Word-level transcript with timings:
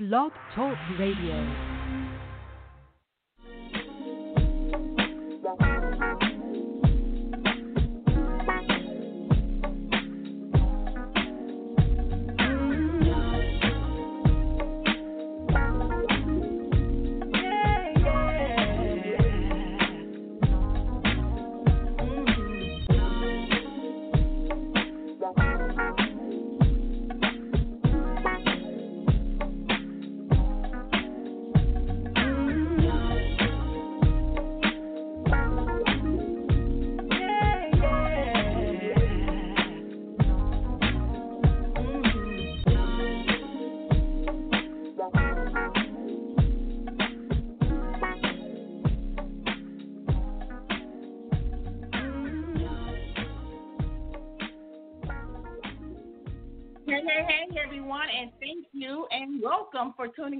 Blog 0.00 0.32
Talk 0.54 0.78
Radio. 0.98 1.69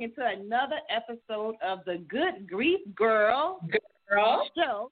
Tuning 0.00 0.12
into 0.16 0.24
another 0.26 0.76
episode 0.88 1.54
of 1.62 1.80
the 1.86 2.02
Good 2.08 2.48
Grief 2.48 2.80
Girl 2.94 3.60
Girl. 4.08 4.48
Show. 4.56 4.90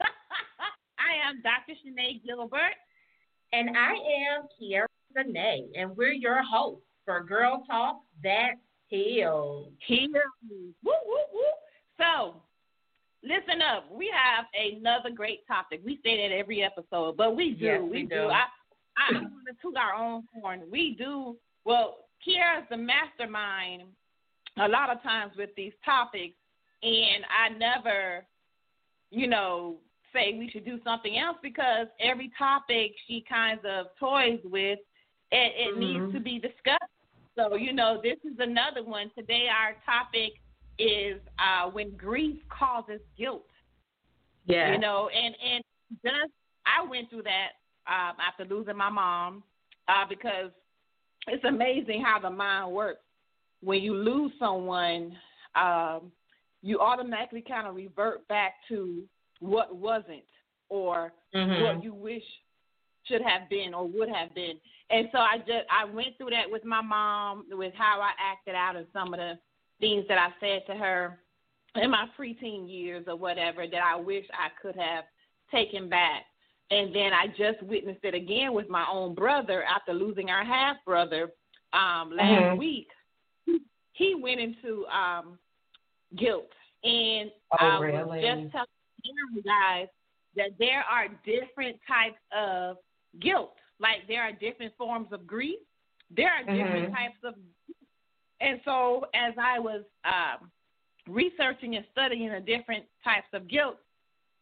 I 0.00 1.28
am 1.28 1.42
Dr. 1.42 1.78
Shanae 1.84 2.24
Gilbert. 2.24 2.74
And 3.52 3.76
I 3.76 3.92
am 3.92 4.46
Kiara 4.60 4.86
Renee, 5.14 5.66
and 5.74 5.96
we're 5.96 6.12
your 6.12 6.40
hosts 6.42 6.84
for 7.04 7.20
Girl 7.24 7.64
Talk 7.68 8.00
That 8.22 8.52
Heals. 8.86 9.72
Here. 9.86 10.22
Woo, 10.48 10.70
woo, 10.84 11.16
woo. 11.32 11.42
So, 11.98 12.34
listen 13.24 13.60
up. 13.60 13.90
We 13.90 14.08
have 14.14 14.44
another 14.54 15.10
great 15.10 15.44
topic. 15.48 15.80
We 15.84 15.98
say 16.04 16.28
that 16.28 16.34
every 16.34 16.62
episode, 16.62 17.16
but 17.16 17.34
we 17.34 17.54
do. 17.54 17.64
Yes, 17.64 17.80
we, 17.82 17.90
we 17.90 18.02
do. 18.02 18.08
do. 18.08 18.28
I, 18.28 18.44
I 18.96 19.12
want 19.14 19.32
to 19.48 19.54
toot 19.60 19.76
our 19.76 19.94
own 19.94 20.22
horn. 20.32 20.62
We 20.70 20.94
do. 20.96 21.36
Well, 21.64 21.96
Kiara's 22.24 22.66
the 22.70 22.76
mastermind 22.76 23.82
a 24.60 24.68
lot 24.68 24.90
of 24.90 25.02
times 25.02 25.32
with 25.36 25.50
these 25.56 25.72
topics, 25.84 26.34
and 26.82 27.24
I 27.28 27.48
never, 27.56 28.24
you 29.10 29.26
know, 29.26 29.76
say 30.12 30.36
we 30.38 30.50
should 30.50 30.64
do 30.64 30.78
something 30.84 31.18
else 31.18 31.36
because 31.42 31.86
every 32.00 32.30
topic 32.38 32.92
she 33.06 33.24
kind 33.28 33.64
of 33.64 33.86
toys 33.98 34.40
with, 34.44 34.78
it, 35.30 35.52
it 35.56 35.78
needs 35.78 36.04
Mhm. 36.04 36.12
to 36.12 36.20
be 36.20 36.38
discussed. 36.38 36.82
So, 37.36 37.54
you 37.54 37.72
know, 37.72 38.00
this 38.02 38.18
is 38.24 38.38
another 38.38 38.82
one. 38.82 39.10
Today, 39.16 39.48
our 39.48 39.74
topic 39.86 40.32
is 40.78 41.20
uh, 41.38 41.70
when 41.70 41.96
grief 41.96 42.36
causes 42.48 43.00
guilt. 43.16 43.46
Yeah. 44.46 44.72
You 44.72 44.78
know, 44.78 45.08
and 45.08 45.34
and 45.42 45.64
just 46.02 46.32
I 46.66 46.82
went 46.88 47.08
through 47.10 47.22
that 47.22 47.50
um, 47.86 48.16
after 48.20 48.44
losing 48.44 48.76
my 48.76 48.88
mom 48.90 49.44
uh, 49.88 50.04
because 50.08 50.50
it's 51.28 51.44
amazing 51.44 52.02
how 52.02 52.18
the 52.18 52.30
mind 52.30 52.72
works. 52.72 53.00
When 53.62 53.82
you 53.82 53.94
lose 53.94 54.32
someone, 54.38 55.16
um, 55.54 56.12
you 56.62 56.78
automatically 56.80 57.42
kind 57.46 57.66
of 57.66 57.74
revert 57.74 58.26
back 58.28 58.54
to 58.68 59.02
what 59.40 59.74
wasn't 59.74 60.24
or 60.68 61.12
Mhm. 61.34 61.60
what 61.62 61.82
you 61.82 61.94
wish 61.94 62.24
should 63.04 63.22
have 63.22 63.48
been 63.48 63.72
or 63.74 63.86
would 63.86 64.08
have 64.08 64.34
been. 64.34 64.60
And 64.90 65.08
so 65.12 65.18
I 65.18 65.38
just 65.38 65.66
I 65.70 65.84
went 65.84 66.16
through 66.18 66.30
that 66.30 66.50
with 66.50 66.64
my 66.64 66.80
mom, 66.80 67.46
with 67.50 67.74
how 67.74 68.00
I 68.00 68.12
acted 68.18 68.54
out 68.54 68.76
and 68.76 68.86
some 68.92 69.14
of 69.14 69.20
the 69.20 69.38
things 69.80 70.06
that 70.08 70.18
I 70.18 70.32
said 70.38 70.66
to 70.66 70.74
her 70.74 71.18
in 71.76 71.90
my 71.90 72.06
preteen 72.18 72.68
years 72.68 73.04
or 73.08 73.16
whatever 73.16 73.66
that 73.66 73.82
I 73.82 73.96
wish 73.96 74.26
I 74.32 74.48
could 74.60 74.76
have 74.76 75.04
taken 75.50 75.88
back. 75.88 76.26
And 76.70 76.94
then 76.94 77.12
I 77.12 77.26
just 77.28 77.62
witnessed 77.62 78.04
it 78.04 78.14
again 78.14 78.52
with 78.52 78.68
my 78.68 78.86
own 78.88 79.14
brother 79.14 79.64
after 79.64 79.92
losing 79.92 80.30
our 80.30 80.44
half 80.44 80.76
brother 80.84 81.32
um, 81.72 82.12
last 82.12 82.28
Mhm. 82.28 82.58
week. 82.58 82.88
He 84.00 84.14
went 84.14 84.40
into 84.40 84.86
um, 84.86 85.38
guilt, 86.16 86.48
and 86.84 87.30
Oh, 87.52 87.56
I 87.60 87.78
was 87.78 88.20
just 88.22 88.50
telling 88.50 88.66
you 89.02 89.42
guys 89.42 89.88
that 90.36 90.52
there 90.58 90.82
are 90.90 91.08
different 91.26 91.76
types 91.86 92.16
of 92.34 92.78
guilt. 93.20 93.52
Like 93.78 94.08
there 94.08 94.22
are 94.22 94.32
different 94.32 94.72
forms 94.78 95.08
of 95.12 95.26
grief. 95.26 95.58
There 96.10 96.32
are 96.32 96.44
different 96.44 96.88
Mhm. 96.88 96.94
types 96.94 97.22
of, 97.24 97.34
and 98.40 98.58
so 98.64 99.04
as 99.12 99.34
I 99.36 99.58
was 99.58 99.84
um, 100.04 100.50
researching 101.06 101.76
and 101.76 101.84
studying 101.92 102.30
the 102.30 102.40
different 102.40 102.86
types 103.04 103.28
of 103.34 103.48
guilt, 103.48 103.76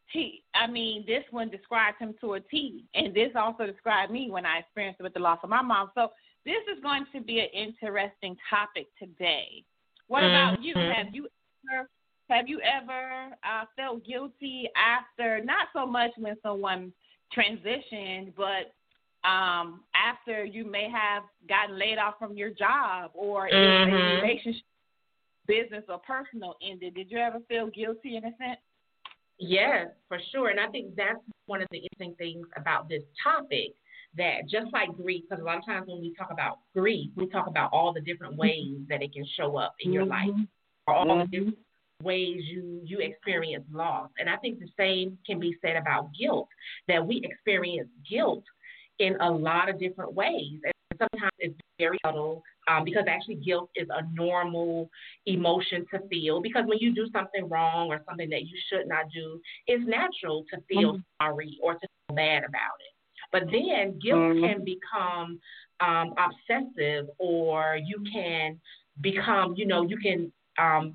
he, 0.06 0.44
I 0.54 0.68
mean, 0.68 1.04
this 1.04 1.24
one 1.32 1.50
described 1.50 1.98
him 1.98 2.14
to 2.20 2.34
a 2.34 2.40
T, 2.40 2.84
and 2.94 3.12
this 3.12 3.34
also 3.34 3.66
described 3.66 4.12
me 4.12 4.30
when 4.30 4.46
I 4.46 4.58
experienced 4.58 5.00
it 5.00 5.02
with 5.02 5.14
the 5.14 5.20
loss 5.20 5.40
of 5.42 5.50
my 5.50 5.62
mom. 5.62 5.90
So 5.96 6.12
this 6.48 6.64
is 6.74 6.82
going 6.82 7.04
to 7.12 7.20
be 7.20 7.40
an 7.40 7.48
interesting 7.52 8.34
topic 8.48 8.86
today. 8.98 9.62
What 10.06 10.24
about 10.24 10.62
you? 10.62 10.74
Mhm. 10.74 10.94
Have 10.94 11.14
you 11.14 11.28
ever 11.70 11.88
have 12.30 12.48
you 12.48 12.60
ever 12.60 13.36
uh, 13.42 13.64
felt 13.76 14.04
guilty 14.04 14.68
after 14.76 15.42
not 15.44 15.68
so 15.72 15.86
much 15.86 16.10
when 16.16 16.36
someone 16.42 16.92
transitioned, 17.34 18.34
but 18.34 18.72
um, 19.28 19.84
after 19.94 20.44
you 20.44 20.64
may 20.64 20.90
have 20.90 21.24
gotten 21.48 21.78
laid 21.78 21.98
off 21.98 22.18
from 22.18 22.36
your 22.36 22.50
job 22.50 23.10
or 23.14 23.48
if 23.48 23.54
a 23.54 24.20
relationship, 24.22 24.62
business 25.46 25.84
or 25.88 25.98
personal 25.98 26.56
ended? 26.62 26.94
Did 26.94 27.10
you 27.10 27.18
ever 27.18 27.40
feel 27.48 27.68
guilty 27.68 28.16
in 28.16 28.24
a 28.24 28.36
sense? 28.36 28.60
Yes, 29.38 29.88
for 30.08 30.18
sure. 30.32 30.48
And 30.48 30.60
I 30.60 30.68
think 30.68 30.94
that's 30.96 31.18
one 31.46 31.62
of 31.62 31.68
the 31.70 31.78
interesting 31.78 32.14
things 32.16 32.46
about 32.56 32.88
this 32.88 33.02
topic 33.22 33.72
that 34.16 34.48
just 34.48 34.72
like 34.72 34.88
grief, 34.96 35.24
because 35.28 35.42
a 35.42 35.44
lot 35.44 35.58
of 35.58 35.64
times 35.66 35.86
when 35.88 36.00
we 36.00 36.14
talk 36.14 36.30
about 36.30 36.58
grief, 36.74 37.10
we 37.16 37.26
talk 37.28 37.46
about 37.46 37.70
all 37.72 37.92
the 37.92 38.00
different 38.00 38.36
ways 38.36 38.78
that 38.88 39.02
it 39.02 39.12
can 39.12 39.26
show 39.36 39.56
up 39.56 39.74
in 39.80 39.92
your 39.92 40.06
life, 40.06 40.30
or 40.86 40.94
all 40.94 41.18
the 41.18 41.24
Mhm. 41.24 41.30
different 41.30 41.58
ways 42.02 42.44
you 42.46 42.80
you 42.84 42.98
experience 43.00 43.64
loss. 43.72 44.10
And 44.18 44.28
I 44.30 44.36
think 44.36 44.58
the 44.58 44.68
same 44.76 45.18
can 45.26 45.38
be 45.38 45.56
said 45.60 45.76
about 45.76 46.10
guilt, 46.14 46.48
that 46.86 47.06
we 47.06 47.20
experience 47.22 47.90
guilt 48.08 48.44
in 48.98 49.16
a 49.20 49.30
lot 49.30 49.68
of 49.68 49.78
different 49.78 50.14
ways. 50.14 50.60
And 50.64 50.72
sometimes 50.98 51.32
it's 51.38 51.54
very 51.78 51.98
subtle 52.04 52.42
um, 52.68 52.84
because 52.84 53.04
actually 53.08 53.36
guilt 53.36 53.70
is 53.76 53.88
a 53.90 54.02
normal 54.12 54.90
emotion 55.26 55.86
to 55.92 56.00
feel 56.08 56.40
because 56.40 56.64
when 56.66 56.78
you 56.78 56.94
do 56.94 57.08
something 57.12 57.48
wrong 57.48 57.88
or 57.88 58.00
something 58.08 58.28
that 58.30 58.42
you 58.42 58.58
should 58.68 58.88
not 58.88 59.10
do, 59.14 59.40
it's 59.66 59.86
natural 59.86 60.44
to 60.52 60.60
feel 60.62 60.94
Mhm. 60.94 61.04
sorry 61.22 61.58
or 61.62 61.74
to 61.74 61.80
feel 61.80 62.16
bad 62.16 62.44
about 62.44 62.80
it. 62.80 62.87
But 63.32 63.44
then 63.50 63.98
guilt 63.98 64.20
Mhm. 64.20 64.40
can 64.40 64.64
become 64.64 65.40
um, 65.80 66.14
obsessive 66.16 67.08
or 67.18 67.76
you 67.76 68.02
can 68.12 68.60
become, 69.00 69.54
you 69.54 69.66
know, 69.66 69.82
you 69.82 69.96
can 69.98 70.32
um, 70.58 70.94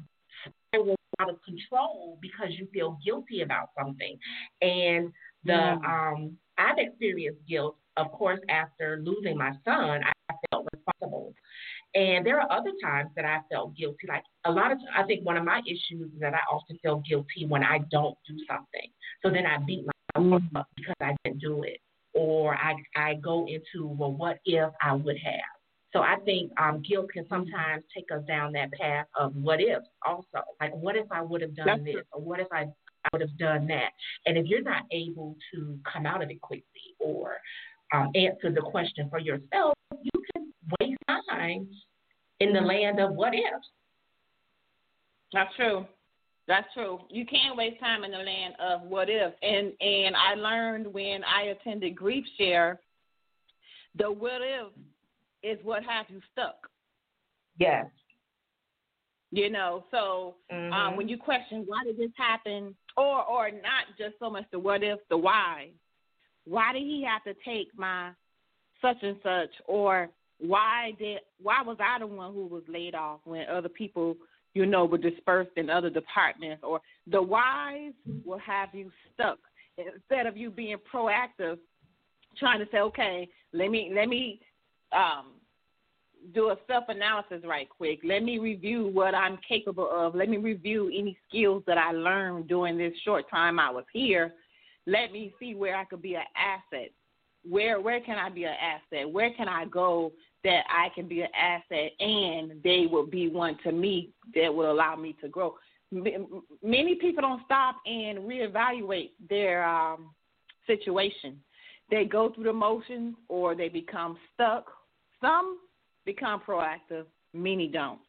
spiral 0.73 0.95
out 1.19 1.29
of 1.29 1.41
control 1.43 2.17
because 2.21 2.49
you 2.57 2.67
feel 2.73 2.97
guilty 3.05 3.41
about 3.41 3.69
something. 3.77 4.17
And 4.61 5.13
the 5.43 5.53
Mm. 5.53 5.85
um, 5.85 6.37
I've 6.57 6.77
experienced 6.77 7.45
guilt, 7.47 7.77
of 7.97 8.11
course, 8.11 8.39
after 8.49 8.97
losing 9.03 9.37
my 9.37 9.51
son. 9.63 10.03
I 10.03 10.11
felt 10.51 10.67
responsible, 10.73 11.33
and 11.95 12.25
there 12.25 12.39
are 12.41 12.51
other 12.51 12.71
times 12.81 13.11
that 13.15 13.25
I 13.25 13.41
felt 13.51 13.75
guilty. 13.75 14.07
Like 14.07 14.23
a 14.45 14.51
lot 14.51 14.71
of, 14.71 14.79
I 14.95 15.03
think 15.03 15.25
one 15.25 15.37
of 15.37 15.43
my 15.45 15.61
issues 15.65 16.11
is 16.13 16.19
that 16.19 16.33
I 16.33 16.39
often 16.51 16.77
feel 16.81 16.97
guilty 17.07 17.45
when 17.47 17.63
I 17.63 17.79
don't 17.91 18.17
do 18.27 18.37
something. 18.47 18.89
So 19.21 19.29
then 19.29 19.45
I 19.45 19.57
beat 19.57 19.85
myself 19.85 20.41
Mhm. 20.41 20.55
up 20.55 20.67
because 20.75 20.95
I 21.01 21.15
didn't 21.23 21.39
do 21.39 21.63
it, 21.63 21.79
or 22.13 22.55
I 22.55 22.75
I 22.95 23.15
go 23.15 23.47
into 23.47 23.87
well, 23.87 24.11
what 24.11 24.39
if 24.45 24.71
I 24.81 24.93
would 24.93 25.17
have. 25.17 25.53
So 25.93 25.99
I 25.99 26.15
think 26.25 26.51
um, 26.59 26.81
guilt 26.87 27.11
can 27.13 27.25
sometimes 27.29 27.83
take 27.95 28.11
us 28.11 28.23
down 28.27 28.51
that 28.53 28.71
path 28.71 29.05
of 29.15 29.35
what 29.35 29.61
ifs 29.61 29.85
also. 30.05 30.43
Like, 30.59 30.73
what 30.73 30.95
if 30.95 31.05
I 31.11 31.21
would 31.21 31.41
have 31.41 31.55
done 31.55 31.67
That's 31.67 31.83
this? 31.83 32.03
Or 32.11 32.19
what 32.19 32.39
if 32.39 32.47
I, 32.51 32.61
I 32.61 33.09
would 33.13 33.21
have 33.21 33.37
done 33.37 33.67
that? 33.67 33.91
And 34.25 34.35
if 34.35 34.47
you're 34.47 34.63
not 34.63 34.85
able 34.91 35.35
to 35.53 35.77
come 35.91 36.07
out 36.07 36.23
of 36.23 36.31
it 36.31 36.41
quickly 36.41 36.95
or 36.99 37.35
um, 37.93 38.09
answer 38.15 38.51
the 38.51 38.61
question 38.61 39.07
for 39.07 39.19
yourself, 39.19 39.75
you 40.01 40.23
can 40.33 40.51
waste 40.79 40.97
time 41.29 41.67
in 42.39 42.53
the 42.53 42.61
land 42.61 42.99
of 42.99 43.13
what 43.13 43.35
ifs. 43.35 43.67
That's 45.31 45.55
true. 45.55 45.85
That's 46.47 46.67
true. 46.73 46.99
You 47.09 47.25
can't 47.25 47.55
waste 47.55 47.79
time 47.79 48.03
in 48.03 48.11
the 48.11 48.17
land 48.17 48.55
of 48.59 48.81
what 48.81 49.07
if. 49.09 49.33
And 49.41 49.71
and 49.79 50.15
I 50.15 50.35
learned 50.35 50.87
when 50.87 51.23
I 51.23 51.43
attended 51.43 51.95
Grief 51.95 52.25
Share, 52.37 52.79
the 53.97 54.11
what 54.11 54.41
if 54.41 54.67
is 55.41 55.63
what 55.63 55.83
has 55.83 56.05
you 56.09 56.19
stuck. 56.31 56.69
Yes. 57.57 57.85
You 59.31 59.49
know, 59.49 59.85
so 59.89 60.35
Mm-hmm. 60.51 60.73
um, 60.73 60.97
when 60.97 61.07
you 61.09 61.17
question 61.17 61.63
why 61.65 61.83
did 61.85 61.97
this 61.97 62.11
happen, 62.15 62.75
or 62.97 63.23
or 63.23 63.49
not 63.49 63.85
just 63.97 64.15
so 64.19 64.29
much 64.29 64.45
the 64.51 64.59
what 64.59 64.83
if, 64.83 64.99
the 65.09 65.17
why. 65.17 65.69
Why 66.45 66.73
did 66.73 66.83
he 66.83 67.05
have 67.07 67.23
to 67.23 67.33
take 67.45 67.69
my 67.77 68.11
such 68.81 68.97
and 69.01 69.17
such, 69.23 69.49
or 69.65 70.09
why 70.39 70.91
did 70.99 71.19
why 71.41 71.61
was 71.63 71.77
I 71.79 71.99
the 71.99 72.07
one 72.07 72.33
who 72.33 72.45
was 72.45 72.63
laid 72.67 72.95
off 72.95 73.21
when 73.23 73.47
other 73.47 73.69
people, 73.69 74.15
you 74.53 74.65
know, 74.65 74.85
were 74.85 74.97
dispersed 74.97 75.51
in 75.57 75.69
other 75.69 75.89
departments, 75.89 76.63
or 76.63 76.79
the 77.07 77.21
whys 77.21 77.93
will 78.25 78.39
have 78.39 78.69
you 78.73 78.91
stuck 79.13 79.39
instead 79.77 80.27
of 80.27 80.37
you 80.37 80.49
being 80.49 80.77
proactive, 80.93 81.57
trying 82.37 82.59
to 82.59 82.67
say, 82.71 82.79
okay, 82.79 83.27
let 83.51 83.69
me 83.69 83.91
let 83.93 84.07
me 84.07 84.39
um, 84.91 85.33
do 86.33 86.49
a 86.49 86.57
self 86.67 86.85
analysis 86.87 87.41
right 87.45 87.67
quick. 87.69 87.99
Let 88.03 88.23
me 88.23 88.39
review 88.39 88.87
what 88.93 89.15
I'm 89.15 89.37
capable 89.47 89.89
of. 89.91 90.15
Let 90.15 90.29
me 90.29 90.37
review 90.37 90.87
any 90.87 91.17
skills 91.27 91.63
that 91.67 91.77
I 91.77 91.91
learned 91.91 92.47
during 92.47 92.77
this 92.77 92.93
short 93.03 93.29
time 93.29 93.59
I 93.59 93.69
was 93.69 93.85
here. 93.91 94.33
Let 94.85 95.11
me 95.11 95.33
see 95.39 95.55
where 95.55 95.75
I 95.75 95.85
could 95.85 96.01
be 96.01 96.15
an 96.15 96.23
asset. 96.35 96.91
Where 97.47 97.81
where 97.81 98.01
can 98.01 98.17
I 98.17 98.29
be 98.29 98.45
an 98.45 98.53
asset? 98.53 99.09
Where 99.09 99.33
can 99.33 99.47
I 99.47 99.65
go 99.65 100.11
that 100.43 100.63
I 100.69 100.89
can 100.93 101.07
be 101.07 101.21
an 101.21 101.29
asset 101.39 101.91
and 101.99 102.61
they 102.63 102.85
will 102.89 103.05
be 103.05 103.29
one 103.29 103.57
to 103.63 103.71
me 103.71 104.09
that 104.35 104.53
will 104.53 104.71
allow 104.71 104.95
me 104.95 105.15
to 105.21 105.27
grow. 105.27 105.55
Many 105.91 106.95
people 106.95 107.21
don't 107.21 107.41
stop 107.45 107.75
and 107.85 108.19
reevaluate 108.19 109.11
their 109.29 109.63
um, 109.63 110.09
situation. 110.65 111.39
They 111.89 112.05
go 112.05 112.31
through 112.33 112.45
the 112.45 112.53
motions 112.53 113.15
or 113.29 113.55
they 113.55 113.69
become 113.69 114.17
stuck. 114.33 114.65
Some 115.21 115.59
become 116.05 116.41
proactive, 116.45 117.05
many 117.33 117.67
don't. 117.67 117.99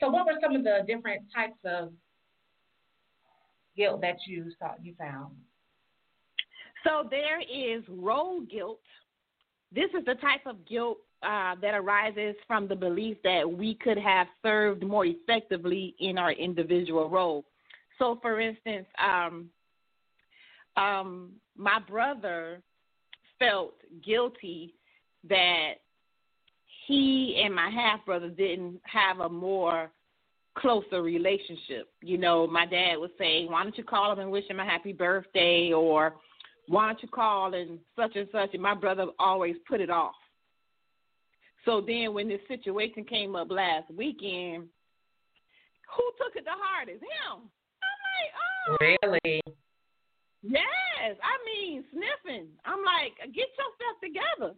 So, 0.00 0.10
what 0.10 0.26
were 0.26 0.38
some 0.42 0.54
of 0.54 0.64
the 0.64 0.80
different 0.86 1.22
types 1.34 1.58
of 1.64 1.92
guilt 3.76 4.02
that 4.02 4.16
you 4.26 4.52
saw 4.58 4.72
you 4.82 4.94
found? 4.98 5.34
So 6.86 7.08
there 7.10 7.40
is 7.40 7.82
role 7.88 8.42
guilt. 8.42 8.80
This 9.74 9.90
is 9.98 10.04
the 10.04 10.14
type 10.14 10.46
of 10.46 10.66
guilt 10.66 10.98
uh, 11.22 11.54
that 11.60 11.74
arises 11.74 12.34
from 12.46 12.68
the 12.68 12.76
belief 12.76 13.16
that 13.24 13.50
we 13.50 13.74
could 13.74 13.98
have 13.98 14.26
served 14.42 14.82
more 14.82 15.06
effectively 15.06 15.94
in 15.98 16.18
our 16.18 16.32
individual 16.32 17.08
role. 17.08 17.44
So, 17.98 18.18
for 18.20 18.40
instance, 18.40 18.86
um, 19.02 19.50
um, 20.76 21.32
my 21.56 21.78
brother 21.88 22.60
felt 23.38 23.74
guilty 24.04 24.74
that 25.28 25.74
he 26.86 27.42
and 27.44 27.54
my 27.54 27.70
half 27.70 28.04
brother 28.04 28.28
didn't 28.28 28.80
have 28.84 29.20
a 29.20 29.28
more 29.28 29.90
closer 30.56 31.02
relationship. 31.02 31.88
You 32.02 32.18
know, 32.18 32.46
my 32.46 32.66
dad 32.66 32.96
would 32.96 33.10
say, 33.18 33.46
Why 33.46 33.62
don't 33.62 33.76
you 33.76 33.84
call 33.84 34.12
him 34.12 34.20
and 34.20 34.30
wish 34.30 34.48
him 34.48 34.60
a 34.60 34.64
happy 34.64 34.92
birthday? 34.92 35.72
Or 35.72 36.14
why 36.68 36.86
don't 36.86 37.02
you 37.02 37.08
call 37.08 37.54
and 37.54 37.78
such 37.94 38.16
and 38.16 38.28
such? 38.32 38.54
And 38.54 38.62
my 38.62 38.74
brother 38.74 39.06
always 39.18 39.56
put 39.68 39.80
it 39.80 39.90
off. 39.90 40.14
So 41.64 41.80
then 41.80 42.14
when 42.14 42.28
this 42.28 42.40
situation 42.48 43.04
came 43.04 43.34
up 43.34 43.50
last 43.50 43.90
weekend, 43.90 44.68
who 45.94 46.04
took 46.18 46.36
it 46.36 46.44
the 46.44 46.50
hardest? 46.54 47.02
Him. 47.02 47.42
I'm 47.82 47.98
like, 48.14 48.32
oh. 48.42 48.76
Really? 48.80 49.40
Yes, 50.42 51.16
I 51.22 51.34
mean 51.44 51.84
sniffing. 51.90 52.46
I'm 52.64 52.84
like, 52.84 53.18
get 53.34 53.48
yourself 53.58 53.96
together. 54.02 54.54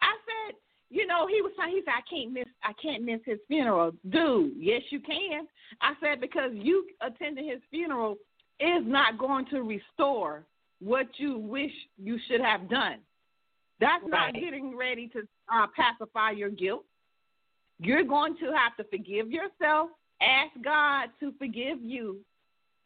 I 0.00 0.12
said, 0.24 0.56
you 0.88 1.06
know, 1.06 1.26
he 1.26 1.42
was 1.42 1.52
saying 1.58 1.74
he 1.74 1.82
said 1.84 1.94
I 1.98 2.06
can't 2.08 2.32
miss 2.32 2.46
I 2.62 2.72
can't 2.80 3.04
miss 3.04 3.20
his 3.24 3.38
funeral. 3.48 3.92
Dude, 4.08 4.52
yes 4.56 4.82
you 4.90 5.00
can. 5.00 5.48
I 5.80 5.94
said 6.00 6.20
because 6.20 6.50
you 6.54 6.86
attending 7.00 7.48
his 7.48 7.60
funeral 7.70 8.16
is 8.60 8.84
not 8.84 9.18
going 9.18 9.46
to 9.46 9.62
restore 9.62 10.44
what 10.80 11.06
you 11.16 11.38
wish 11.38 11.72
you 11.96 12.18
should 12.28 12.40
have 12.40 12.68
done. 12.68 12.98
That's 13.80 14.04
not 14.06 14.34
getting 14.34 14.76
ready 14.76 15.08
to 15.08 15.20
uh, 15.52 15.66
pacify 15.76 16.30
your 16.30 16.50
guilt. 16.50 16.84
You're 17.78 18.04
going 18.04 18.36
to 18.38 18.46
have 18.46 18.76
to 18.78 18.84
forgive 18.84 19.30
yourself, 19.30 19.90
ask 20.22 20.52
God 20.64 21.08
to 21.20 21.32
forgive 21.38 21.82
you, 21.82 22.18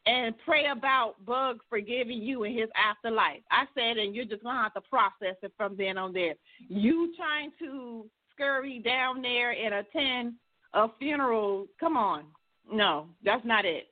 and 0.05 0.35
pray 0.43 0.65
about 0.65 1.15
Bug 1.25 1.59
forgiving 1.69 2.21
you 2.21 2.43
in 2.43 2.57
his 2.57 2.69
afterlife. 2.75 3.41
I 3.51 3.65
said, 3.75 3.97
and 3.97 4.15
you're 4.15 4.25
just 4.25 4.43
going 4.43 4.55
to 4.55 4.63
have 4.63 4.73
to 4.73 4.81
process 4.81 5.37
it 5.43 5.53
from 5.55 5.75
then 5.77 5.97
on 5.97 6.11
there. 6.11 6.33
You 6.67 7.13
trying 7.15 7.51
to 7.59 8.05
scurry 8.33 8.79
down 8.79 9.21
there 9.21 9.51
and 9.51 9.75
attend 9.75 10.33
a 10.73 10.87
funeral, 10.99 11.67
come 11.79 11.95
on. 11.95 12.25
No, 12.71 13.07
that's 13.23 13.45
not 13.45 13.65
it. 13.65 13.87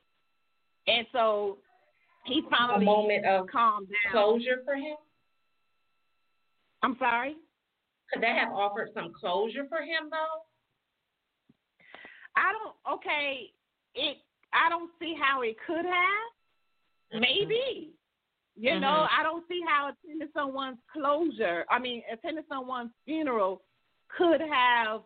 And 0.86 1.06
so 1.12 1.58
he 2.24 2.42
A 2.50 2.80
moment 2.80 3.24
of 3.24 3.46
calmed 3.48 3.88
down. 3.88 4.12
closure 4.12 4.62
for 4.64 4.74
him? 4.74 4.96
I'm 6.82 6.96
sorry? 6.98 7.36
Could 8.12 8.22
that 8.22 8.36
have 8.38 8.52
offered 8.52 8.90
some 8.94 9.12
closure 9.18 9.66
for 9.68 9.78
him 9.78 10.10
though? 10.10 10.42
I 12.36 12.52
don't 12.52 12.96
okay, 12.96 13.50
it 13.94 14.18
I 14.52 14.68
don't 14.68 14.90
see 14.98 15.14
how 15.20 15.42
it 15.42 15.56
could 15.66 15.84
have. 15.84 17.14
Mm-hmm. 17.14 17.20
Maybe. 17.20 17.90
You 18.56 18.78
know, 18.78 18.88
mm-hmm. 18.88 19.20
I 19.20 19.22
don't 19.22 19.44
see 19.48 19.62
how 19.66 19.90
attending 19.90 20.28
someone's 20.34 20.78
closure, 20.92 21.64
I 21.70 21.78
mean, 21.78 22.02
attending 22.12 22.44
someone's 22.48 22.90
funeral 23.06 23.62
could 24.16 24.40
have 24.40 25.00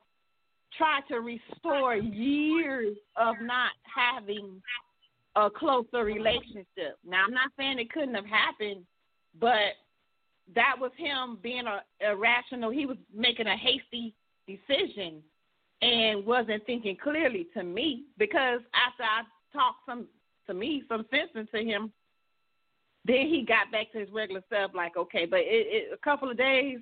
tried 0.76 1.02
to 1.08 1.20
restore 1.20 1.94
years 1.94 2.96
of 3.16 3.36
not 3.40 3.70
having 3.84 4.60
a 5.36 5.50
closer 5.50 6.04
relationship. 6.04 6.98
Now, 7.06 7.24
I'm 7.26 7.34
not 7.34 7.50
saying 7.56 7.78
it 7.78 7.92
couldn't 7.92 8.14
have 8.14 8.26
happened, 8.26 8.84
but 9.40 9.74
that 10.54 10.76
was 10.78 10.92
him 10.96 11.38
being 11.42 11.64
a 11.66 11.80
irrational. 12.00 12.70
He 12.70 12.86
was 12.86 12.96
making 13.14 13.46
a 13.46 13.56
hasty 13.56 14.14
decision 14.46 15.22
and 15.82 16.24
wasn't 16.24 16.64
thinking 16.66 16.96
clearly 17.02 17.48
to 17.54 17.62
me 17.62 18.04
because 18.18 18.60
after 18.74 19.02
I 19.02 19.22
talked 19.52 19.80
some 19.86 20.06
to 20.46 20.54
me 20.54 20.82
some 20.88 21.06
sense 21.10 21.30
into 21.34 21.66
him, 21.66 21.92
then 23.04 23.26
he 23.28 23.44
got 23.46 23.72
back 23.72 23.92
to 23.92 24.00
his 24.00 24.10
regular 24.10 24.42
self. 24.50 24.72
Like 24.74 24.96
okay, 24.96 25.26
but 25.26 25.40
it, 25.40 25.66
it, 25.68 25.92
a 25.92 25.96
couple 25.98 26.30
of 26.30 26.36
days 26.36 26.78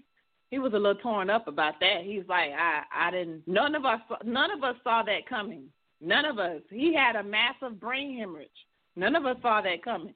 he 0.51 0.59
was 0.59 0.73
a 0.73 0.77
little 0.77 1.01
torn 1.01 1.31
up 1.31 1.49
about 1.49 1.75
that. 1.81 2.03
He's 2.03 2.25
like 2.29 2.51
I 2.51 2.83
I 2.95 3.11
didn't. 3.11 3.43
None 3.47 3.75
of 3.75 3.85
us 3.85 4.01
none 4.25 4.51
of 4.51 4.63
us 4.65 4.77
saw 4.83 5.03
that 5.05 5.29
coming. 5.29 5.65
None 6.03 6.25
of 6.25 6.39
us. 6.39 6.61
He 6.69 6.93
had 6.95 7.15
a 7.15 7.23
massive 7.23 7.79
brain 7.79 8.19
hemorrhage. 8.19 8.49
None 8.97 9.15
of 9.15 9.25
us 9.25 9.37
saw 9.41 9.61
that 9.63 9.85
coming. 9.85 10.15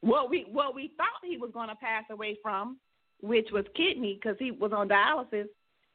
What 0.00 0.30
we 0.30 0.46
what 0.52 0.74
we 0.74 0.92
thought 0.96 1.08
he 1.24 1.36
was 1.36 1.50
going 1.52 1.68
to 1.68 1.74
pass 1.74 2.04
away 2.10 2.38
from, 2.40 2.78
which 3.20 3.48
was 3.52 3.64
kidney, 3.74 4.14
because 4.14 4.36
he 4.38 4.52
was 4.52 4.72
on 4.72 4.88
dialysis. 4.88 5.48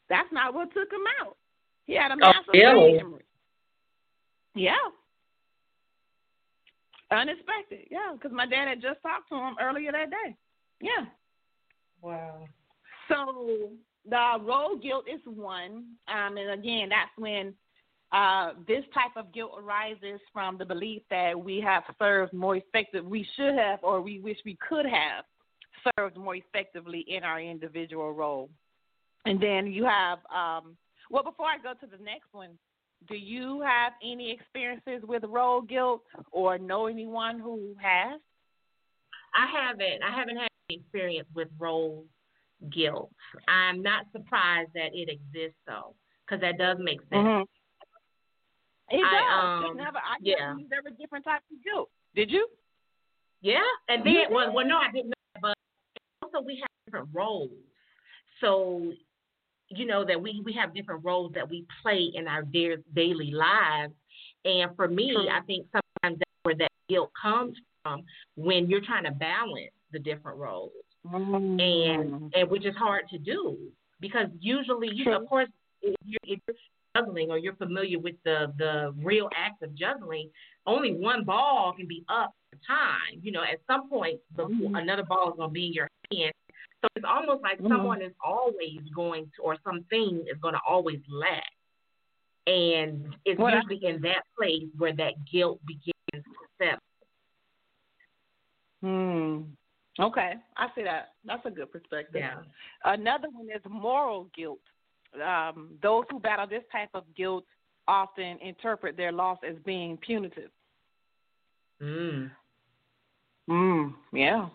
That's 0.10 0.28
not 0.34 0.54
what 0.54 0.74
took 0.74 0.92
him 0.92 1.06
out. 1.22 1.38
He 1.86 1.96
had 1.96 2.12
a 2.12 2.18
massive 2.18 2.44
really? 2.54 2.74
brain 2.74 2.98
hemorrhage. 3.00 3.26
Yeah. 4.56 4.76
Unexpected, 7.10 7.88
yeah, 7.90 8.12
because 8.14 8.32
my 8.32 8.46
dad 8.46 8.68
had 8.68 8.82
just 8.82 9.02
talked 9.02 9.30
to 9.30 9.36
him 9.36 9.56
earlier 9.62 9.92
that 9.92 10.10
day. 10.10 10.36
Yeah. 10.82 11.06
Wow. 12.02 12.48
So 13.08 13.70
the 14.10 14.38
role 14.42 14.76
guilt 14.76 15.06
is 15.08 15.22
one, 15.26 15.86
um, 16.08 16.38
and 16.38 16.52
again, 16.52 16.90
that's 16.90 17.12
when 17.18 17.54
uh, 18.14 18.52
this 18.68 18.84
type 18.94 19.12
of 19.18 19.34
guilt 19.34 19.54
arises 19.60 20.20
from 20.32 20.58
the 20.58 20.66
belief 20.66 21.02
that 21.10 21.38
we 21.38 21.60
have 21.60 21.84
served 21.98 22.32
more 22.32 22.56
effective, 22.56 23.04
we 23.04 23.28
should 23.36 23.56
have, 23.56 23.80
or 23.82 24.02
we 24.02 24.20
wish 24.20 24.38
we 24.46 24.58
could 24.68 24.86
have 24.86 25.26
served 25.98 26.16
more 26.16 26.36
effectively 26.36 27.04
in 27.08 27.24
our 27.24 27.42
individual 27.42 28.14
role. 28.14 28.50
And 29.26 29.42
then 29.42 29.68
you 29.68 29.84
have, 29.86 30.20
um, 30.34 30.78
well, 31.10 31.24
before 31.24 31.48
I 31.48 31.58
go 31.58 31.74
to 31.74 31.88
the 31.88 32.02
next 32.04 32.28
one, 32.34 32.52
do 33.10 33.16
you 33.16 33.62
have 33.62 33.94
any 34.04 34.32
experiences 34.32 35.02
with 35.08 35.24
role 35.28 35.62
guilt 35.62 36.04
or 36.32 36.58
know 36.58 36.86
anyone 36.86 37.40
who 37.40 37.76
has? 37.82 38.22
I 39.36 39.48
haven't. 39.52 40.04
I 40.04 40.16
haven't 40.16 40.38
had 40.38 40.48
any 40.70 40.80
experience 40.80 41.28
with 41.34 41.48
role 41.58 42.06
guilt. 42.72 43.10
I'm 43.48 43.82
not 43.82 44.06
surprised 44.12 44.70
that 44.76 44.92
it 44.94 45.10
exists 45.10 45.60
though, 45.66 45.96
because 46.26 46.42
that 46.42 46.60
does 46.60 46.78
make 46.80 47.00
sense. 47.10 47.50
It 48.94 49.02
does. 49.02 49.08
I, 49.10 49.62
It 49.66 49.70
um, 49.72 49.78
never, 49.78 49.98
I 49.98 50.16
yeah. 50.22 50.56
there 50.70 50.82
were 50.84 50.92
different 50.92 51.26
types 51.26 51.44
of 51.52 51.64
guilt. 51.64 51.90
Did 52.16 52.30
you? 52.30 52.48
Yeah, 53.42 53.60
and 53.90 54.06
then 54.06 54.32
well, 54.32 54.54
well, 54.54 54.66
no, 54.66 54.78
I 54.78 54.92
didn't 54.92 55.10
know, 55.10 55.14
that, 55.36 55.42
but 55.42 55.58
also 56.22 56.46
we 56.46 56.56
have 56.62 56.70
different 56.86 57.10
roles. 57.12 57.50
So 58.40 58.94
you 59.70 59.86
know 59.86 60.06
that 60.06 60.22
we 60.22 60.42
we 60.46 60.54
have 60.54 60.74
different 60.74 61.04
roles 61.04 61.34
that 61.34 61.50
we 61.50 61.66
play 61.82 62.12
in 62.14 62.28
our 62.28 62.44
da- 62.44 62.84
daily 62.96 63.32
lives, 63.32 63.94
and 64.46 64.76
for 64.76 64.88
me, 64.88 65.28
I 65.30 65.42
think 65.42 65.66
sometimes 65.72 66.20
that's 66.20 66.40
where 66.44 66.56
that 66.56 66.72
guilt 66.88 67.12
comes 67.20 67.58
from 67.82 68.04
when 68.36 68.70
you're 68.70 68.86
trying 68.86 69.04
to 69.06 69.12
balance 69.12 69.72
the 69.92 70.00
different 70.00 70.38
roles, 70.38 70.72
Mm-hmm. 71.06 71.60
and 71.60 72.34
and 72.34 72.50
which 72.50 72.66
is 72.66 72.76
hard 72.78 73.10
to 73.10 73.18
do 73.18 73.58
because 74.00 74.28
usually 74.40 74.90
you 74.94 75.04
True. 75.04 75.18
of 75.18 75.28
course 75.28 75.50
if 75.82 75.96
you're, 76.06 76.20
if 76.24 76.40
you're 76.48 76.56
juggling 76.96 77.32
or 77.32 77.38
you're 77.38 77.56
familiar 77.56 78.00
with 78.00 78.16
the 78.24 78.54
the 78.58 78.94
real 79.02 79.30
act 79.36 79.62
of 79.64 79.76
juggling, 79.76 80.30
only 80.66 80.94
one 80.94 81.24
ball 81.24 81.74
can 81.76 81.88
be 81.88 82.04
up 82.10 82.34
at 82.52 82.60
a 82.60 82.68
time. 82.68 83.22
You 83.22 83.32
know, 83.32 83.42
at 83.42 83.60
some 83.68 83.90
point, 83.90 84.20
the, 84.36 84.44
mm-hmm. 84.44 84.76
another 84.76 85.04
ball 85.04 85.30
is 85.32 85.38
going 85.38 85.50
to 85.50 85.54
be 85.54 85.68
in 85.68 85.74
your 85.74 85.90
hand. 86.12 86.34
So 86.82 86.88
it's 86.96 87.06
almost 87.08 87.42
like 87.42 87.60
mm-hmm. 87.60 87.72
someone 87.72 88.02
is 88.02 88.14
always 88.24 88.80
going 88.96 89.32
to, 89.36 89.42
or 89.42 89.58
something 89.66 90.26
is 90.30 90.38
going 90.42 90.54
to 90.54 90.60
always 90.68 91.00
lack. 91.10 91.44
And 92.46 93.16
it's 93.24 93.40
well, 93.40 93.56
usually 93.56 93.86
in 93.86 94.02
that 94.02 94.24
place 94.38 94.64
where 94.78 94.94
that 94.96 95.14
guilt 95.32 95.60
begins 95.66 95.94
to 96.12 96.22
settle. 96.60 96.80
Hmm. 98.82 99.42
Okay, 100.00 100.34
I 100.58 100.68
see 100.76 100.84
that. 100.84 101.14
That's 101.24 101.46
a 101.46 101.52
good 101.52 101.72
perspective. 101.72 102.16
Yeah. 102.16 102.40
Another 102.84 103.30
one 103.32 103.48
is 103.50 103.62
moral 103.70 104.28
guilt. 104.36 104.60
Um, 105.22 105.78
those 105.82 106.06
who 106.10 106.20
battle 106.20 106.48
this 106.48 106.64
type 106.72 106.90
of 106.94 107.04
guilt 107.16 107.46
often 107.88 108.38
interpret 108.42 108.98
their 108.98 109.12
loss 109.12 109.38
as 109.48 109.56
being 109.66 109.98
punitive. 109.98 110.50
Mm. 111.82 112.32
Mm. 113.50 113.94
Yeah. 114.14 114.50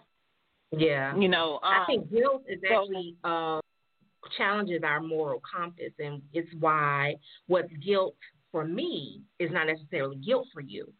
Yeah. 0.72 1.16
You 1.16 1.28
know, 1.28 1.54
um, 1.62 1.82
I 1.82 1.84
think 1.86 2.10
guilt 2.10 2.42
is 2.48 2.60
actually 2.70 3.16
so, 3.22 3.28
uh, 3.28 3.60
challenges 4.36 4.82
our 4.84 5.00
moral 5.00 5.40
compass, 5.40 5.92
and 5.98 6.22
it's 6.32 6.48
why 6.60 7.14
what's 7.46 7.72
guilt 7.84 8.16
for 8.50 8.64
me 8.64 9.22
is 9.38 9.50
not 9.52 9.66
necessarily 9.66 10.16
guilt 10.16 10.46
for 10.52 10.60
you 10.60 10.92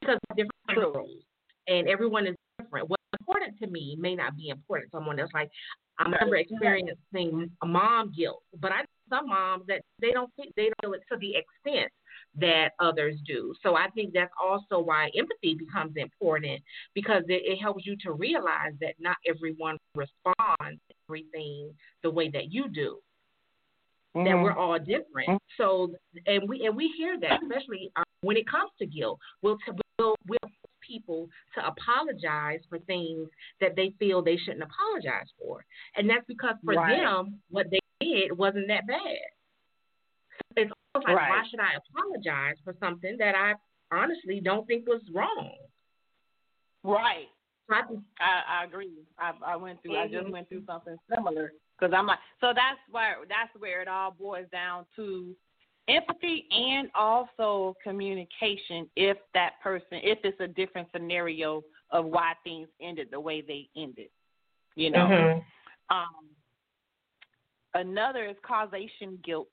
because 0.00 0.18
different 0.30 0.52
morals, 0.92 1.22
and 1.68 1.88
everyone 1.88 2.26
is 2.26 2.36
different. 2.58 2.88
What's 2.88 3.02
important 3.20 3.58
to 3.60 3.66
me 3.66 3.96
may 3.98 4.14
not 4.14 4.36
be 4.36 4.50
important 4.50 4.90
to 4.90 4.96
someone 4.96 5.18
else. 5.18 5.30
Like 5.32 5.50
I 5.98 6.04
remember 6.04 6.36
experiencing 6.36 7.50
mom 7.64 8.12
guilt, 8.16 8.42
but 8.60 8.72
I 8.72 8.80
know 8.80 8.86
some 9.08 9.28
moms 9.28 9.64
that 9.68 9.82
they 10.00 10.10
don't 10.10 10.30
think 10.36 10.54
they 10.56 10.64
don't 10.64 10.80
feel 10.82 10.92
it 10.94 11.02
to 11.10 11.18
the 11.18 11.34
extent 11.36 11.90
that 12.38 12.70
others 12.80 13.18
do. 13.26 13.54
So 13.62 13.76
I 13.76 13.88
think 13.90 14.12
that's 14.12 14.32
also 14.42 14.78
why 14.78 15.10
empathy 15.16 15.54
becomes 15.54 15.92
important 15.96 16.62
because 16.94 17.22
it, 17.28 17.42
it 17.44 17.56
helps 17.56 17.86
you 17.86 17.96
to 18.02 18.12
realize 18.12 18.72
that 18.80 18.94
not 18.98 19.16
everyone 19.26 19.78
responds 19.94 20.80
to 20.88 20.94
everything 21.08 21.72
the 22.02 22.10
way 22.10 22.30
that 22.30 22.52
you 22.52 22.68
do. 22.68 22.98
Mm-hmm. 24.16 24.24
That 24.24 24.42
we're 24.42 24.56
all 24.56 24.78
different. 24.78 25.28
Mm-hmm. 25.28 25.36
So 25.56 25.94
and 26.26 26.48
we 26.48 26.66
and 26.66 26.76
we 26.76 26.92
hear 26.96 27.18
that 27.20 27.40
especially 27.42 27.90
uh, 27.96 28.02
when 28.22 28.36
it 28.36 28.48
comes 28.48 28.70
to 28.78 28.86
guilt. 28.86 29.18
We'll 29.42 29.58
t- 29.58 29.72
we'll 29.98 30.14
we'll 30.26 30.50
people 30.86 31.28
to 31.54 31.66
apologize 31.66 32.60
for 32.68 32.78
things 32.80 33.28
that 33.60 33.76
they 33.76 33.92
feel 33.98 34.22
they 34.22 34.36
shouldn't 34.36 34.62
apologize 34.62 35.28
for. 35.38 35.64
And 35.96 36.08
that's 36.08 36.24
because 36.26 36.54
for 36.64 36.74
right. 36.74 36.96
them, 36.96 37.40
what 37.50 37.66
they 37.70 37.80
did 38.00 38.36
wasn't 38.36 38.68
that 38.68 38.86
bad. 38.86 38.98
It's 40.56 40.72
almost 40.94 41.08
like, 41.08 41.16
right. 41.16 41.30
why 41.30 41.42
should 41.50 41.60
I 41.60 41.72
apologize 41.76 42.56
for 42.64 42.74
something 42.80 43.16
that 43.18 43.34
I 43.34 43.54
honestly 43.94 44.40
don't 44.42 44.66
think 44.66 44.86
was 44.86 45.02
wrong? 45.12 45.56
Right. 46.82 47.26
I, 47.70 47.80
I, 48.20 48.60
I 48.60 48.64
agree. 48.64 48.92
I, 49.18 49.32
I 49.44 49.56
went 49.56 49.82
through. 49.82 49.92
Mm-hmm. 49.92 50.08
I 50.08 50.12
just 50.12 50.24
mm-hmm. 50.24 50.32
went 50.32 50.48
through 50.48 50.64
something 50.66 50.96
similar 51.12 51.52
because 51.78 51.92
I'm 51.96 52.06
like. 52.06 52.20
So 52.40 52.48
that's 52.48 52.78
where 52.90 53.16
that's 53.28 53.50
where 53.58 53.82
it 53.82 53.88
all 53.88 54.12
boils 54.12 54.46
down 54.52 54.86
to 54.96 55.34
empathy 55.88 56.46
and 56.50 56.88
also 56.94 57.74
communication. 57.82 58.88
If 58.96 59.18
that 59.34 59.52
person, 59.62 60.00
if 60.02 60.18
it's 60.24 60.40
a 60.40 60.48
different 60.48 60.88
scenario 60.92 61.62
of 61.90 62.06
why 62.06 62.32
things 62.44 62.68
ended 62.80 63.08
the 63.10 63.20
way 63.20 63.40
they 63.40 63.68
ended, 63.76 64.08
you 64.74 64.90
know. 64.90 65.06
Mm-hmm. 65.06 65.38
Um, 65.96 66.26
Another 67.76 68.24
is 68.24 68.36
causation 68.42 69.18
guilt, 69.22 69.48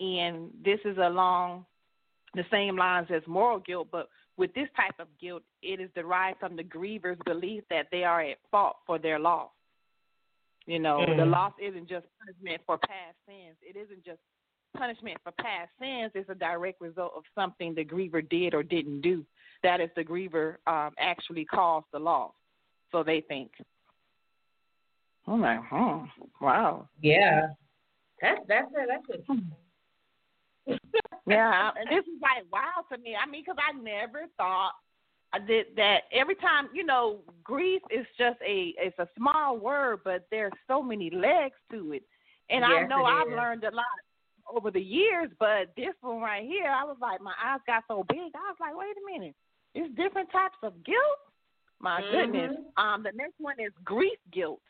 and 0.00 0.50
this 0.64 0.80
is 0.84 0.98
along 0.98 1.64
the 2.34 2.44
same 2.50 2.76
lines 2.76 3.06
as 3.14 3.22
moral 3.28 3.60
guilt, 3.60 3.88
but 3.92 4.08
with 4.36 4.52
this 4.54 4.68
type 4.76 4.96
of 4.98 5.06
guilt, 5.20 5.42
it 5.62 5.78
is 5.78 5.88
derived 5.94 6.40
from 6.40 6.56
the 6.56 6.64
griever's 6.64 7.18
belief 7.24 7.62
that 7.70 7.86
they 7.92 8.02
are 8.02 8.20
at 8.20 8.38
fault 8.50 8.76
for 8.84 8.98
their 8.98 9.20
loss. 9.20 9.50
You 10.66 10.80
know, 10.80 11.04
mm. 11.08 11.16
the 11.16 11.24
loss 11.24 11.52
isn't 11.62 11.88
just 11.88 12.06
punishment 12.18 12.60
for 12.66 12.76
past 12.78 13.16
sins. 13.24 13.56
It 13.62 13.76
isn't 13.76 14.04
just 14.04 14.18
punishment 14.76 15.18
for 15.22 15.32
past 15.32 15.70
sins. 15.78 16.12
is 16.14 16.28
a 16.28 16.34
direct 16.34 16.80
result 16.80 17.12
of 17.16 17.24
something 17.34 17.74
the 17.74 17.84
griever 17.84 18.28
did 18.28 18.54
or 18.54 18.62
didn't 18.62 19.00
do. 19.00 19.24
That 19.62 19.80
is, 19.80 19.90
the 19.96 20.04
griever 20.04 20.56
um, 20.66 20.92
actually 20.98 21.44
caused 21.44 21.86
the 21.92 21.98
loss. 21.98 22.32
So 22.92 23.02
they 23.02 23.22
think. 23.22 23.50
I'm 25.26 25.40
like, 25.40 25.60
hmm, 25.70 26.04
wow. 26.40 26.88
Yeah, 27.00 27.48
that's 28.20 28.40
that's 28.46 28.70
it. 28.76 28.88
That's 28.88 29.24
it. 30.68 30.80
yeah, 31.26 31.70
and 31.78 31.88
this 31.90 32.04
is 32.04 32.20
like 32.22 32.44
wow 32.52 32.84
to 32.92 32.98
me. 32.98 33.16
I 33.20 33.28
mean, 33.28 33.42
because 33.42 33.56
I 33.58 33.72
never 33.78 34.26
thought 34.36 34.72
I 35.32 35.38
did 35.40 35.66
that. 35.76 36.02
Every 36.12 36.36
time, 36.36 36.68
you 36.72 36.84
know, 36.84 37.18
grief 37.42 37.82
is 37.90 38.06
just 38.16 38.38
a 38.46 38.74
it's 38.78 38.98
a 38.98 39.08
small 39.16 39.58
word, 39.58 40.00
but 40.04 40.26
there's 40.30 40.52
so 40.68 40.82
many 40.82 41.10
legs 41.10 41.56
to 41.72 41.92
it. 41.92 42.04
And 42.50 42.60
yes, 42.60 42.84
I 42.84 42.86
know 42.86 43.04
I've 43.04 43.26
is. 43.28 43.34
learned 43.34 43.64
a 43.64 43.74
lot 43.74 43.84
over 44.52 44.70
the 44.70 44.80
years, 44.80 45.30
but 45.38 45.72
this 45.76 45.94
one 46.00 46.20
right 46.20 46.44
here, 46.44 46.66
I 46.66 46.84
was 46.84 46.96
like, 47.00 47.20
my 47.20 47.34
eyes 47.42 47.60
got 47.66 47.84
so 47.88 48.04
big. 48.08 48.18
I 48.34 48.50
was 48.50 48.56
like, 48.60 48.76
wait 48.76 48.96
a 48.96 49.12
minute, 49.12 49.34
it's 49.74 49.94
different 49.96 50.30
types 50.30 50.56
of 50.62 50.72
guilt. 50.84 50.98
My 51.80 52.00
mm-hmm. 52.00 52.32
goodness. 52.32 52.56
Um, 52.76 53.02
the 53.02 53.12
next 53.14 53.34
one 53.38 53.56
is 53.58 53.72
grief 53.84 54.18
guilt. 54.32 54.60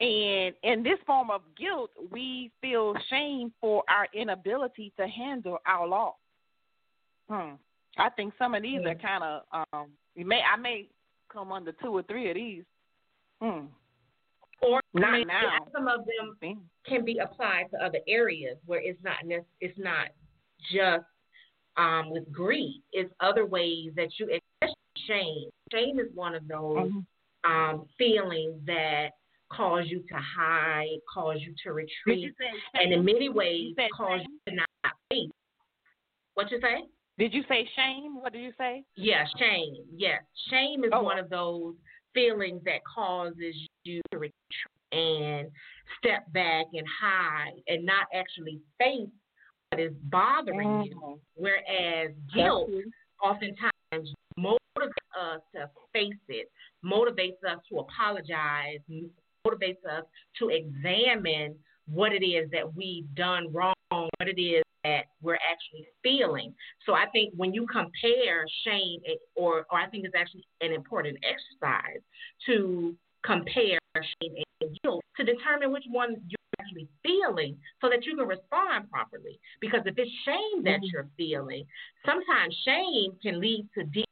And 0.00 0.54
in 0.62 0.82
this 0.82 0.98
form 1.06 1.30
of 1.30 1.40
guilt, 1.56 1.90
we 2.10 2.50
feel 2.60 2.94
shame 3.08 3.52
for 3.60 3.82
our 3.88 4.06
inability 4.12 4.92
to 4.98 5.06
handle 5.06 5.58
our 5.66 5.86
loss. 5.86 6.14
Hmm. 7.30 7.54
I 7.96 8.10
think 8.10 8.34
some 8.38 8.54
of 8.54 8.62
these 8.62 8.80
are 8.84 8.94
kind 8.94 9.24
of 9.24 9.42
um. 9.72 9.88
You 10.14 10.26
may 10.26 10.40
I 10.40 10.56
may 10.56 10.88
come 11.32 11.50
under 11.50 11.72
two 11.72 11.88
or 11.96 12.02
three 12.02 12.28
of 12.28 12.34
these. 12.34 12.64
Hmm. 13.40 13.66
Or 14.62 14.80
not 14.94 15.14
I 15.14 15.18
mean, 15.18 15.28
now. 15.28 15.58
Some 15.72 15.88
of 15.88 16.00
them 16.06 16.58
can 16.86 17.04
be 17.04 17.18
applied 17.18 17.66
to 17.72 17.84
other 17.84 17.98
areas 18.08 18.56
where 18.66 18.80
it's 18.82 19.02
not 19.02 19.16
it's 19.60 19.78
not 19.78 20.08
just 20.72 21.04
um, 21.76 22.10
with 22.10 22.30
grief. 22.32 22.82
It's 22.92 23.12
other 23.20 23.46
ways 23.46 23.92
that 23.96 24.08
you 24.18 24.26
express 24.26 24.74
shame. 25.06 25.50
Shame 25.72 25.98
is 26.00 26.06
one 26.14 26.34
of 26.34 26.48
those 26.48 26.90
mm-hmm. 26.90 27.50
um, 27.50 27.86
feelings 27.98 28.54
that 28.66 29.10
cause 29.52 29.84
you 29.86 30.00
to 30.08 30.16
hide, 30.16 30.98
cause 31.12 31.38
you 31.40 31.54
to 31.64 31.72
retreat, 31.72 32.34
and 32.74 32.92
in 32.92 33.04
many 33.04 33.28
ways 33.28 33.74
cause 33.96 34.20
shame? 34.20 34.26
you 34.46 34.52
to 34.52 34.56
not 34.56 34.92
face. 35.10 35.30
What 36.34 36.50
you 36.50 36.60
say? 36.60 36.84
Did 37.18 37.32
you 37.32 37.42
say 37.48 37.68
shame? 37.76 38.20
What 38.20 38.32
did 38.32 38.42
you 38.42 38.52
say? 38.58 38.84
Yeah, 38.96 39.24
shame. 39.38 39.76
Yes, 39.94 40.22
shame 40.50 40.84
is 40.84 40.90
oh. 40.92 41.02
one 41.02 41.18
of 41.18 41.30
those 41.30 41.74
feelings 42.12 42.62
that 42.64 42.80
causes 42.84 43.54
you 43.86 44.00
to 44.10 44.18
retreat 44.18 44.32
and 44.92 45.48
step 45.98 46.30
back 46.32 46.66
and 46.72 46.86
hide 47.00 47.60
and 47.68 47.84
not 47.84 48.06
actually 48.14 48.60
face 48.78 49.08
what 49.70 49.80
is 49.80 49.92
bothering 50.04 50.68
mm. 50.68 50.86
you. 50.86 51.20
Whereas 51.34 52.12
guilt 52.34 52.70
oftentimes 53.22 54.12
motivates 54.38 54.90
us 55.20 55.40
to 55.54 55.70
face 55.92 56.12
it, 56.28 56.50
motivates 56.84 57.42
us 57.48 57.58
to 57.70 57.78
apologize, 57.78 58.78
motivates 59.46 59.84
us 59.90 60.04
to 60.38 60.48
examine 60.48 61.54
what 61.88 62.12
it 62.12 62.24
is 62.24 62.50
that 62.50 62.74
we've 62.74 63.12
done 63.14 63.52
wrong, 63.52 63.74
what 63.90 64.28
it 64.28 64.40
is 64.40 64.62
that 64.84 65.06
we're 65.20 65.34
actually 65.34 65.86
feeling. 66.02 66.54
So 66.84 66.94
I 66.94 67.06
think 67.12 67.32
when 67.36 67.52
you 67.52 67.66
compare 67.66 68.44
shame, 68.64 69.00
or, 69.34 69.66
or 69.70 69.78
I 69.78 69.88
think 69.88 70.04
it's 70.04 70.14
actually 70.16 70.44
an 70.60 70.72
important 70.72 71.18
exercise 71.24 72.00
to 72.46 72.94
compare 73.26 73.78
shame 74.22 74.34
and 74.60 74.78
guilt 74.82 75.02
to 75.16 75.24
determine 75.24 75.72
which 75.72 75.84
one 75.90 76.16
you're 76.28 76.60
actually 76.60 76.88
feeling 77.02 77.56
so 77.80 77.88
that 77.88 78.04
you 78.04 78.16
can 78.16 78.26
respond 78.26 78.90
properly. 78.90 79.38
Because 79.60 79.80
if 79.86 79.94
it's 79.96 80.10
shame 80.24 80.64
that 80.64 80.80
mm-hmm. 80.80 80.84
you're 80.92 81.08
feeling, 81.16 81.64
sometimes 82.04 82.56
shame 82.64 83.12
can 83.22 83.40
lead 83.40 83.68
to 83.74 83.84
deep 83.84 84.06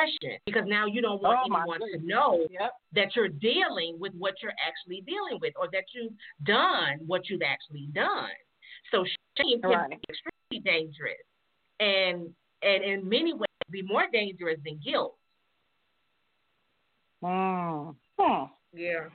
depression 0.00 0.38
because 0.46 0.64
now 0.66 0.86
you 0.86 1.02
don't 1.02 1.22
want 1.22 1.38
oh, 1.42 1.56
anyone 1.56 1.80
to 1.80 2.06
know 2.06 2.46
yep. 2.50 2.72
that 2.94 3.14
you're 3.14 3.28
dealing 3.28 3.96
with 3.98 4.12
what 4.18 4.34
you're 4.42 4.54
actually 4.66 5.02
dealing 5.06 5.38
with 5.40 5.52
or 5.58 5.68
that 5.72 5.84
you've 5.94 6.12
done 6.44 6.98
what 7.06 7.28
you've 7.28 7.42
actually 7.42 7.88
done. 7.92 8.30
So 8.90 9.04
shame 9.36 9.60
can 9.60 9.70
right. 9.70 9.90
be 9.90 9.96
extremely 10.08 10.64
dangerous 10.64 11.24
and 11.78 12.30
and 12.62 12.84
in 12.84 13.08
many 13.08 13.32
ways 13.32 13.46
be 13.70 13.82
more 13.82 14.04
dangerous 14.12 14.58
than 14.64 14.80
guilt. 14.84 15.16
Mm. 17.22 17.94
Hmm. 18.20 18.44
Yeah. 18.72 19.06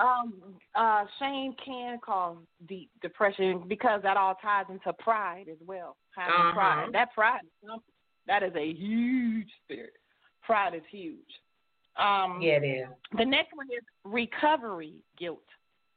Um, 0.00 0.34
uh, 0.74 1.04
shame 1.18 1.54
can 1.64 1.98
cause 2.04 2.36
deep 2.68 2.90
depression 3.02 3.64
because 3.68 4.02
that 4.02 4.16
all 4.16 4.34
ties 4.42 4.64
into 4.68 4.92
pride 4.94 5.44
as 5.50 5.58
well. 5.64 5.96
Having 6.16 6.34
uh-huh. 6.34 6.52
pride, 6.52 6.88
that 6.92 7.12
pride, 7.14 7.40
that 8.26 8.42
is 8.42 8.52
a 8.56 8.72
huge 8.72 9.48
spirit. 9.64 9.92
Pride 10.42 10.74
is 10.74 10.82
huge. 10.90 11.18
Um, 11.96 12.40
yeah, 12.40 12.58
it 12.62 12.64
is. 12.64 12.88
The 13.16 13.24
next 13.24 13.54
one 13.54 13.66
is 13.66 13.84
recovery 14.04 14.94
guilt. 15.18 15.44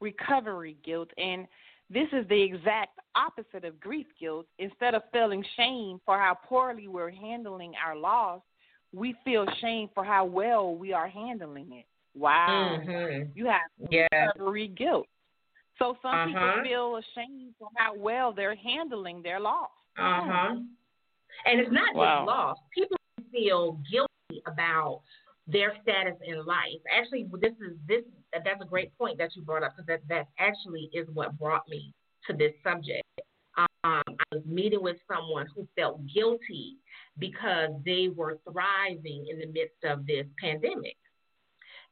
Recovery 0.01 0.77
guilt, 0.85 1.09
and 1.17 1.47
this 1.89 2.07
is 2.11 2.27
the 2.27 2.41
exact 2.41 2.99
opposite 3.15 3.63
of 3.63 3.79
grief 3.79 4.07
guilt. 4.19 4.45
Instead 4.59 4.93
of 4.93 5.03
feeling 5.13 5.43
shame 5.55 5.99
for 6.05 6.19
how 6.19 6.37
poorly 6.47 6.87
we're 6.87 7.11
handling 7.11 7.73
our 7.83 7.95
loss, 7.95 8.41
we 8.93 9.15
feel 9.23 9.45
shame 9.61 9.89
for 9.95 10.03
how 10.03 10.25
well 10.25 10.75
we 10.75 10.93
are 10.93 11.07
handling 11.07 11.71
it. 11.71 11.85
Wow. 12.15 12.79
Mm-hmm. 12.81 13.31
You 13.35 13.45
have 13.47 13.61
recovery 14.35 14.67
guilt. 14.69 15.07
So 15.77 15.97
some 16.01 16.13
Uh-huh. 16.15 16.27
people 16.27 16.63
feel 16.63 16.95
ashamed 16.97 17.53
for 17.59 17.69
how 17.75 17.93
well 17.97 18.31
they're 18.31 18.55
handling 18.55 19.21
their 19.21 19.39
loss. 19.39 19.69
Uh 19.97 20.21
huh. 20.23 20.55
And 21.45 21.59
it's 21.59 21.71
not 21.71 21.93
Wow. 21.95 22.19
just 22.19 22.27
loss. 22.27 22.57
People 22.73 22.97
feel 23.31 23.73
guilty 23.91 24.41
about 24.47 25.01
their 25.47 25.75
status 25.83 26.15
in 26.23 26.45
life. 26.45 26.81
Actually, 26.89 27.27
this 27.39 27.53
is 27.59 27.77
this 27.87 28.03
that's 28.31 28.61
a 28.61 28.65
great 28.65 28.97
point 28.97 29.17
that 29.17 29.35
you 29.35 29.41
brought 29.43 29.63
up 29.63 29.73
because 29.75 29.85
that 29.87 30.07
that 30.07 30.27
actually 30.39 30.89
is 30.93 31.07
what 31.13 31.37
brought 31.37 31.67
me 31.67 31.93
to 32.27 32.33
this 32.33 32.53
subject. 32.63 33.03
Um, 33.57 34.01
I 34.07 34.23
was 34.31 34.43
meeting 34.45 34.81
with 34.81 34.97
someone 35.07 35.47
who 35.55 35.67
felt 35.75 35.99
guilty 36.07 36.77
because 37.19 37.71
they 37.85 38.09
were 38.13 38.39
thriving 38.49 39.27
in 39.29 39.39
the 39.39 39.45
midst 39.45 39.83
of 39.85 40.05
this 40.05 40.25
pandemic, 40.41 40.97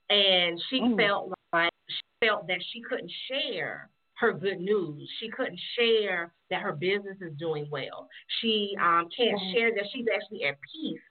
and 0.10 0.62
she 0.70 0.82
Mm. 0.82 0.98
felt 0.98 1.34
like 1.54 1.72
she 1.88 2.02
felt 2.22 2.48
that 2.48 2.64
she 2.72 2.82
couldn't 2.82 3.12
share 3.28 3.90
her 4.16 4.32
good 4.34 4.60
news. 4.60 5.10
She 5.20 5.30
couldn't 5.30 5.60
share 5.76 6.34
that 6.50 6.62
her 6.62 6.74
business 6.74 7.20
is 7.22 7.36
doing 7.38 7.68
well. 7.70 8.08
She 8.40 8.76
um, 8.80 9.10
can't 9.10 9.40
Mhm. 9.40 9.54
share 9.54 9.76
that 9.76 9.90
she's 9.92 10.08
actually 10.08 10.46
at 10.46 10.58
peace, 10.62 11.02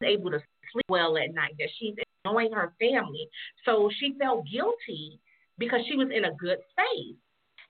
is 0.00 0.06
able 0.08 0.30
to 0.30 0.42
sleep 0.72 0.84
well 0.88 1.16
at 1.16 1.34
night, 1.34 1.56
that 1.58 1.70
she's 1.78 1.94
enjoying 2.24 2.52
her 2.52 2.74
family. 2.78 3.28
So 3.64 3.90
she 3.90 4.14
felt 4.14 4.46
guilty 4.46 5.20
because 5.58 5.84
she 5.86 5.96
was 5.96 6.10
in 6.10 6.24
a 6.24 6.32
good 6.32 6.58
space. 6.70 7.16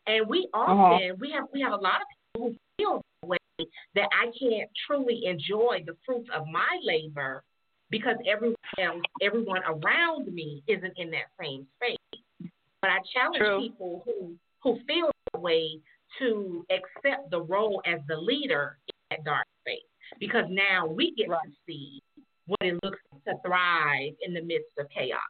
And 0.06 0.28
we 0.28 0.48
often 0.52 1.18
we 1.18 1.30
have 1.30 1.48
we 1.52 1.60
have 1.60 1.72
a 1.72 1.76
lot 1.76 2.02
of 2.02 2.06
people 2.08 2.48
who 2.50 2.56
feel 2.76 3.02
that 3.22 3.28
way 3.28 3.38
that 3.94 4.08
I 4.12 4.30
can't 4.38 4.70
truly 4.86 5.24
enjoy 5.26 5.82
the 5.86 5.96
fruits 6.04 6.28
of 6.30 6.46
my 6.46 6.78
labor 6.82 7.42
because 7.90 8.16
everyone 8.26 8.56
else, 8.78 9.02
everyone 9.22 9.62
around 9.66 10.32
me 10.32 10.62
isn't 10.66 10.92
in 10.96 11.10
that 11.10 11.26
same 11.40 11.66
space. 11.76 12.20
But 12.80 12.90
I 12.90 12.98
challenge 13.12 13.38
True. 13.38 13.60
people 13.60 14.02
who 14.04 14.34
who 14.62 14.78
feel 14.86 15.10
that 15.32 15.40
way 15.40 15.78
to 16.18 16.64
accept 16.70 17.30
the 17.30 17.40
role 17.40 17.82
as 17.86 18.00
the 18.08 18.16
leader 18.16 18.78
in 18.88 18.94
that 19.10 19.24
dark 19.24 19.46
space 19.60 19.82
because 20.18 20.44
now 20.48 20.86
we 20.86 21.12
get 21.12 21.28
Right. 21.28 21.40
to 21.44 21.52
see 21.66 22.02
what 22.46 22.62
it 22.62 22.78
looks 22.82 22.98
like 23.12 23.24
to 23.24 23.34
thrive 23.46 24.14
in 24.22 24.32
the 24.32 24.40
midst 24.42 24.78
of 24.78 24.88
chaos. 24.88 25.20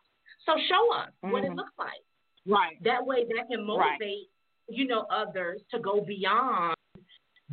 So 0.47 0.57
show 0.69 0.93
us 0.93 1.11
what 1.21 1.45
it 1.45 1.51
Mhm. 1.51 1.57
looks 1.57 1.77
like. 1.79 2.03
Right. 2.47 2.81
That 2.83 3.05
way, 3.05 3.25
that 3.25 3.49
can 3.49 3.67
Right. 3.67 3.99
motivate 3.99 4.31
you 4.69 4.87
know 4.87 5.01
others 5.11 5.63
to 5.71 5.79
go 5.79 6.01
beyond 6.01 6.75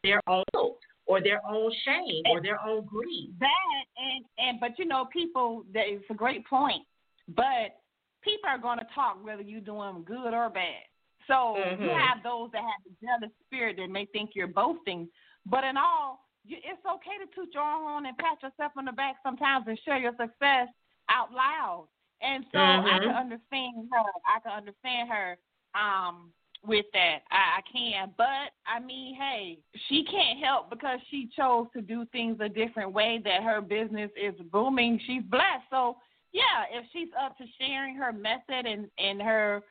their 0.03 0.22
own 0.27 0.43
guilt 0.53 0.79
or 1.12 1.22
their 1.22 1.41
own 1.46 1.72
shame 1.84 2.24
or 2.32 2.41
their 2.41 2.60
own 2.65 2.86
grief. 2.86 3.32
That 3.39 3.84
and 3.98 4.25
and 4.38 4.60
but 4.60 4.80
you 4.80 4.86
know 4.86 5.06
people 5.12 5.65
that 5.74 5.84
it's 5.88 6.06
a 6.10 6.13
great 6.13 6.48
point. 6.48 6.84
But 7.27 7.75
people 8.22 8.50
are 8.50 8.58
going 8.58 8.80
to 8.80 8.88
talk 8.96 9.24
whether 9.24 9.41
you're 9.41 9.60
doing 9.60 10.03
good 10.06 10.34
or 10.34 10.50
bad. 10.50 10.84
So 11.27 11.56
you 11.58 11.89
Mhm. 11.89 12.00
have 12.08 12.24
those 12.24 12.50
that 12.51 12.62
have 12.62 12.82
the 12.86 12.94
jealous 13.06 13.34
spirit 13.46 13.77
that 13.77 13.89
may 13.89 14.06
think 14.06 14.32
you're 14.36 14.48
boasting. 14.48 15.10
But 15.46 15.63
in 15.63 15.75
all, 15.77 16.25
you, 16.46 16.58
it's 16.63 16.86
okay 16.86 17.18
to 17.20 17.27
toot 17.36 17.53
your 17.53 17.63
own 17.63 17.84
horn 17.84 18.06
and 18.06 18.18
pat 18.18 18.41
yourself 18.41 18.72
on 18.77 18.86
the 18.86 18.91
back 18.91 19.18
sometimes 19.22 19.68
and 19.68 19.77
share 19.80 19.98
your 19.98 20.13
success 20.13 20.68
out 21.10 21.32
loud. 21.32 21.88
And 22.22 22.46
so 22.51 22.60
I 22.60 23.00
Mhm. 23.00 23.03
can 23.03 23.15
understand 23.15 23.89
her. 23.91 24.12
I 24.25 24.39
can 24.39 24.51
understand 24.51 25.10
her 25.10 25.38
um 25.75 26.34
with 26.65 26.86
that. 26.94 27.20
I, 27.32 27.60
I 27.60 27.62
can. 27.72 28.12
But 28.18 28.51
I 28.68 28.80
mean, 28.86 29.15
hey, 29.15 29.60
she 29.89 30.03
can't 30.03 30.44
help 30.44 30.70
because 30.70 31.00
she 31.10 31.30
chose 31.36 31.68
to 31.74 31.82
do 31.82 32.06
things 32.12 32.38
a 32.39 32.50
different 32.50 32.94
way 32.94 33.20
that 33.24 33.44
her 33.44 33.62
business 33.62 34.12
is 34.22 34.35
booming. 34.51 35.00
She's 35.05 35.24
blessed. 35.24 35.66
So 35.70 35.98
yeah, 36.31 36.66
if 36.72 36.85
she's 36.94 37.09
up 37.22 37.38
to 37.38 37.44
sharing 37.59 37.96
her 37.96 38.14
method 38.14 38.66
and, 38.66 38.88
and 38.98 39.22
her 39.22 39.64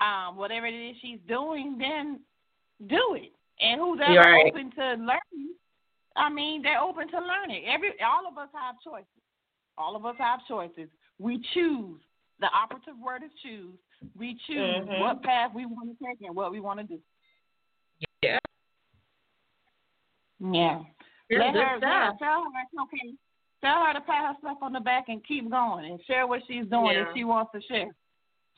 um 0.00 0.36
whatever 0.36 0.66
it 0.66 0.74
is 0.74 0.96
she's 1.00 1.20
doing, 1.28 1.76
then 1.78 2.20
do 2.88 3.14
it. 3.16 3.32
And 3.60 3.80
who's 3.80 4.00
ever 4.04 4.18
Right. 4.18 4.46
open 4.46 4.70
to 4.72 4.90
learning, 4.94 5.54
I 6.16 6.28
mean, 6.28 6.62
they're 6.62 6.80
open 6.80 7.08
to 7.08 7.18
learning. 7.18 7.64
Every 7.66 7.92
all 8.04 8.26
of 8.30 8.36
us 8.38 8.48
have 8.54 8.76
choices. 8.84 9.06
All 9.78 9.96
of 9.96 10.04
us 10.04 10.16
have 10.18 10.40
choices. 10.46 10.88
We 11.18 11.42
choose. 11.54 12.00
The 12.40 12.46
operative 12.46 12.98
word 13.02 13.22
is 13.22 13.30
choose. 13.42 13.76
We 14.16 14.34
choose 14.46 14.86
Mhm. 14.86 15.00
what 15.00 15.22
path 15.22 15.52
we 15.54 15.66
want 15.66 15.96
to 15.98 16.04
take 16.06 16.20
and 16.22 16.34
what 16.34 16.50
we 16.52 16.60
want 16.60 16.80
to 16.80 16.86
do. 16.86 17.00
Yeah, 18.22 18.38
Yeah. 20.40 20.82
Let 21.30 21.54
her 21.54 21.60
yeah, 21.60 21.78
stuff. 21.78 22.18
tell 22.18 22.42
her 22.44 22.50
it's 22.62 22.80
okay. 22.82 23.14
Tell 23.62 23.84
her 23.86 23.92
to 23.94 24.00
pat 24.02 24.34
herself 24.34 24.58
on 24.62 24.72
the 24.72 24.80
back 24.80 25.08
and 25.08 25.24
keep 25.24 25.48
going 25.50 25.86
and 25.90 26.02
share 26.04 26.26
what 26.26 26.42
she's 26.46 26.66
doing 26.66 26.96
if 26.98 27.08
she 27.14 27.24
wants 27.24 27.50
to 27.52 27.62
share. 27.62 27.94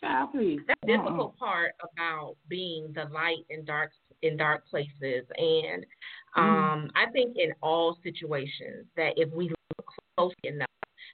Child, 0.00 0.32
please. 0.32 0.60
That's 0.66 0.80
the 0.82 0.94
Uh-uh. 0.94 1.02
difficult 1.04 1.38
part 1.38 1.72
about 1.80 2.36
being 2.48 2.92
the 2.92 3.04
light 3.06 3.44
in 3.50 3.64
dark 3.64 3.92
in 4.22 4.36
dark 4.36 4.66
places, 4.66 5.26
and 5.36 5.84
um, 6.36 6.90
I 6.94 7.06
think 7.12 7.36
in 7.36 7.52
all 7.62 7.94
situations 8.02 8.86
that 8.96 9.12
if 9.18 9.30
we 9.30 9.48
look 9.50 9.92
close 10.16 10.34
enough, 10.42 10.68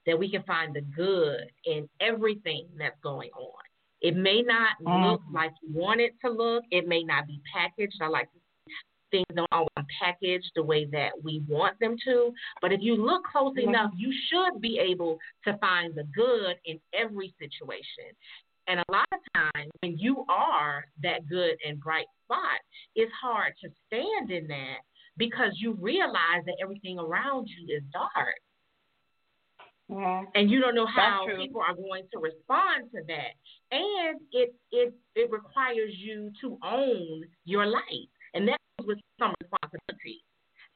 that 0.06 0.16
we 0.18 0.30
can 0.30 0.42
find 0.44 0.72
the 0.74 0.80
good 0.82 1.50
in 1.64 1.88
everything 2.00 2.68
that's 2.78 2.98
going 3.00 3.30
on. 3.32 3.62
It 4.02 4.16
may 4.16 4.42
not 4.42 4.80
look 4.80 5.22
Mhm. 5.22 5.32
like 5.32 5.52
you 5.62 5.72
want 5.72 6.00
it 6.00 6.18
to 6.20 6.30
look. 6.30 6.64
It 6.70 6.86
may 6.88 7.02
not 7.04 7.26
be 7.26 7.40
packaged. 7.52 8.02
I 8.02 8.08
like 8.08 8.28
things 9.12 9.26
don't 9.34 9.46
always 9.52 9.86
package 10.00 10.50
the 10.54 10.62
way 10.62 10.86
that 10.86 11.12
we 11.22 11.40
want 11.46 11.78
them 11.78 11.96
to. 12.04 12.34
But 12.60 12.72
if 12.72 12.80
you 12.80 12.96
look 12.96 13.24
close 13.24 13.54
Mhm. 13.54 13.68
enough, 13.68 13.92
you 13.94 14.12
should 14.12 14.60
be 14.60 14.78
able 14.78 15.20
to 15.44 15.56
find 15.58 15.94
the 15.94 16.04
good 16.04 16.58
in 16.64 16.80
every 16.92 17.34
situation. 17.38 18.16
And 18.68 18.80
a 18.80 18.84
lot 18.90 19.08
of 19.12 19.20
times, 19.34 19.70
when 19.80 19.98
you 19.98 20.24
are 20.28 20.86
that 21.02 21.26
good 21.26 21.58
and 21.64 21.80
bright 21.80 22.06
spot, 22.24 22.60
it's 22.94 23.12
hard 23.12 23.54
to 23.58 23.70
stand 23.86 24.30
in 24.30 24.46
that 24.48 24.80
because 25.16 25.60
you 25.60 25.72
realize 25.74 26.44
that 26.46 26.56
everything 26.60 26.98
around 26.98 27.48
you 27.48 27.76
is 27.76 27.82
dark. 27.92 28.38
Mhm. 29.92 30.30
And 30.34 30.50
you 30.50 30.60
don't 30.60 30.74
know 30.74 30.86
how 30.86 31.26
people 31.36 31.60
are 31.60 31.74
going 31.74 32.08
to 32.12 32.18
respond 32.18 32.90
to 32.92 33.02
that. 33.06 33.34
And 33.70 34.20
it 34.32 34.54
it 34.70 34.94
it 35.14 35.30
requires 35.30 35.92
you 35.96 36.32
to 36.40 36.58
own 36.62 37.24
your 37.44 37.66
light. 37.66 38.08
And 38.34 38.48
that 38.48 38.58
comes 38.78 38.88
with 38.88 39.00
some 39.18 39.34
responsibility. 39.40 40.24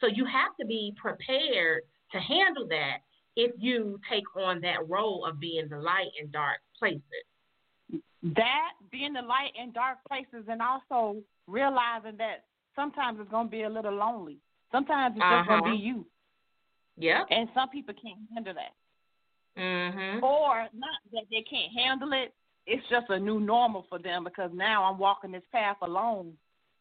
So 0.01 0.07
you 0.07 0.25
have 0.27 0.55
to 0.61 0.67
be 0.67 0.93
prepared 0.97 1.83
to 2.13 2.21
handle 2.21 2.67
that 2.69 2.99
if 3.37 3.53
you 3.59 3.99
take 4.09 4.25
on 4.37 4.61
that 4.61 4.89
role 4.89 5.25
of 5.25 5.41
being 5.41 5.69
the 5.69 5.79
light 5.79 6.11
in 6.21 6.31
dark 6.31 6.59
places. 6.79 7.03
That 8.23 8.73
being 8.91 9.13
the 9.13 9.23
light 9.23 9.53
in 9.57 9.73
dark 9.73 9.99
places 10.09 10.49
and 10.49 10.61
also 10.61 11.23
realizing 11.47 12.17
that 12.19 12.45
sometimes 12.75 13.21
it's 13.21 13.31
gonna 13.31 13.49
be 13.49 13.63
a 13.63 13.71
little 13.71 13.95
lonely. 13.95 14.39
Sometimes 14.73 15.17
it's 15.17 15.23
just 15.23 15.47
gonna 15.47 15.63
Uh-huh. 15.63 15.71
be 15.71 15.77
you. 15.77 16.07
Yeah. 16.97 17.25
And 17.31 17.49
some 17.55 17.69
people 17.69 17.95
can't 17.95 18.19
handle 18.35 18.55
that. 18.55 18.75
Mhm. 19.57 20.23
Or 20.23 20.69
not 20.73 21.01
that 21.13 21.25
they 21.31 21.43
can't 21.43 21.73
handle 21.73 22.13
it, 22.13 22.35
it's 22.67 22.87
just 22.89 23.09
a 23.11 23.19
new 23.19 23.41
normal 23.41 23.87
for 23.89 23.99
them 23.99 24.25
because 24.25 24.51
now 24.53 24.85
I'm 24.85 24.99
walking 24.99 25.33
this 25.33 25.45
path 25.53 25.77
alone. 25.83 26.37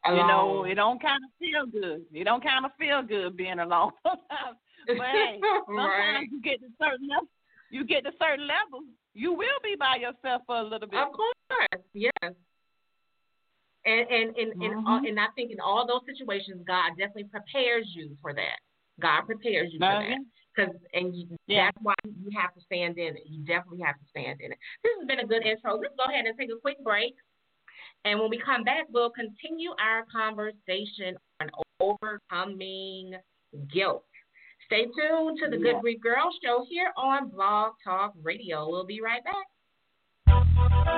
You 0.08 0.28
know, 0.28 0.66
it 0.66 0.76
don't 0.76 1.02
kind 1.02 1.24
of 1.24 1.32
feel 1.40 1.66
good. 1.66 2.06
It 2.14 2.26
don't 2.26 2.44
kind 2.44 2.64
of 2.64 2.72
feel 2.78 3.02
good 3.02 3.36
being 3.36 3.60
alone. 3.60 3.92
But 4.88 4.98
hey, 4.98 5.40
sometimes 5.66 5.88
right. 5.90 6.28
you 6.30 6.42
get 6.42 6.62
to 6.62 6.68
certain 6.78 7.08
level, 7.10 7.28
you 7.72 7.86
get 7.86 8.04
to 8.04 8.12
certain 8.22 8.46
levels, 8.46 8.86
you 9.16 9.34
will 9.34 9.60
be 9.64 9.76
by 9.80 9.96
yourself 9.96 10.44
for 10.46 10.58
a 10.58 10.64
little 10.64 10.88
bit. 10.88 11.00
Of 11.00 11.12
course, 11.12 11.84
yes. 11.94 12.14
And 12.22 12.36
and 13.86 14.36
and 14.38 14.62
and, 14.62 14.88
all, 14.88 14.98
and 14.98 15.20
I 15.20 15.28
think 15.36 15.52
in 15.52 15.60
all 15.60 15.88
those 15.88 16.02
situations, 16.06 16.62
God 16.68 16.92
definitely 16.98 17.26
prepares 17.34 17.88
you 17.96 18.16
for 18.22 18.34
that. 18.34 18.62
God 19.02 19.26
prepares 19.26 19.74
you 19.74 19.80
for 19.80 19.90
that. 19.90 20.22
Cause 20.56 20.70
and 20.94 21.14
you, 21.16 21.28
Yeah. 21.48 21.66
that's 21.66 21.78
why 21.82 21.94
you 22.06 22.30
have 22.40 22.54
to 22.54 22.62
stand 22.62 22.98
in 22.98 23.18
it. 23.18 23.24
You 23.26 23.44
definitely 23.44 23.82
have 23.84 23.96
to 23.96 24.06
stand 24.10 24.40
in 24.40 24.52
it. 24.54 24.58
This 24.84 24.94
has 25.00 25.08
been 25.08 25.20
a 25.20 25.28
good 25.28 25.46
intro. 25.46 25.78
Let's 25.78 25.96
go 25.98 26.06
ahead 26.06 26.26
and 26.26 26.38
take 26.38 26.50
a 26.50 26.60
quick 26.60 26.82
break. 26.84 27.16
And 28.06 28.20
when 28.20 28.30
we 28.30 28.40
come 28.40 28.64
back, 28.64 28.86
we'll 28.90 29.10
continue 29.10 29.72
our 29.82 30.06
conversation 30.12 31.18
on 31.42 31.50
overcoming 31.80 33.16
guilt. 33.74 34.06
Stay 34.68 34.86
tuned 34.86 35.40
to 35.44 35.50
the 35.50 35.58
Yeah. 35.58 35.74
Good 35.74 35.82
Grief 35.82 36.02
Girl 36.02 36.32
Show 36.44 36.66
here 36.70 36.92
on 36.96 37.30
Blog 37.30 37.74
Talk 37.84 38.14
Radio. 38.22 38.70
We'll 38.70 38.86
be 38.86 39.02
right 39.02 39.24
back. 39.24 39.48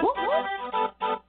Whoop. 0.04 1.28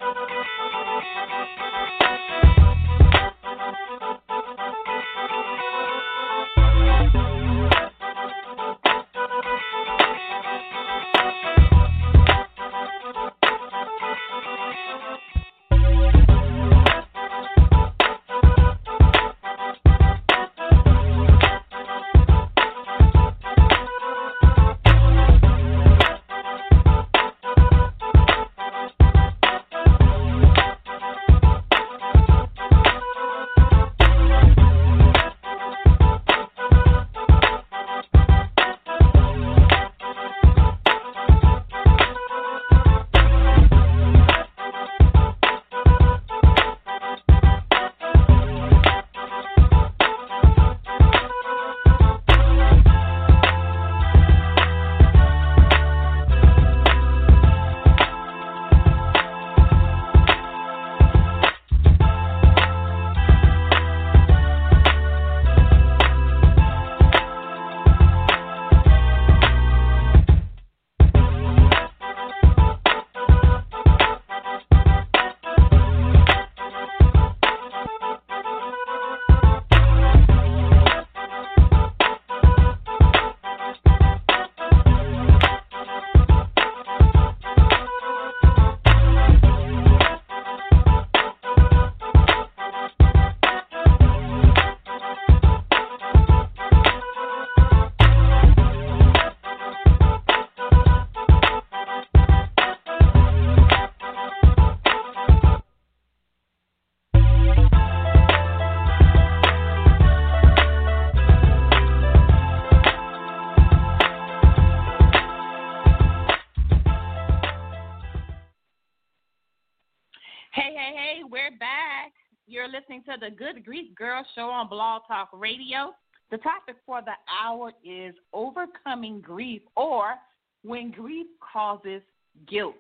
Girl 123.98 124.24
Show 124.36 124.42
on 124.42 124.68
Blog 124.68 125.02
Talk 125.08 125.28
Radio. 125.32 125.92
The 126.30 126.36
topic 126.38 126.76
for 126.86 127.02
the 127.02 127.14
hour 127.42 127.72
is 127.84 128.14
overcoming 128.32 129.20
grief 129.20 129.62
or 129.76 130.14
when 130.62 130.92
grief 130.92 131.26
causes 131.52 132.02
guilt. 132.48 132.76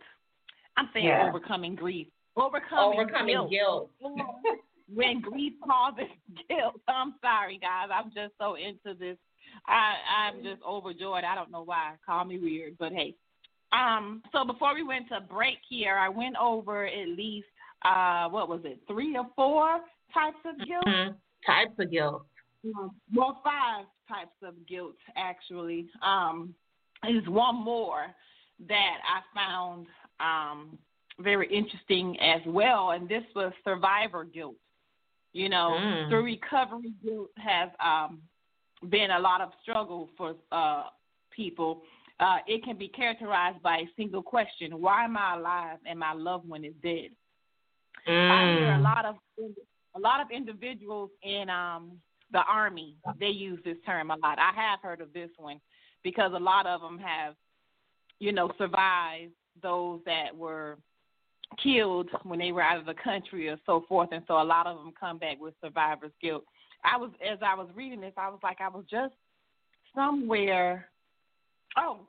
I'm 0.76 0.88
saying 0.94 1.06
yeah. 1.06 1.28
overcoming 1.28 1.74
grief. 1.74 2.06
Overcoming, 2.36 3.00
overcoming 3.00 3.48
guilt. 3.50 3.50
guilt. 3.50 3.90
when 4.94 5.20
grief 5.20 5.54
causes 5.66 6.06
guilt. 6.48 6.80
I'm 6.86 7.14
sorry, 7.20 7.58
guys. 7.58 7.88
I'm 7.92 8.12
just 8.14 8.34
so 8.38 8.54
into 8.54 8.96
this. 8.96 9.16
I 9.66 9.94
I'm 10.16 10.44
just 10.44 10.62
overjoyed. 10.62 11.24
I 11.24 11.34
don't 11.34 11.50
know 11.50 11.64
why. 11.64 11.94
Call 12.06 12.24
me 12.26 12.38
weird, 12.38 12.76
but 12.78 12.92
hey. 12.92 13.16
Um. 13.72 14.22
So 14.30 14.44
before 14.44 14.72
we 14.72 14.84
went 14.84 15.08
to 15.08 15.20
break 15.20 15.58
here, 15.68 15.96
I 15.96 16.08
went 16.08 16.36
over 16.40 16.86
at 16.86 17.08
least 17.08 17.48
uh 17.84 18.28
what 18.28 18.48
was 18.48 18.60
it, 18.64 18.78
three 18.86 19.16
or 19.16 19.26
four 19.34 19.80
types 20.12 20.38
of 20.44 20.66
guilt. 20.66 20.84
Mm-hmm. 20.86 21.12
Types 21.46 21.78
of 21.78 21.90
guilt. 21.90 22.26
well, 23.14 23.40
five 23.44 23.86
types 24.08 24.36
of 24.42 24.54
guilt 24.66 24.96
actually. 25.16 25.86
Um, 26.02 26.54
is 27.08 27.26
one 27.28 27.54
more 27.54 28.06
that 28.68 28.96
I 29.06 29.38
found 29.38 29.86
um 30.18 30.78
very 31.20 31.48
interesting 31.54 32.16
as 32.20 32.40
well, 32.46 32.90
and 32.90 33.08
this 33.08 33.24
was 33.34 33.52
survivor 33.64 34.24
guilt. 34.24 34.56
You 35.32 35.48
know, 35.48 35.76
mm. 35.78 36.08
through 36.08 36.24
recovery 36.24 36.92
guilt 37.04 37.30
has 37.36 37.70
um, 37.84 38.20
been 38.88 39.10
a 39.10 39.18
lot 39.18 39.40
of 39.40 39.50
struggle 39.62 40.08
for 40.16 40.34
uh, 40.52 40.84
people. 41.30 41.82
Uh, 42.18 42.38
it 42.46 42.64
can 42.64 42.76
be 42.76 42.88
characterized 42.88 43.62
by 43.62 43.78
a 43.78 43.88
single 43.96 44.22
question: 44.22 44.80
Why 44.80 45.04
am 45.04 45.16
I 45.16 45.36
alive 45.36 45.78
and 45.86 45.98
my 45.98 46.12
loved 46.12 46.48
one 46.48 46.64
is 46.64 46.74
dead? 46.82 47.10
Mm. 48.08 48.30
I 48.30 48.58
hear 48.58 48.72
a 48.74 48.80
lot 48.80 49.04
of 49.04 49.16
a 49.94 50.00
lot 50.00 50.20
of 50.20 50.30
individuals 50.30 51.10
in 51.22 51.48
um, 51.48 51.92
the 52.32 52.42
army 52.48 52.96
they 53.18 53.28
use 53.28 53.58
this 53.64 53.76
term 53.86 54.10
a 54.10 54.16
lot. 54.16 54.38
I 54.38 54.52
have 54.54 54.80
heard 54.80 55.00
of 55.00 55.12
this 55.12 55.30
one 55.38 55.60
because 56.02 56.32
a 56.34 56.38
lot 56.38 56.66
of 56.66 56.80
them 56.80 56.98
have, 56.98 57.34
you 58.18 58.32
know, 58.32 58.50
survived 58.58 59.32
those 59.62 60.00
that 60.06 60.36
were 60.36 60.78
killed 61.62 62.08
when 62.24 62.38
they 62.38 62.52
were 62.52 62.62
out 62.62 62.78
of 62.78 62.86
the 62.86 62.94
country 63.02 63.48
or 63.48 63.58
so 63.66 63.84
forth, 63.88 64.10
and 64.12 64.22
so 64.26 64.40
a 64.40 64.44
lot 64.44 64.66
of 64.66 64.76
them 64.76 64.92
come 64.98 65.18
back 65.18 65.40
with 65.40 65.54
survivor's 65.62 66.12
guilt. 66.20 66.44
I 66.84 66.96
was 66.96 67.10
as 67.26 67.38
I 67.42 67.54
was 67.54 67.68
reading 67.74 68.00
this, 68.00 68.12
I 68.16 68.28
was 68.28 68.40
like, 68.42 68.60
I 68.60 68.68
was 68.68 68.84
just 68.90 69.14
somewhere. 69.94 70.88
Oh, 71.76 72.00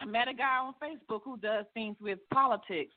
I 0.00 0.04
met 0.04 0.28
a 0.28 0.34
guy 0.34 0.58
on 0.58 0.74
Facebook 0.82 1.20
who 1.24 1.36
does 1.38 1.64
things 1.72 1.96
with 2.00 2.18
politics, 2.32 2.94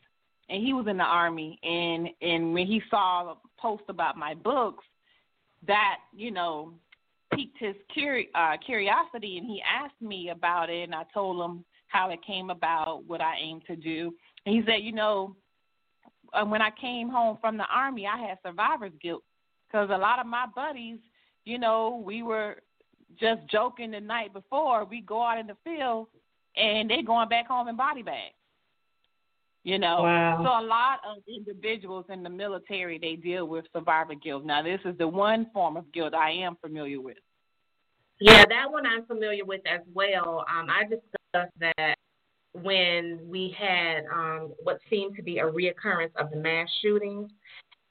and 0.49 0.63
he 0.63 0.73
was 0.73 0.87
in 0.87 0.97
the 0.97 1.03
army. 1.03 1.59
And 1.63 2.09
and 2.21 2.53
when 2.53 2.67
he 2.67 2.81
saw 2.89 3.35
post 3.61 3.83
about 3.89 4.17
my 4.17 4.33
books, 4.33 4.83
that 5.67 5.97
you 6.15 6.31
know 6.31 6.73
piqued 7.33 7.57
his 7.59 7.75
curi- 7.95 8.29
uh, 8.35 8.57
curiosity, 8.65 9.37
and 9.37 9.45
he 9.47 9.61
asked 9.61 10.01
me 10.01 10.29
about 10.29 10.69
it, 10.69 10.83
and 10.83 10.95
I 10.95 11.03
told 11.13 11.39
him 11.43 11.63
how 11.87 12.09
it 12.09 12.19
came 12.25 12.49
about, 12.49 13.03
what 13.05 13.21
I 13.21 13.35
aim 13.41 13.61
to 13.67 13.75
do. 13.75 14.13
And 14.45 14.55
he 14.55 14.61
said, 14.65 14.77
you 14.81 14.93
know, 14.93 15.35
uh, 16.33 16.45
when 16.45 16.61
I 16.61 16.71
came 16.79 17.09
home 17.09 17.37
from 17.41 17.57
the 17.57 17.65
army, 17.65 18.07
I 18.07 18.17
had 18.17 18.37
survivor's 18.45 18.93
guilt 19.01 19.23
because 19.67 19.89
a 19.91 19.97
lot 19.97 20.19
of 20.19 20.25
my 20.25 20.45
buddies, 20.55 20.99
you 21.45 21.57
know, 21.57 22.01
we 22.03 22.23
were 22.23 22.57
just 23.19 23.41
joking 23.51 23.91
the 23.91 23.99
night 23.99 24.33
before. 24.33 24.85
We 24.85 25.01
go 25.01 25.21
out 25.23 25.39
in 25.39 25.47
the 25.47 25.57
field 25.63 26.07
and 26.55 26.89
they 26.89 27.01
going 27.01 27.29
back 27.29 27.47
home 27.47 27.67
in 27.67 27.75
body 27.75 28.03
bags. 28.03 28.35
You 29.63 29.77
know, 29.77 30.03
wow. 30.03 30.37
so 30.37 30.65
a 30.65 30.65
lot 30.65 30.99
of 31.05 31.21
individuals 31.27 32.05
in 32.09 32.23
the 32.23 32.29
military 32.29 32.97
they 32.97 33.15
deal 33.15 33.45
with 33.45 33.65
survivor 33.73 34.15
guilt. 34.15 34.45
Now, 34.45 34.63
this 34.63 34.79
is 34.85 34.97
the 34.97 35.07
one 35.07 35.47
form 35.53 35.75
of 35.75 35.91
guilt 35.91 36.13
I 36.13 36.31
am 36.31 36.55
familiar 36.61 37.01
with. 37.01 37.17
Yeah, 38.21 38.45
that 38.49 38.71
one 38.71 38.85
I'm 38.85 39.05
familiar 39.05 39.45
with 39.45 39.61
as 39.65 39.81
well. 39.93 40.45
Um, 40.49 40.67
I 40.69 40.83
discussed 40.83 41.53
that 41.59 41.95
when 42.53 43.19
we 43.27 43.55
had 43.57 44.05
um, 44.13 44.53
what 44.63 44.79
seemed 44.89 45.15
to 45.17 45.23
be 45.23 45.39
a 45.39 45.43
reoccurrence 45.43 46.15
of 46.17 46.31
the 46.31 46.37
mass 46.37 46.67
shootings. 46.81 47.29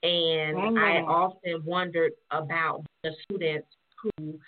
And 0.01 0.57
mm-hmm. 0.57 0.77
I 0.77 0.99
often 1.01 1.63
wondered 1.65 2.13
about 2.31 2.85
the 3.03 3.11
students 3.23 3.67
who 4.01 4.39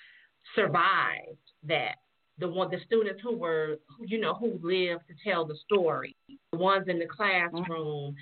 survived 0.56 1.38
that. 1.68 1.96
The 2.40 2.48
one, 2.48 2.72
the 2.72 2.80
students 2.88 3.22
who 3.22 3.38
were, 3.38 3.78
you 4.00 4.20
know, 4.20 4.34
who 4.34 4.60
lived 4.64 5.04
to 5.10 5.14
tell 5.24 5.46
the 5.46 5.56
story, 5.66 6.16
the 6.52 6.58
ones 6.58 6.86
in 6.88 7.00
the 7.00 7.08
classroom, 7.08 7.64
mm-hmm. 7.70 8.16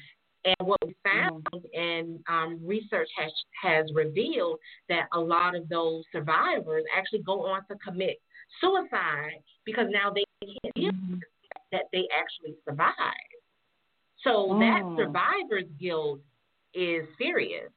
And 0.46 0.56
what 0.70 0.80
we 0.88 0.96
found 1.04 1.44
mm-hmm. 1.54 1.78
and 1.78 2.20
um, 2.30 2.62
research 2.66 3.10
has 3.18 3.30
has 3.62 3.86
revealed 3.94 4.58
that 4.88 5.08
a 5.14 5.20
lot 5.20 5.54
of 5.54 5.68
those 5.68 6.06
survivors 6.14 6.86
actually 6.98 7.24
go 7.24 7.46
on 7.46 7.60
to 7.68 7.76
commit 7.86 8.22
suicide 8.62 9.44
because 9.66 9.88
now 9.90 10.14
they 10.14 10.24
can't 10.42 10.76
deal 10.76 10.92
mm-hmm 10.94 11.16
that 11.72 11.84
they 11.92 12.08
actually 12.18 12.56
survived. 12.66 12.96
So 14.24 14.50
mm. 14.50 14.60
that 14.60 15.04
survivor's 15.04 15.70
guilt 15.80 16.20
is 16.74 17.06
serious. 17.18 17.70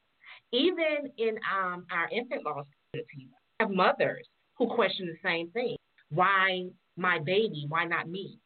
Even 0.52 1.10
in 1.18 1.38
um, 1.50 1.86
our 1.90 2.08
infant 2.10 2.44
loss 2.44 2.66
community, 2.90 3.28
we 3.28 3.28
have 3.60 3.70
mothers 3.70 4.26
who 4.58 4.66
question 4.68 5.06
the 5.06 5.28
same 5.28 5.50
thing. 5.50 5.76
Why 6.10 6.66
my 6.96 7.18
baby? 7.18 7.66
Why 7.68 7.84
not 7.84 8.08
me? 8.08 8.38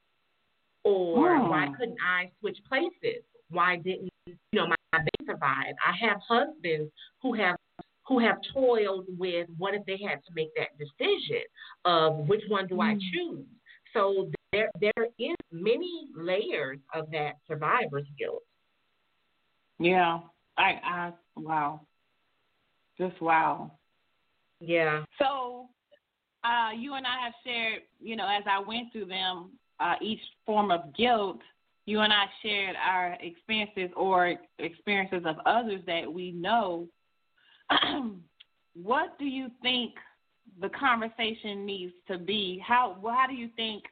Or 0.87 1.31
mm. 1.31 1.51
why 1.51 1.66
couldn't 1.77 1.99
I 2.01 2.31
switch 2.38 2.59
places? 2.68 3.25
Why 3.51 3.77
didn't 3.77 4.09
you 4.27 4.37
know 4.53 4.68
my, 4.68 4.77
my 4.92 5.01
baby 5.01 5.27
survive? 5.27 5.75
I 5.85 6.07
have 6.07 6.18
husbands 6.29 6.92
who 7.20 7.35
have 7.35 7.57
who 8.07 8.20
have 8.20 8.37
toiled 8.55 9.07
with 9.18 9.49
what 9.59 9.75
if 9.75 9.85
they 9.85 9.99
had 9.99 10.25
to 10.27 10.33
make 10.33 10.51
that 10.55 10.79
decision 10.79 11.42
of 11.85 12.29
which 12.29 12.42
one 12.49 12.68
do 12.68 12.77
mm. 12.77 12.85
I 12.85 12.94
choose? 13.12 13.44
So 13.92 14.31
there 14.53 14.70
there 14.81 15.07
is 15.18 15.37
many 15.51 16.07
layers 16.14 16.79
of 16.94 17.11
that 17.11 17.33
survivor's 17.49 18.07
guilt. 18.16 18.44
Yeah, 19.81 20.20
I, 20.57 20.81
I 20.85 21.12
wow, 21.37 21.81
just 22.96 23.20
wow. 23.20 23.72
Yeah. 24.61 25.03
So, 25.18 25.66
uh, 26.44 26.70
you 26.79 26.94
and 26.94 27.07
I 27.07 27.25
have 27.25 27.35
shared, 27.44 27.83
you 28.01 28.16
know, 28.16 28.27
as 28.27 28.44
I 28.49 28.61
went 28.61 28.92
through 28.92 29.07
them, 29.07 29.51
uh, 29.81 29.95
each 30.01 30.21
form 30.45 30.71
of 30.71 30.95
guilt. 30.97 31.41
You 31.87 32.01
and 32.01 32.12
I 32.12 32.25
shared 32.43 32.77
our 32.77 33.17
experiences 33.21 33.91
or 33.97 34.35
experiences 34.59 35.23
of 35.25 35.37
others 35.47 35.81
that 35.87 36.12
we 36.12 36.33
know. 36.33 36.89
what 38.75 39.19
do 39.19 39.25
you 39.25 39.51
think 39.62 39.93
the 40.61 40.69
conversation 40.71 41.65
needs 41.65 41.93
to 42.09 42.19
be? 42.19 42.62
How 42.67 42.97
how 43.03 43.27
do 43.29 43.35
you 43.35 43.49
think 43.57 43.85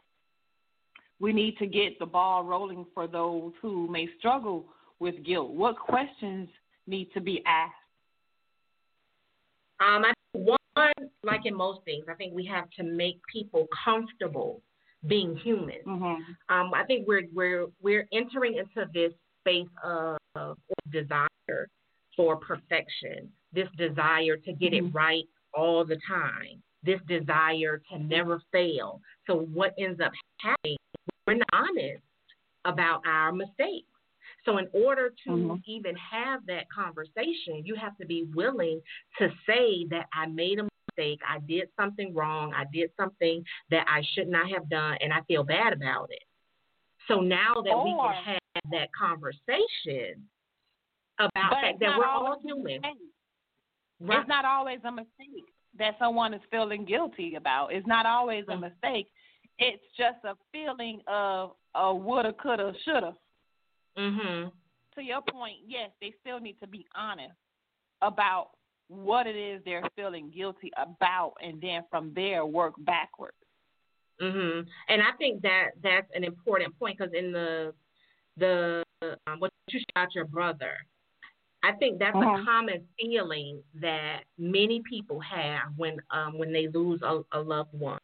we 1.20 1.32
need 1.32 1.56
to 1.58 1.66
get 1.66 1.98
the 1.98 2.06
ball 2.06 2.44
rolling 2.44 2.84
for 2.94 3.06
those 3.06 3.52
who 3.62 3.88
may 3.88 4.08
struggle 4.18 4.66
with 4.98 5.24
guilt? 5.24 5.50
What 5.50 5.78
questions 5.78 6.48
need 6.86 7.08
to 7.14 7.20
be 7.20 7.42
asked? 7.46 7.74
Um, 9.80 10.04
I 10.04 10.12
one, 10.32 10.58
like 11.22 11.46
in 11.46 11.54
most 11.54 11.84
things, 11.84 12.04
I 12.08 12.14
think 12.14 12.34
we 12.34 12.44
have 12.46 12.68
to 12.78 12.82
make 12.82 13.20
people 13.32 13.68
comfortable 13.84 14.60
being 15.06 15.36
human. 15.36 15.78
Mm-hmm. 15.86 16.54
Um, 16.54 16.74
I 16.74 16.84
think 16.86 17.06
we're 17.06 17.24
we're 17.32 17.66
we're 17.82 18.06
entering 18.12 18.56
into 18.56 18.88
this 18.92 19.12
space 19.40 19.68
of, 19.82 20.16
of 20.36 20.56
desire 20.92 21.28
for 22.16 22.36
perfection, 22.36 23.30
this 23.52 23.68
desire 23.76 24.36
to 24.36 24.52
get 24.52 24.72
mm-hmm. 24.72 24.86
it 24.86 24.94
right 24.94 25.24
all 25.52 25.84
the 25.84 25.98
time, 26.08 26.62
this 26.82 27.00
desire 27.08 27.82
to 27.90 27.98
never 27.98 28.40
fail. 28.52 29.00
So 29.26 29.46
what 29.52 29.74
ends 29.78 30.00
up 30.00 30.12
happening 30.40 30.76
we're 31.26 31.34
not 31.34 31.48
honest 31.52 32.02
about 32.64 33.02
our 33.06 33.32
mistakes. 33.32 33.86
So, 34.44 34.58
in 34.58 34.68
order 34.72 35.10
to 35.26 35.30
mm-hmm. 35.30 35.56
even 35.66 35.94
have 35.96 36.44
that 36.46 36.64
conversation, 36.74 37.62
you 37.64 37.74
have 37.76 37.96
to 37.98 38.06
be 38.06 38.26
willing 38.34 38.80
to 39.18 39.28
say 39.46 39.86
that 39.90 40.06
I 40.12 40.26
made 40.26 40.58
a 40.58 40.68
mistake, 40.96 41.20
I 41.28 41.38
did 41.40 41.68
something 41.78 42.14
wrong, 42.14 42.52
I 42.54 42.64
did 42.72 42.90
something 42.96 43.44
that 43.70 43.86
I 43.88 44.02
should 44.14 44.28
not 44.28 44.48
have 44.50 44.68
done, 44.68 44.96
and 45.00 45.12
I 45.12 45.20
feel 45.22 45.44
bad 45.44 45.72
about 45.72 46.08
it. 46.10 46.22
So 47.08 47.20
now 47.20 47.54
that 47.64 47.72
or, 47.72 47.84
we 47.84 47.90
can 47.90 48.38
have 48.54 48.70
that 48.70 48.88
conversation 48.98 50.24
about 51.18 51.50
that, 51.50 51.72
that 51.80 51.98
we're 51.98 52.06
all 52.06 52.40
human. 52.42 52.80
Right. 54.00 54.18
It's 54.18 54.28
not 54.28 54.44
always 54.44 54.80
a 54.84 54.90
mistake 54.90 55.44
that 55.78 55.96
someone 55.98 56.34
is 56.34 56.40
feeling 56.50 56.84
guilty 56.84 57.34
about. 57.36 57.72
It's 57.72 57.86
not 57.86 58.06
always 58.06 58.44
a 58.48 58.52
mm. 58.52 58.62
mistake 58.62 59.08
it's 59.58 59.82
just 59.96 60.18
a 60.24 60.34
feeling 60.52 61.00
of 61.06 61.52
a 61.74 61.94
woulda, 61.94 62.32
coulda, 62.32 62.72
shoulda. 62.84 63.16
Mhm. 63.96 64.52
To 64.94 65.02
your 65.02 65.22
point, 65.22 65.60
yes, 65.66 65.90
they 66.00 66.12
still 66.20 66.40
need 66.40 66.58
to 66.60 66.66
be 66.66 66.86
honest 66.94 67.36
about 68.00 68.50
what 68.94 69.26
it 69.26 69.36
is 69.36 69.62
they're 69.64 69.82
feeling 69.96 70.30
guilty 70.34 70.70
about, 70.76 71.34
and 71.42 71.60
then 71.60 71.82
from 71.90 72.12
there 72.14 72.46
work 72.46 72.74
backwards. 72.78 73.36
Mhm. 74.20 74.66
And 74.88 75.02
I 75.02 75.12
think 75.18 75.42
that 75.42 75.70
that's 75.82 76.08
an 76.14 76.24
important 76.24 76.78
point 76.78 76.98
because 76.98 77.12
in 77.14 77.32
the 77.32 77.74
the 78.36 78.82
um, 79.26 79.40
what 79.40 79.50
you 79.68 79.80
shot 79.96 80.14
your 80.14 80.24
brother, 80.24 80.76
I 81.62 81.72
think 81.72 81.98
that's 81.98 82.16
mm-hmm. 82.16 82.42
a 82.42 82.44
common 82.44 82.86
feeling 83.00 83.62
that 83.80 84.20
many 84.38 84.82
people 84.88 85.20
have 85.20 85.72
when 85.76 85.96
um, 86.10 86.38
when 86.38 86.52
they 86.52 86.68
lose 86.68 87.00
a, 87.02 87.22
a 87.32 87.40
loved 87.40 87.72
one. 87.72 87.98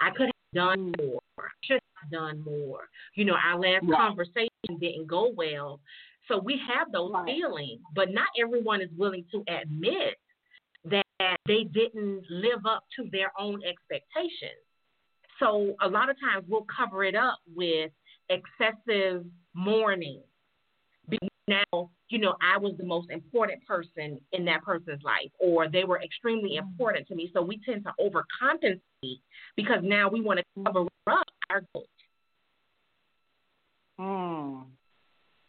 I 0.00 0.10
could 0.10 0.26
have 0.26 0.54
done 0.54 0.92
mm. 0.92 1.06
more. 1.06 1.20
I 1.38 1.50
should 1.62 1.80
have 2.00 2.10
done 2.10 2.42
more. 2.44 2.88
You 3.14 3.24
know, 3.24 3.34
our 3.34 3.58
last 3.58 3.84
right. 3.84 3.98
conversation 3.98 4.78
didn't 4.80 5.06
go 5.06 5.32
well. 5.34 5.80
So 6.28 6.38
we 6.38 6.60
have 6.68 6.92
those 6.92 7.10
right. 7.12 7.26
feelings, 7.26 7.80
but 7.94 8.12
not 8.12 8.28
everyone 8.40 8.80
is 8.80 8.90
willing 8.96 9.24
to 9.32 9.42
admit 9.48 10.18
that 11.18 11.36
they 11.46 11.64
didn't 11.64 12.22
live 12.30 12.66
up 12.66 12.84
to 12.96 13.08
their 13.10 13.32
own 13.38 13.60
expectations. 13.64 14.62
So 15.38 15.74
a 15.80 15.88
lot 15.88 16.10
of 16.10 16.16
times 16.20 16.46
we'll 16.48 16.66
cover 16.74 17.04
it 17.04 17.14
up 17.14 17.38
with 17.54 17.90
excessive 18.28 19.24
mourning. 19.54 20.22
Now, 21.46 21.90
you 22.10 22.18
know, 22.18 22.34
I 22.42 22.58
was 22.58 22.74
the 22.76 22.84
most 22.84 23.10
important 23.10 23.64
person 23.66 24.20
in 24.32 24.44
that 24.44 24.62
person's 24.62 25.02
life, 25.02 25.30
or 25.38 25.68
they 25.68 25.84
were 25.84 26.00
extremely 26.02 26.56
important 26.56 27.08
to 27.08 27.14
me. 27.14 27.30
So 27.32 27.40
we 27.40 27.58
tend 27.64 27.84
to 27.84 27.92
overcompensate 27.98 29.20
because 29.56 29.78
now 29.82 30.10
we 30.10 30.20
want 30.20 30.40
to 30.40 30.62
cover 30.64 30.86
up 31.06 31.26
our 31.48 31.62
guilt. 31.72 31.88
Mm. 33.98 34.64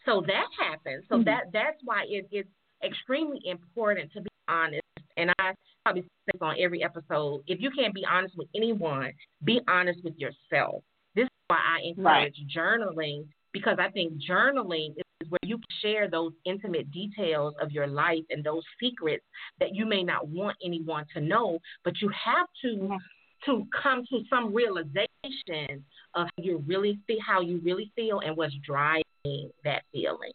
So 0.06 0.24
that 0.26 0.48
happens. 0.58 1.04
So 1.10 1.18
mm 1.18 1.26
that 1.26 1.52
that's 1.52 1.78
why 1.84 2.06
it, 2.08 2.28
it's 2.32 2.50
extremely 2.84 3.42
important 3.46 4.12
to 4.14 4.22
be 4.22 4.30
honest. 4.48 4.79
And 5.20 5.32
I 5.40 5.54
probably 5.84 6.04
say 6.04 6.40
on 6.42 6.56
every 6.60 6.84
episode. 6.84 7.44
If 7.48 7.60
you 7.62 7.72
can't 7.72 7.94
be 7.94 8.06
honest 8.10 8.38
with 8.38 8.48
anyone, 8.56 9.12
be 9.44 9.60
honest 9.68 10.00
with 10.04 10.18
yourself. 10.18 10.84
This 11.16 11.26
is 11.26 11.30
why 11.48 11.58
I 11.58 11.88
encourage 11.88 12.36
right. 12.38 12.58
journaling 12.58 13.26
because 13.52 13.78
I 13.80 13.90
think 13.90 14.14
journaling 14.22 14.92
is 14.98 15.30
where 15.30 15.40
you 15.44 15.58
can 15.58 15.66
share 15.82 16.10
those 16.10 16.34
intimate 16.46 16.92
details 16.92 17.54
of 17.62 17.72
your 17.72 17.88
life 17.88 18.24
and 18.30 18.44
those 18.44 18.64
secrets 18.80 19.26
that 19.60 19.76
you 19.76 19.86
may 19.86 20.04
not 20.04 20.28
want 20.28 20.56
anyone 20.64 21.06
to 21.14 21.22
know, 21.22 21.60
but 21.84 21.94
you 22.02 22.10
have 22.10 22.48
to 22.64 22.98
to 23.46 23.66
come 23.82 24.04
to 24.10 24.22
some 24.30 24.54
realization 24.54 25.84
of 26.14 26.28
how 26.28 26.44
you 26.44 26.62
really 26.68 27.00
see 27.08 27.18
how 27.26 27.40
you 27.40 27.62
really 27.64 27.90
feel 27.96 28.20
and 28.20 28.36
what's 28.36 28.54
driving 28.66 29.50
that 29.64 29.84
feeling. 29.94 30.34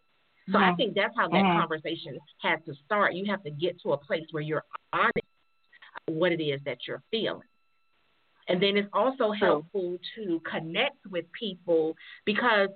So 0.51 0.59
mm-hmm. 0.59 0.73
I 0.73 0.75
think 0.75 0.95
that's 0.95 1.15
how 1.17 1.29
that 1.29 1.35
mm-hmm. 1.35 1.61
conversation 1.61 2.19
has 2.43 2.61
to 2.67 2.75
start. 2.85 3.15
You 3.15 3.31
have 3.31 3.43
to 3.45 3.51
get 3.51 3.81
to 3.83 3.93
a 3.93 3.97
place 3.97 4.27
where 4.31 4.43
you're 4.43 4.65
honest 4.93 5.25
what 6.07 6.33
it 6.33 6.43
is 6.43 6.61
that 6.65 6.79
you're 6.87 7.03
feeling. 7.11 7.49
And 8.49 8.63
then 8.63 8.77
it's 8.77 8.89
also 8.93 9.33
helpful 9.33 9.99
to 10.17 10.41
connect 10.51 10.99
with 11.11 11.25
people 11.39 11.97
because 12.27 12.69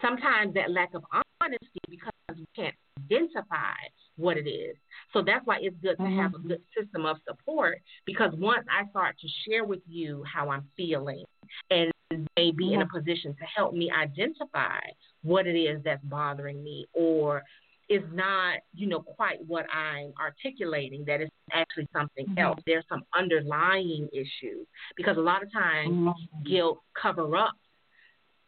sometimes 0.00 0.54
that 0.54 0.70
lack 0.70 0.94
of 0.94 1.02
honesty 1.40 1.80
because 1.90 2.12
we 2.36 2.46
can't 2.54 2.74
identify 3.04 3.74
what 4.16 4.36
it 4.36 4.48
is. 4.48 4.76
So 5.12 5.22
that's 5.22 5.44
why 5.44 5.58
it's 5.60 5.76
good 5.82 5.96
to 5.96 6.02
mm-hmm. 6.02 6.20
have 6.20 6.34
a 6.34 6.38
good 6.38 6.62
system 6.78 7.04
of 7.04 7.16
support 7.28 7.78
because 8.04 8.32
once 8.36 8.66
I 8.70 8.88
start 8.90 9.16
to 9.20 9.28
share 9.48 9.64
with 9.64 9.80
you 9.88 10.22
how 10.32 10.50
I'm 10.50 10.68
feeling 10.76 11.24
and 11.70 11.92
may 12.36 12.52
be 12.52 12.72
in 12.72 12.80
a 12.80 12.84
mm-hmm. 12.84 12.96
position 12.96 13.34
to 13.34 13.44
help 13.56 13.74
me 13.74 13.90
identify 13.90 14.78
what 15.26 15.46
it 15.46 15.58
is 15.58 15.82
that's 15.84 16.04
bothering 16.04 16.62
me 16.62 16.86
or 16.92 17.42
is 17.88 18.02
not, 18.12 18.58
you 18.74 18.86
know, 18.88 19.00
quite 19.00 19.38
what 19.46 19.66
I'm 19.72 20.12
articulating, 20.20 21.04
that 21.06 21.20
it's 21.20 21.30
actually 21.52 21.88
something 21.92 22.26
mm-hmm. 22.26 22.38
else. 22.38 22.60
There's 22.66 22.84
some 22.88 23.02
underlying 23.16 24.08
issues 24.12 24.66
because 24.96 25.16
a 25.16 25.20
lot 25.20 25.42
of 25.42 25.52
times 25.52 25.92
mm-hmm. 25.92 26.48
guilt 26.48 26.80
cover 27.00 27.36
up 27.36 27.54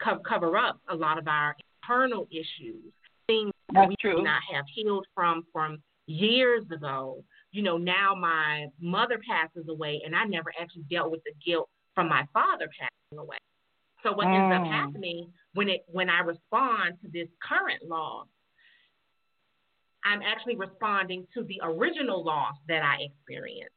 co- 0.02 0.20
cover 0.28 0.56
up 0.56 0.80
a 0.88 0.94
lot 0.94 1.18
of 1.18 1.28
our 1.28 1.56
internal 1.82 2.26
issues, 2.30 2.92
things 3.26 3.52
That's 3.72 3.84
that 3.84 3.88
we 3.88 3.96
true. 4.00 4.18
may 4.18 4.22
not 4.22 4.42
have 4.52 4.64
healed 4.74 5.06
from 5.14 5.44
from 5.52 5.78
years 6.06 6.64
ago. 6.72 7.22
You 7.52 7.62
know, 7.62 7.78
now 7.78 8.14
my 8.14 8.66
mother 8.80 9.20
passes 9.28 9.68
away, 9.68 10.02
and 10.04 10.14
I 10.14 10.24
never 10.24 10.52
actually 10.60 10.84
dealt 10.90 11.10
with 11.10 11.22
the 11.24 11.32
guilt 11.44 11.68
from 11.94 12.08
my 12.08 12.26
father 12.32 12.68
passing 12.78 13.18
away. 13.18 13.38
So 14.02 14.12
what 14.12 14.26
mm. 14.26 14.34
ends 14.34 14.54
up 14.54 14.66
mm. 14.66 14.70
happening 14.70 15.32
when 15.58 15.68
it 15.68 15.84
when 15.90 16.08
I 16.08 16.20
respond 16.20 16.98
to 17.02 17.08
this 17.12 17.26
current 17.42 17.82
loss, 17.82 18.28
I'm 20.04 20.22
actually 20.22 20.54
responding 20.54 21.26
to 21.34 21.42
the 21.42 21.58
original 21.64 22.24
loss 22.24 22.54
that 22.68 22.84
I 22.84 23.02
experienced. 23.02 23.74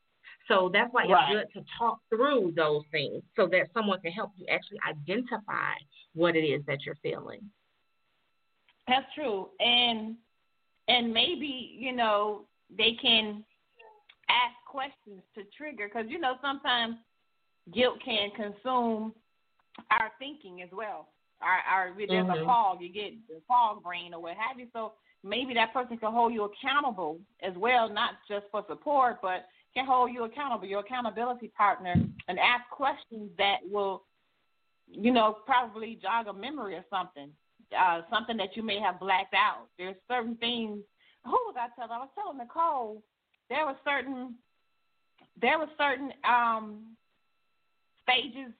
So 0.47 0.69
that's 0.71 0.93
why 0.93 1.05
right. 1.05 1.35
it's 1.35 1.51
good 1.53 1.59
to 1.59 1.65
talk 1.79 1.97
through 2.09 2.53
those 2.55 2.83
things 2.91 3.23
so 3.35 3.47
that 3.47 3.69
someone 3.73 3.99
can 4.01 4.11
help 4.11 4.29
you 4.37 4.45
actually 4.47 4.77
identify 4.87 5.73
what 6.13 6.35
it 6.35 6.41
is 6.41 6.61
that 6.67 6.85
you're 6.85 6.99
feeling. 7.01 7.41
That's 8.87 9.07
true. 9.15 9.49
And 9.59 10.17
and 10.87 11.11
maybe, 11.11 11.75
you 11.79 11.93
know, 11.93 12.45
they 12.77 12.95
can 13.01 13.43
ask 14.29 14.53
questions 14.69 15.23
to 15.33 15.41
trigger 15.57 15.89
because 15.91 16.07
you 16.09 16.19
know 16.19 16.35
sometimes 16.43 16.97
guilt 17.73 17.97
can 18.05 18.29
consume 18.35 19.15
our 19.89 20.11
thinking 20.19 20.61
as 20.61 20.69
well. 20.71 21.07
Our, 21.41 21.89
our 21.89 21.93
there's 21.95 22.09
mm-hmm. 22.09 22.43
a 22.43 22.45
fog. 22.45 22.77
You 22.81 22.89
get 22.89 23.13
the 23.27 23.41
fog 23.47 23.83
brain 23.83 24.13
or 24.13 24.21
what 24.21 24.35
have 24.37 24.59
you. 24.59 24.67
So 24.73 24.93
maybe 25.23 25.53
that 25.53 25.73
person 25.73 25.97
can 25.97 26.11
hold 26.11 26.33
you 26.33 26.43
accountable 26.43 27.19
as 27.41 27.53
well, 27.55 27.89
not 27.89 28.11
just 28.27 28.45
for 28.51 28.63
support, 28.67 29.19
but 29.21 29.45
can 29.73 29.85
hold 29.85 30.11
you 30.11 30.23
accountable, 30.23 30.67
your 30.67 30.81
accountability 30.81 31.47
partner, 31.49 31.95
and 32.27 32.39
ask 32.39 32.69
questions 32.71 33.29
that 33.37 33.57
will, 33.69 34.03
you 34.87 35.11
know, 35.11 35.37
probably 35.45 35.97
jog 36.01 36.27
a 36.27 36.33
memory 36.33 36.75
or 36.75 36.83
something, 36.89 37.29
uh, 37.77 38.01
something 38.11 38.37
that 38.37 38.55
you 38.55 38.63
may 38.63 38.79
have 38.79 38.99
blacked 38.99 39.33
out. 39.33 39.67
There's 39.77 39.95
certain 40.09 40.35
things. 40.35 40.79
Who 41.23 41.31
was 41.31 41.55
I 41.57 41.67
telling? 41.75 41.91
I 41.91 41.99
was 41.99 42.09
telling 42.15 42.37
Nicole. 42.37 43.01
There 43.49 43.65
were 43.65 43.77
certain, 43.85 44.35
there 45.39 45.57
were 45.57 45.69
certain 45.77 46.11
um, 46.27 46.95
stages 48.03 48.51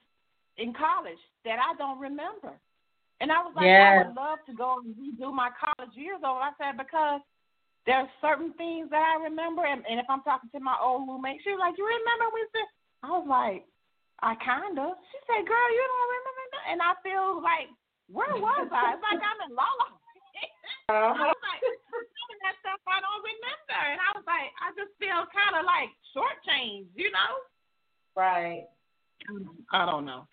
in 0.56 0.72
college 0.72 1.18
that 1.44 1.58
I 1.58 1.76
don't 1.76 1.98
remember. 1.98 2.52
And 3.22 3.30
I 3.30 3.38
was 3.38 3.54
like, 3.54 3.70
yes. 3.70 3.86
I 3.86 3.90
would 4.02 4.18
love 4.18 4.42
to 4.50 4.52
go 4.58 4.82
and 4.82 4.98
redo 4.98 5.30
my 5.30 5.54
college 5.54 5.94
years 5.94 6.18
over. 6.26 6.42
I 6.42 6.50
said, 6.58 6.74
because 6.74 7.22
there's 7.86 8.10
certain 8.18 8.50
things 8.58 8.90
that 8.90 8.98
I 8.98 9.22
remember. 9.22 9.62
And, 9.62 9.86
and 9.86 10.02
if 10.02 10.10
I'm 10.10 10.26
talking 10.26 10.50
to 10.50 10.58
my 10.58 10.74
old 10.82 11.06
roommate, 11.06 11.38
she 11.46 11.54
was 11.54 11.62
like, 11.62 11.78
You 11.78 11.86
remember 11.86 12.34
when 12.34 12.42
we 12.42 12.50
said? 12.50 12.68
I 13.06 13.08
was 13.14 13.30
like, 13.30 13.62
I 14.26 14.34
kind 14.42 14.74
of. 14.74 14.98
She 15.14 15.18
said, 15.30 15.46
Girl, 15.46 15.68
you 15.70 15.84
don't 15.86 16.10
remember 16.18 16.44
that? 16.50 16.64
And 16.74 16.78
I 16.82 16.92
feel 17.06 17.38
like, 17.38 17.70
Where 18.10 18.34
was 18.42 18.66
I? 18.74 18.98
It's 18.98 19.06
like 19.06 19.22
I'm 19.22 19.40
in 19.46 19.54
Lala. 19.54 19.86
uh-huh. 20.90 21.14
I 21.14 21.26
was 21.30 21.42
like, 21.46 21.62
some 21.62 22.30
of 22.34 22.38
that 22.42 22.58
stuff 22.58 22.82
I 22.90 22.98
don't 23.06 23.22
remember. 23.22 23.80
And 23.86 24.02
I 24.02 24.10
was 24.18 24.26
like, 24.26 24.50
I 24.58 24.74
just 24.74 24.98
feel 24.98 25.30
kind 25.30 25.54
of 25.54 25.62
like 25.62 25.94
shortchanged, 26.10 26.90
you 26.98 27.14
know? 27.14 27.32
Right. 28.18 28.66
I 29.70 29.86
don't 29.86 30.10
know. 30.10 30.26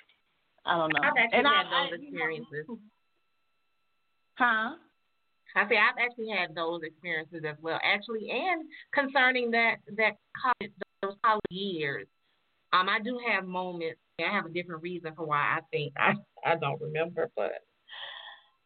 I 0.69 0.77
don't 0.77 0.93
know. 0.93 0.99
I've 1.01 1.17
actually 1.17 1.39
and 1.39 1.47
had 1.47 1.65
I, 1.65 1.89
those 1.89 1.99
I, 1.99 2.03
experiences. 2.03 2.65
Know, 2.67 2.79
huh? 4.37 4.69
I 5.55 5.67
say 5.67 5.77
I've 5.77 5.97
actually 5.97 6.29
had 6.29 6.53
those 6.53 6.81
experiences 6.83 7.41
as 7.47 7.55
well. 7.59 7.79
Actually, 7.83 8.29
and 8.29 8.65
concerning 8.93 9.49
that 9.51 9.77
that 9.97 10.13
college 10.37 10.71
those 11.01 11.15
college 11.25 11.41
years, 11.49 12.05
um, 12.71 12.87
I 12.87 12.99
do 12.99 13.19
have 13.27 13.45
moments. 13.45 13.99
I 14.19 14.31
have 14.31 14.45
a 14.45 14.49
different 14.49 14.83
reason 14.83 15.13
for 15.15 15.25
why 15.25 15.57
I 15.57 15.59
think 15.71 15.93
I 15.97 16.13
I 16.45 16.55
don't 16.55 16.79
remember, 16.79 17.31
but 17.35 17.51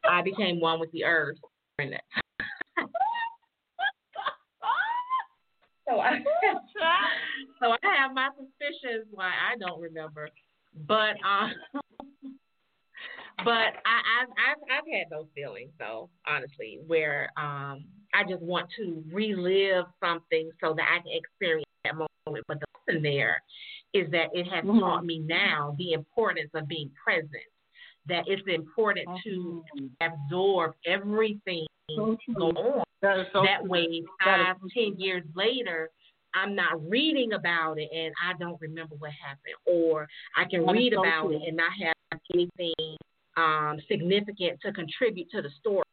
I 0.03 0.21
became 0.21 0.59
one 0.59 0.81
with 0.81 0.91
the 0.91 1.05
earth 1.05 1.37
during 1.77 1.91
that. 1.91 2.03
so 5.87 5.99
I 5.99 6.19
so 7.61 7.71
I 7.71 7.95
have 7.97 8.13
my 8.13 8.27
suspicions 8.35 9.07
why 9.11 9.31
I 9.31 9.57
don't 9.57 9.79
remember. 9.79 10.27
But 10.87 11.15
um, 11.23 11.51
but 13.43 13.51
I, 13.85 14.21
I've, 14.21 14.29
I've 14.29 14.61
I've 14.71 14.93
had 14.93 15.09
those 15.09 15.27
feelings 15.35 15.71
though, 15.79 16.09
honestly, 16.27 16.79
where 16.87 17.31
um 17.37 17.85
I 18.13 18.23
just 18.27 18.41
want 18.41 18.67
to 18.77 19.03
relive 19.11 19.85
something 20.03 20.51
so 20.61 20.73
that 20.75 20.85
I 20.93 21.01
can 21.01 21.11
experience 21.11 21.69
that 21.83 21.95
moment. 21.95 22.45
But 22.47 22.59
the 22.59 22.65
lesson 22.87 23.03
there 23.03 23.41
is 23.93 24.09
that 24.11 24.27
it 24.33 24.45
has 24.45 24.63
mm-hmm. 24.63 24.79
taught 24.79 25.05
me 25.05 25.19
now 25.19 25.75
the 25.77 25.93
importance 25.93 26.49
of 26.53 26.67
being 26.67 26.91
present. 27.03 27.29
That 28.07 28.23
it's 28.27 28.43
important 28.47 29.07
mm-hmm. 29.07 29.29
to 29.29 29.89
absorb 30.01 30.73
everything 30.85 31.65
so 31.95 32.17
going 32.35 32.57
on. 32.57 32.83
That, 33.01 33.27
so 33.33 33.43
that 33.43 33.67
way, 33.67 34.03
five, 34.23 34.55
ten 34.75 34.95
years 34.97 35.23
later, 35.35 35.89
I'm 36.33 36.55
not 36.55 36.87
reading 36.89 37.33
about 37.33 37.79
it 37.79 37.89
and 37.93 38.13
I 38.23 38.37
don't 38.37 38.59
remember 38.59 38.95
what 38.95 39.11
happened, 39.11 39.55
or 39.65 40.07
I 40.35 40.45
can 40.45 40.65
that 40.65 40.71
read 40.71 40.93
so 40.93 41.01
about 41.01 41.27
true. 41.27 41.35
it 41.35 41.41
and 41.47 41.57
not 41.57 41.71
have 41.81 42.19
anything 42.33 42.97
um, 43.37 43.79
significant 43.89 44.59
to 44.61 44.71
contribute 44.73 45.29
to 45.31 45.41
the 45.41 45.49
story 45.59 45.83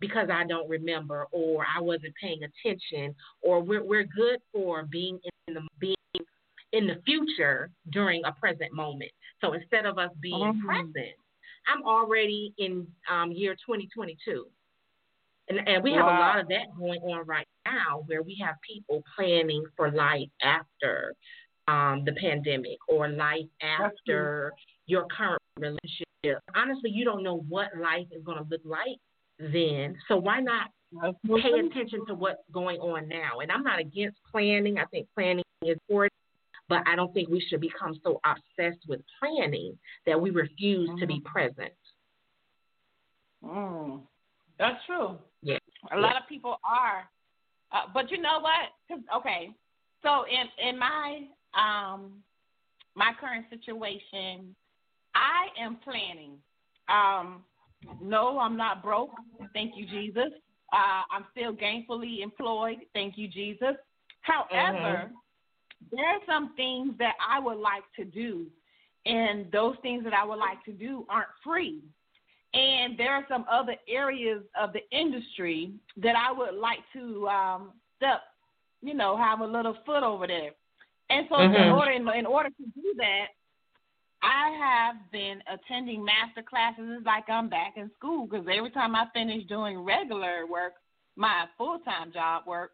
because 0.00 0.28
I 0.32 0.44
don't 0.44 0.68
remember, 0.68 1.26
or 1.32 1.64
I 1.64 1.80
wasn't 1.80 2.14
paying 2.20 2.40
attention, 2.42 3.14
or 3.42 3.60
we're 3.60 3.84
we're 3.84 4.04
good 4.04 4.40
for 4.52 4.84
being 4.84 5.18
in 5.46 5.54
the 5.54 5.60
being 5.78 5.96
in 6.72 6.86
the 6.86 7.00
future 7.04 7.70
during 7.92 8.22
a 8.24 8.32
present 8.32 8.72
moment. 8.72 9.10
So 9.40 9.52
instead 9.52 9.86
of 9.86 9.98
us 9.98 10.10
being 10.20 10.38
mm-hmm. 10.38 10.66
present, 10.66 11.16
I'm 11.66 11.82
already 11.84 12.52
in 12.58 12.86
um, 13.10 13.32
year 13.32 13.54
2022. 13.54 14.46
And, 15.50 15.66
and 15.66 15.82
we 15.82 15.92
have 15.92 16.04
wow. 16.04 16.18
a 16.18 16.20
lot 16.20 16.40
of 16.40 16.48
that 16.48 16.76
going 16.78 17.00
on 17.00 17.26
right 17.26 17.46
now 17.64 18.02
where 18.06 18.22
we 18.22 18.38
have 18.44 18.56
people 18.68 19.02
planning 19.16 19.64
for 19.76 19.90
life 19.90 20.28
after 20.42 21.14
um, 21.68 22.04
the 22.04 22.12
pandemic 22.12 22.78
or 22.88 23.08
life 23.08 23.46
after 23.62 24.52
your 24.86 25.06
current 25.16 25.42
relationship. 25.58 26.06
Honestly, 26.54 26.90
you 26.90 27.04
don't 27.04 27.22
know 27.22 27.44
what 27.48 27.68
life 27.80 28.06
is 28.10 28.22
going 28.24 28.38
to 28.38 28.46
look 28.50 28.60
like 28.64 28.98
then. 29.38 29.96
So 30.08 30.16
why 30.16 30.40
not 30.40 30.70
pay 31.24 31.66
attention 31.66 32.06
to 32.06 32.14
what's 32.14 32.42
going 32.52 32.78
on 32.80 33.08
now? 33.08 33.40
And 33.40 33.52
I'm 33.52 33.62
not 33.62 33.78
against 33.78 34.18
planning. 34.30 34.78
I 34.78 34.84
think 34.86 35.06
planning 35.14 35.44
is 35.62 35.76
important, 35.88 36.12
but 36.68 36.82
I 36.86 36.96
don't 36.96 37.12
think 37.14 37.28
we 37.28 37.44
should 37.48 37.60
become 37.60 38.00
so 38.02 38.20
obsessed 38.24 38.84
with 38.88 39.00
planning 39.20 39.78
that 40.06 40.20
we 40.20 40.30
refuse 40.30 40.88
mm-hmm. 40.88 40.98
to 40.98 41.06
be 41.06 41.14
mm-hmm. 41.14 41.32
present. 41.32 41.72
Mm. 43.44 44.00
That's 44.58 44.84
true. 44.86 45.18
Yeah. 45.42 45.58
A 45.92 45.96
yeah. 45.96 46.00
lot 46.00 46.16
of 46.16 46.28
people 46.28 46.56
are. 46.64 47.08
Uh, 47.70 47.86
but 47.92 48.10
you 48.10 48.20
know 48.20 48.40
what? 48.40 48.98
okay, 49.16 49.50
so 50.02 50.24
in 50.24 50.68
in 50.68 50.78
my 50.78 51.20
um 51.54 52.12
my 52.96 53.12
current 53.20 53.46
situation, 53.50 54.56
I 55.14 55.46
am 55.60 55.78
planning. 55.84 56.32
Um, 56.88 57.44
no, 58.02 58.38
I'm 58.38 58.56
not 58.56 58.82
broke. 58.82 59.10
Thank 59.52 59.76
you, 59.76 59.86
Jesus. 59.86 60.32
Uh, 60.72 61.02
I'm 61.10 61.24
still 61.32 61.52
gainfully 61.52 62.22
employed. 62.22 62.78
Thank 62.92 63.16
you, 63.16 63.28
Jesus. 63.28 63.76
However, 64.20 65.10
mm-hmm. 65.10 65.96
there 65.96 66.06
are 66.06 66.20
some 66.26 66.54
things 66.56 66.94
that 66.98 67.14
I 67.26 67.40
would 67.40 67.58
like 67.58 67.84
to 67.96 68.04
do, 68.04 68.46
and 69.06 69.50
those 69.52 69.76
things 69.82 70.04
that 70.04 70.12
I 70.12 70.24
would 70.24 70.38
like 70.38 70.62
to 70.64 70.72
do 70.72 71.06
aren't 71.08 71.28
free. 71.42 71.80
And 72.54 72.98
there 72.98 73.12
are 73.12 73.26
some 73.28 73.44
other 73.50 73.74
areas 73.88 74.42
of 74.60 74.72
the 74.72 74.80
industry 74.96 75.72
that 75.98 76.16
I 76.16 76.32
would 76.32 76.54
like 76.54 76.78
to 76.94 77.28
um, 77.28 77.72
step, 77.96 78.22
you 78.82 78.94
know, 78.94 79.16
have 79.16 79.40
a 79.40 79.46
little 79.46 79.76
foot 79.84 80.02
over 80.02 80.26
there. 80.26 80.50
And 81.10 81.26
so, 81.28 81.36
mm-hmm. 81.36 81.54
in 81.54 81.68
order 81.68 81.90
in, 81.90 82.08
in 82.18 82.26
order 82.26 82.50
to 82.50 82.64
do 82.74 82.94
that, 82.96 83.26
I 84.22 84.50
have 84.58 84.96
been 85.12 85.42
attending 85.52 86.04
master 86.04 86.42
classes. 86.42 86.84
It's 86.88 87.06
like 87.06 87.28
I'm 87.28 87.48
back 87.48 87.74
in 87.76 87.90
school 87.96 88.26
because 88.26 88.46
every 88.52 88.70
time 88.70 88.96
I 88.96 89.06
finish 89.14 89.46
doing 89.46 89.78
regular 89.78 90.46
work, 90.46 90.74
my 91.16 91.44
full 91.56 91.78
time 91.80 92.12
job 92.12 92.44
work, 92.46 92.72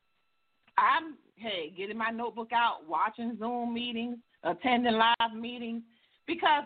I'm 0.78 1.16
hey 1.36 1.72
getting 1.76 1.98
my 1.98 2.10
notebook 2.10 2.50
out, 2.52 2.88
watching 2.88 3.36
Zoom 3.38 3.74
meetings, 3.74 4.18
attending 4.42 4.94
live 4.94 5.34
meetings 5.34 5.82
because 6.26 6.64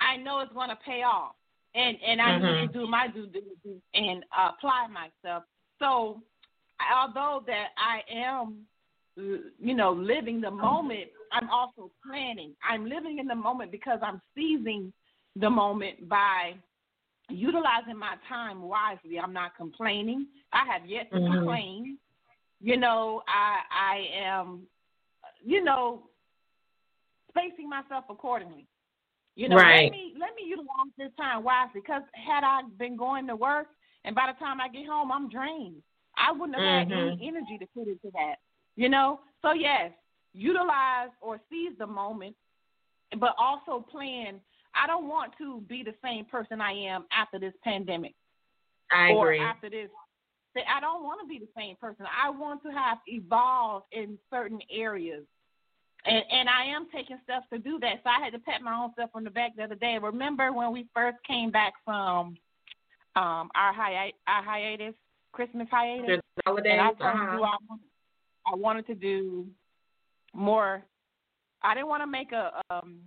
I 0.00 0.16
know 0.16 0.40
it's 0.40 0.52
going 0.52 0.70
to 0.70 0.78
pay 0.84 1.02
off, 1.02 1.34
and 1.74 1.96
and 2.04 2.20
I 2.20 2.24
mm-hmm. 2.24 2.44
need 2.44 2.72
to 2.72 2.78
mm-hmm. 2.78 2.78
do 2.78 2.86
my 2.86 3.06
due 3.08 3.26
diligence 3.26 3.82
and 3.94 4.24
uh, 4.36 4.50
apply 4.56 4.86
myself. 4.88 5.44
So, 5.78 6.20
although 6.94 7.44
that 7.46 7.68
I 7.76 8.00
am, 8.12 8.66
you 9.58 9.74
know, 9.74 9.92
living 9.92 10.40
the 10.40 10.50
moment 10.50 11.10
I'm 11.32 11.48
also 11.50 11.90
planning. 12.04 12.54
I'm 12.68 12.86
living 12.88 13.18
in 13.18 13.26
the 13.26 13.34
moment 13.34 13.70
because 13.70 14.00
I'm 14.02 14.20
seizing 14.34 14.92
the 15.36 15.50
moment 15.50 16.08
by 16.08 16.54
utilizing 17.28 17.96
my 17.96 18.16
time 18.28 18.62
wisely. 18.62 19.18
I'm 19.18 19.32
not 19.32 19.56
complaining. 19.56 20.26
I 20.52 20.64
have 20.72 20.88
yet 20.88 21.10
to 21.12 21.18
mm-hmm. 21.18 21.34
complain. 21.34 21.98
You 22.60 22.76
know, 22.76 23.22
I 23.28 23.60
I 23.70 24.26
am 24.26 24.62
you 25.42 25.62
know 25.62 26.02
spacing 27.28 27.68
myself 27.68 28.04
accordingly. 28.10 28.66
You 29.36 29.48
know, 29.48 29.56
right. 29.56 29.84
let 29.84 29.92
me 29.92 30.14
let 30.18 30.34
me 30.34 30.42
utilize 30.46 30.92
this 30.98 31.12
time 31.16 31.44
wisely 31.44 31.80
because 31.80 32.02
had 32.12 32.44
I 32.44 32.62
been 32.78 32.96
going 32.96 33.26
to 33.28 33.36
work 33.36 33.68
and 34.04 34.14
by 34.14 34.32
the 34.32 34.44
time 34.44 34.60
I 34.60 34.68
get 34.68 34.86
home 34.86 35.12
I'm 35.12 35.28
drained. 35.30 35.82
I 36.16 36.32
wouldn't 36.32 36.58
have 36.58 36.62
mm-hmm. 36.62 36.90
had 36.90 36.98
any 36.98 37.16
mm-hmm. 37.16 37.36
energy 37.36 37.58
to 37.58 37.66
put 37.72 37.86
into 37.86 38.10
that. 38.12 38.36
You 38.80 38.88
know? 38.88 39.20
So 39.42 39.52
yes, 39.52 39.90
utilize 40.32 41.10
or 41.20 41.38
seize 41.50 41.72
the 41.78 41.86
moment, 41.86 42.34
but 43.18 43.34
also 43.38 43.84
plan. 43.90 44.40
I 44.74 44.86
don't 44.86 45.06
want 45.06 45.32
to 45.36 45.60
be 45.68 45.82
the 45.82 45.92
same 46.02 46.24
person 46.24 46.62
I 46.62 46.72
am 46.72 47.04
after 47.12 47.38
this 47.38 47.52
pandemic. 47.62 48.14
I 48.90 49.10
or 49.10 49.32
agree. 49.32 49.40
after 49.40 49.68
this. 49.68 49.90
I 50.56 50.80
don't 50.80 51.04
want 51.04 51.20
to 51.20 51.28
be 51.28 51.38
the 51.38 51.48
same 51.54 51.76
person. 51.76 52.06
I 52.06 52.30
want 52.30 52.62
to 52.62 52.70
have 52.70 52.98
evolved 53.06 53.84
in 53.92 54.16
certain 54.30 54.60
areas. 54.72 55.24
And 56.06 56.24
and 56.32 56.48
I 56.48 56.64
am 56.64 56.86
taking 56.90 57.18
steps 57.22 57.44
to 57.52 57.58
do 57.58 57.78
that. 57.80 58.00
So 58.02 58.08
I 58.08 58.24
had 58.24 58.32
to 58.32 58.38
pat 58.38 58.62
my 58.62 58.74
own 58.74 58.92
self 58.96 59.10
on 59.14 59.24
the 59.24 59.30
back 59.30 59.56
the 59.56 59.64
other 59.64 59.74
day. 59.74 59.98
Remember 60.00 60.54
when 60.54 60.72
we 60.72 60.86
first 60.94 61.18
came 61.28 61.50
back 61.50 61.74
from 61.84 62.38
um 63.14 63.50
our 63.54 63.74
hi- 63.74 64.14
our 64.26 64.42
hiatus, 64.42 64.94
Christmas 65.32 65.68
hiatus? 65.70 66.22
Holidays. 66.46 66.72
And 66.72 66.80
I 66.80 66.88
told 66.92 67.00
uh-huh. 67.02 67.36
you 67.36 67.42
I 67.42 67.56
wanted, 67.68 67.89
I 68.50 68.56
wanted 68.56 68.86
to 68.88 68.94
do 68.94 69.46
more. 70.34 70.82
I 71.62 71.74
didn't 71.74 71.88
want 71.88 72.02
to 72.02 72.06
make 72.06 72.32
a 72.32 72.62
um 72.70 73.00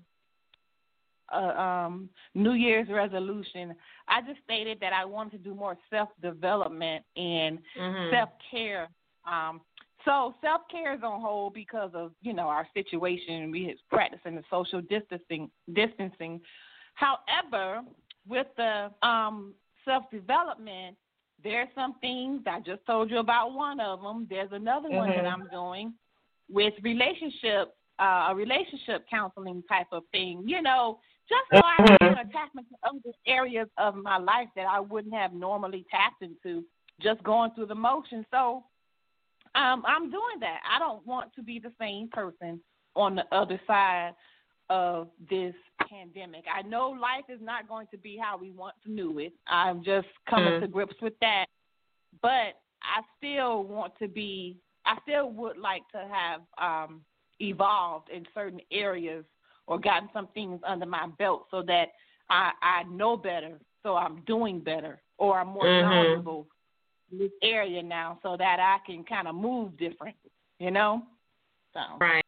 a 1.34 1.62
um 1.62 2.10
New 2.36 2.54
Year's 2.54 2.88
resolution. 2.90 3.76
I 4.08 4.22
just 4.22 4.40
stated 4.44 4.80
that 4.82 4.94
I 4.94 5.06
wanted 5.06 5.32
to 5.32 5.38
do 5.38 5.56
more 5.56 5.78
self 5.90 6.10
development 6.22 7.04
and 7.16 7.60
mm-hmm. 7.80 8.14
self 8.14 8.30
care. 8.52 8.90
Um 9.30 9.62
so 10.06 10.36
self 10.42 10.62
care 10.70 10.94
is 10.94 11.02
on 11.04 11.22
hold 11.22 11.54
because 11.54 11.92
of, 11.94 12.12
you 12.22 12.34
know, 12.34 12.48
our 12.48 12.68
situation. 12.74 13.52
We 13.52 13.66
is 13.66 13.80
practicing 13.90 14.36
the 14.36 14.44
social 14.50 14.82
distancing 14.82 15.50
distancing. 15.74 16.42
However, 16.96 17.82
with 18.28 18.48
the 18.58 18.92
um 19.02 19.54
self 19.86 20.04
development, 20.12 20.96
there's 21.44 21.68
some 21.76 21.96
things 22.00 22.42
I 22.48 22.60
just 22.60 22.86
told 22.86 23.12
you 23.12 23.20
about 23.20 23.54
one 23.54 23.80
of 23.80 24.02
them. 24.02 24.28
There's 24.30 24.52
another 24.52 24.88
mm-hmm. 24.88 24.98
one 24.98 25.10
that 25.10 25.24
mm-hmm. 25.24 25.42
I'm 25.42 25.48
doing 25.50 25.94
with 26.50 26.74
relationship 26.82 27.76
uh, 28.00 28.28
a 28.30 28.36
relationship 28.36 29.06
counseling 29.10 29.64
type 29.70 29.88
of 29.92 30.04
thing, 30.12 30.44
you 30.48 30.62
know, 30.62 31.00
just 31.30 31.44
so 31.52 31.62
I 31.64 31.86
can 31.86 31.98
mm-hmm. 32.10 32.28
attachment 32.28 32.68
to 32.70 32.90
other 32.90 33.16
areas 33.28 33.68
of 33.78 33.96
my 33.96 34.18
life 34.18 34.48
that 34.56 34.66
I 34.66 34.80
wouldn't 34.80 35.14
have 35.14 35.34
normally 35.34 35.86
tapped 35.92 36.22
into 36.22 36.64
just 37.02 37.24
going 37.24 37.52
through 37.52 37.68
the 37.68 37.76
motions. 37.76 38.26
So 38.32 38.64
um, 39.56 39.84
I'm 39.86 40.10
doing 40.10 40.40
that. 40.40 40.60
I 40.70 40.80
don't 40.80 41.06
want 41.06 41.34
to 41.36 41.44
be 41.44 41.60
the 41.60 41.72
same 41.80 42.10
person 42.10 42.60
on 42.96 43.16
the 43.16 43.24
other 43.32 43.60
side 43.68 44.14
of 44.70 45.10
this 45.30 45.54
pandemic. 45.90 46.46
I 46.54 46.62
know 46.62 46.90
life 46.90 47.26
is 47.30 47.40
not 47.42 47.68
going 47.68 47.88
to 47.92 47.98
be 47.98 48.18
how 48.22 48.38
we 48.38 48.52
once 48.52 48.78
knew 48.86 49.20
it. 49.20 49.34
I'm 49.48 49.84
just 49.84 50.08
coming 50.30 50.54
mm-hmm. 50.54 50.62
to 50.62 50.68
grips 50.68 50.96
with 51.02 51.14
that. 51.22 51.46
But 52.22 52.60
I 52.82 53.02
still 53.18 53.64
want 53.64 53.94
to 54.00 54.08
be 54.08 54.58
I 54.86 54.98
still 55.04 55.32
would 55.32 55.58
like 55.58 55.84
to 55.92 56.08
have 56.12 56.42
um, 56.58 57.02
evolved 57.40 58.10
in 58.10 58.26
certain 58.34 58.60
areas 58.72 59.26
or 59.68 59.80
gotten 59.80 60.10
some 60.14 60.28
things 60.34 60.60
under 60.68 60.86
my 60.86 61.08
belt 61.18 61.46
so 61.52 61.62
that 61.64 61.86
I, 62.30 62.52
I 62.62 62.84
know 62.84 63.16
better, 63.16 63.60
so 63.82 63.96
I'm 63.96 64.22
doing 64.26 64.60
better, 64.60 65.02
or 65.18 65.40
I'm 65.40 65.48
more 65.48 65.64
mm-hmm. 65.64 65.90
knowledgeable 65.90 66.48
in 67.12 67.20
this 67.20 67.32
area 67.42 67.82
now 67.82 68.20
so 68.24 68.36
that 68.38 68.60
I 68.60 68.78
can 68.86 69.04
kind 69.04 69.28
of 69.28 69.36
move 69.36 69.78
different, 69.78 70.16
you 70.60 70.72
know? 70.72 71.04
So. 71.74 71.80
Right. 72.00 72.23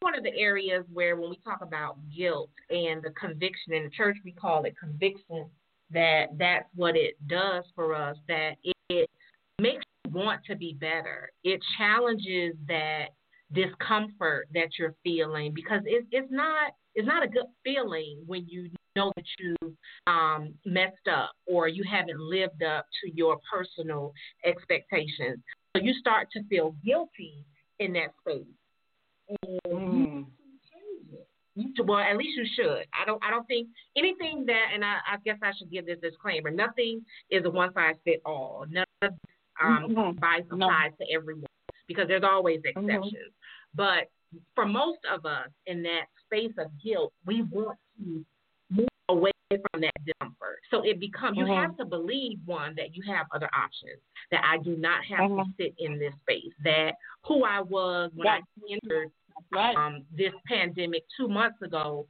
One 0.00 0.16
of 0.16 0.22
the 0.22 0.36
areas 0.36 0.84
where 0.92 1.16
when 1.16 1.30
we 1.30 1.38
talk 1.44 1.60
about 1.62 1.98
guilt 2.16 2.50
and 2.70 3.02
the 3.02 3.10
conviction 3.10 3.72
in 3.72 3.84
the 3.84 3.90
church, 3.90 4.16
we 4.24 4.32
call 4.32 4.64
it 4.64 4.74
conviction, 4.78 5.46
that 5.90 6.26
that's 6.38 6.68
what 6.74 6.96
it 6.96 7.14
does 7.26 7.64
for 7.74 7.94
us, 7.94 8.16
that 8.28 8.52
it, 8.62 8.76
it 8.88 9.10
makes 9.60 9.84
want 10.10 10.40
to 10.44 10.56
be 10.56 10.76
better. 10.80 11.30
It 11.42 11.60
challenges 11.76 12.54
that 12.68 13.06
discomfort 13.52 14.48
that 14.54 14.78
you're 14.78 14.94
feeling 15.02 15.52
because 15.54 15.80
it, 15.84 16.06
it's 16.10 16.30
not 16.30 16.72
it's 16.94 17.06
not 17.06 17.22
a 17.22 17.28
good 17.28 17.46
feeling 17.64 18.22
when 18.26 18.46
you 18.48 18.70
know 18.96 19.12
that 19.16 19.24
you 19.38 19.76
um, 20.06 20.54
messed 20.64 21.08
up 21.12 21.32
or 21.46 21.68
you 21.68 21.82
haven't 21.90 22.20
lived 22.20 22.62
up 22.62 22.86
to 23.02 23.10
your 23.14 23.38
personal 23.52 24.12
expectations. 24.44 25.38
So 25.76 25.82
you 25.82 25.92
start 25.94 26.28
to 26.32 26.44
feel 26.44 26.76
guilty 26.84 27.44
in 27.80 27.92
that 27.94 28.14
space. 28.20 28.46
And 29.28 29.60
mm. 29.66 30.26
you, 31.54 31.84
well, 31.84 31.98
at 31.98 32.16
least 32.16 32.36
you 32.36 32.46
should. 32.56 32.84
I 32.92 33.04
don't. 33.06 33.22
I 33.24 33.30
don't 33.30 33.46
think 33.46 33.68
anything 33.96 34.44
that, 34.46 34.66
and 34.74 34.84
I, 34.84 34.98
I 35.12 35.16
guess 35.24 35.38
I 35.42 35.52
should 35.56 35.70
give 35.70 35.86
this 35.86 35.98
disclaimer. 36.02 36.50
Nothing 36.50 37.04
is 37.30 37.44
a 37.44 37.50
one 37.50 37.72
size 37.74 37.94
fit 38.04 38.20
all. 38.24 38.64
None 38.68 38.84
of 39.02 39.12
um, 39.62 39.86
mm-hmm. 39.88 40.18
by 40.18 40.40
applies 40.50 40.92
no. 40.98 41.06
to 41.06 41.12
everyone 41.14 41.46
because 41.86 42.08
there's 42.08 42.24
always 42.24 42.60
mm-hmm. 42.60 42.88
exceptions. 42.88 43.14
Mm-hmm. 43.14 43.76
But 43.76 44.10
for 44.54 44.66
most 44.66 44.98
of 45.12 45.24
us 45.26 45.48
in 45.66 45.82
that 45.84 46.06
space 46.26 46.52
of 46.58 46.66
guilt, 46.82 47.12
we 47.26 47.42
want 47.42 47.78
to 47.98 48.24
away 49.08 49.32
from 49.50 49.80
that 49.82 49.94
discomfort. 50.04 50.58
So 50.70 50.82
it 50.82 50.98
becomes 51.00 51.38
mm-hmm. 51.38 51.50
you 51.50 51.54
have 51.54 51.76
to 51.76 51.84
believe 51.84 52.38
one 52.44 52.74
that 52.76 52.94
you 52.94 53.02
have 53.12 53.26
other 53.34 53.48
options. 53.56 54.00
That 54.30 54.42
I 54.44 54.62
do 54.62 54.76
not 54.76 55.04
have 55.04 55.28
to 55.28 55.34
mm-hmm. 55.34 55.50
sit 55.58 55.74
in 55.78 55.98
this 55.98 56.12
space. 56.22 56.52
That 56.64 56.92
who 57.26 57.44
I 57.44 57.60
was 57.60 58.10
when 58.14 58.28
I 58.28 58.40
entered 58.70 59.10
right. 59.52 59.76
um, 59.76 60.04
this 60.16 60.32
pandemic 60.46 61.04
two 61.16 61.28
months 61.28 61.60
ago, 61.62 62.06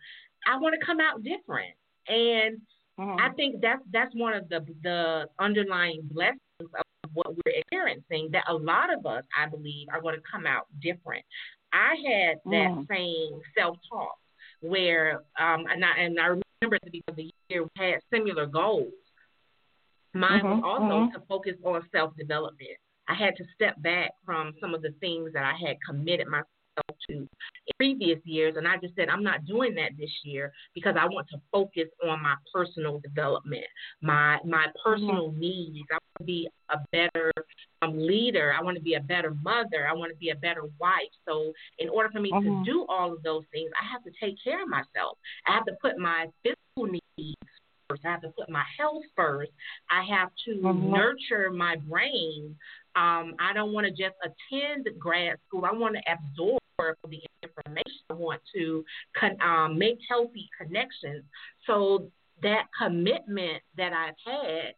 I 0.47 0.59
want 0.59 0.75
to 0.79 0.87
come 0.87 1.01
out 1.01 1.23
different. 1.23 1.75
And 2.09 2.61
mm-hmm. 2.99 3.21
I 3.21 3.35
think 3.35 3.61
that's 3.61 3.83
that's 3.93 4.15
one 4.15 4.35
of 4.35 4.49
the 4.49 4.65
the 4.83 5.27
underlying 5.39 6.09
blessings 6.11 6.41
of 6.61 7.11
what 7.13 7.29
we're 7.29 7.55
experiencing 7.55 8.29
that 8.33 8.45
a 8.49 8.55
lot 8.55 8.93
of 8.93 9.07
us, 9.07 9.25
I 9.39 9.49
believe, 9.49 9.89
are 9.93 10.01
going 10.01 10.17
to 10.17 10.23
come 10.31 10.47
out 10.47 10.67
different. 10.81 11.25
I 11.73 11.95
had 12.07 12.39
that 12.45 12.71
mm. 12.71 12.87
same 12.89 13.41
self 13.57 13.77
talk 13.91 14.17
where, 14.61 15.23
um, 15.39 15.67
and 15.71 15.85
I, 15.85 15.99
and 15.99 16.19
I 16.21 16.27
remember 16.27 16.44
at 16.73 16.81
the 16.85 16.91
beginning 16.91 17.05
of 17.09 17.17
the 17.17 17.31
year, 17.49 17.63
we 17.65 17.71
had 17.77 18.01
similar 18.13 18.47
goals. 18.47 18.93
Mine 20.15 20.41
mm-hmm, 20.41 20.61
was 20.61 20.63
also 20.65 20.95
mm-hmm. 20.95 21.15
to 21.15 21.27
focus 21.29 21.57
on 21.65 21.83
self 21.93 22.17
development. 22.17 22.79
I 23.09 23.15
had 23.15 23.37
to 23.37 23.45
step 23.55 23.75
back 23.83 24.13
from 24.25 24.55
some 24.61 24.75
of 24.75 24.83
the 24.83 24.95
things 25.01 25.33
that 25.35 25.45
I 25.45 25.55
had 25.67 25.77
committed 25.87 26.29
myself 26.29 26.47
to 27.09 27.29
previous 27.79 28.19
years. 28.25 28.55
And 28.57 28.67
I 28.67 28.77
just 28.77 28.95
said, 28.97 29.09
I'm 29.09 29.23
not 29.23 29.45
doing 29.45 29.75
that 29.75 29.91
this 29.99 30.11
year 30.25 30.53
because 30.75 30.97
I 30.99 31.07
want 31.07 31.29
to 31.31 31.41
focus 31.53 31.89
on 32.07 32.23
my 32.23 32.35
personal 32.53 33.01
development, 33.01 33.65
my 34.03 34.39
my 34.45 34.67
personal 34.85 35.31
mm-hmm. 35.31 35.41
needs. 35.41 35.87
I 35.91 35.95
want 35.95 36.19
to 36.19 36.25
be 36.25 36.49
a 36.71 36.79
better 36.93 37.33
um, 37.83 37.99
leader. 37.99 38.55
I 38.59 38.63
want 38.63 38.77
to 38.77 38.83
be 38.83 38.95
a 38.95 39.01
better 39.01 39.35
mother. 39.43 39.87
I 39.89 39.93
want 39.93 40.13
to 40.13 40.19
be 40.19 40.31
a 40.31 40.37
better 40.37 40.63
wife. 40.79 41.13
So 41.27 41.53
in 41.79 41.89
order 41.89 42.11
for 42.11 42.21
me 42.21 42.31
mm-hmm. 42.31 42.65
to 42.65 42.71
do 42.71 42.87
all 42.89 43.13
of 43.13 43.23
those 43.23 43.45
things, 43.53 43.71
I 43.81 43.91
have 43.93 44.03
to 44.05 44.11
take 44.21 44.37
care 44.43 44.63
of 44.63 44.69
myself. 44.69 45.19
I 45.47 45.53
have 45.55 45.65
to 45.67 45.75
put 45.81 45.99
my 45.99 46.27
physical 46.43 47.01
needs 47.17 47.37
first. 47.89 48.03
I 48.05 48.11
have 48.11 48.23
to 48.23 48.31
put 48.31 48.49
my 48.49 48.65
health 48.79 49.03
first. 49.17 49.53
I 49.91 50.05
have 50.17 50.31
to 50.47 50.55
mm-hmm. 50.55 50.93
nurture 50.93 51.51
my 51.51 51.77
brain. 51.89 52.57
Um, 52.97 53.35
I 53.41 53.53
don't 53.53 53.73
want 53.73 53.87
to 53.87 53.91
just 53.91 54.15
attend 54.23 54.89
grad 54.99 55.37
school. 55.49 55.65
I 55.65 55.73
want 55.73 55.97
to 55.97 56.13
absorb 56.13 56.61
the 56.79 57.21
information. 57.43 58.01
I 58.11 58.15
want 58.15 58.41
to 58.55 58.85
con- 59.19 59.41
um, 59.41 59.79
make 59.79 59.99
healthy 60.09 60.49
connections. 60.59 61.25
So 61.67 62.09
that 62.43 62.65
commitment 62.79 63.63
that 63.77 63.93
I've 63.93 64.15
had, 64.25 64.75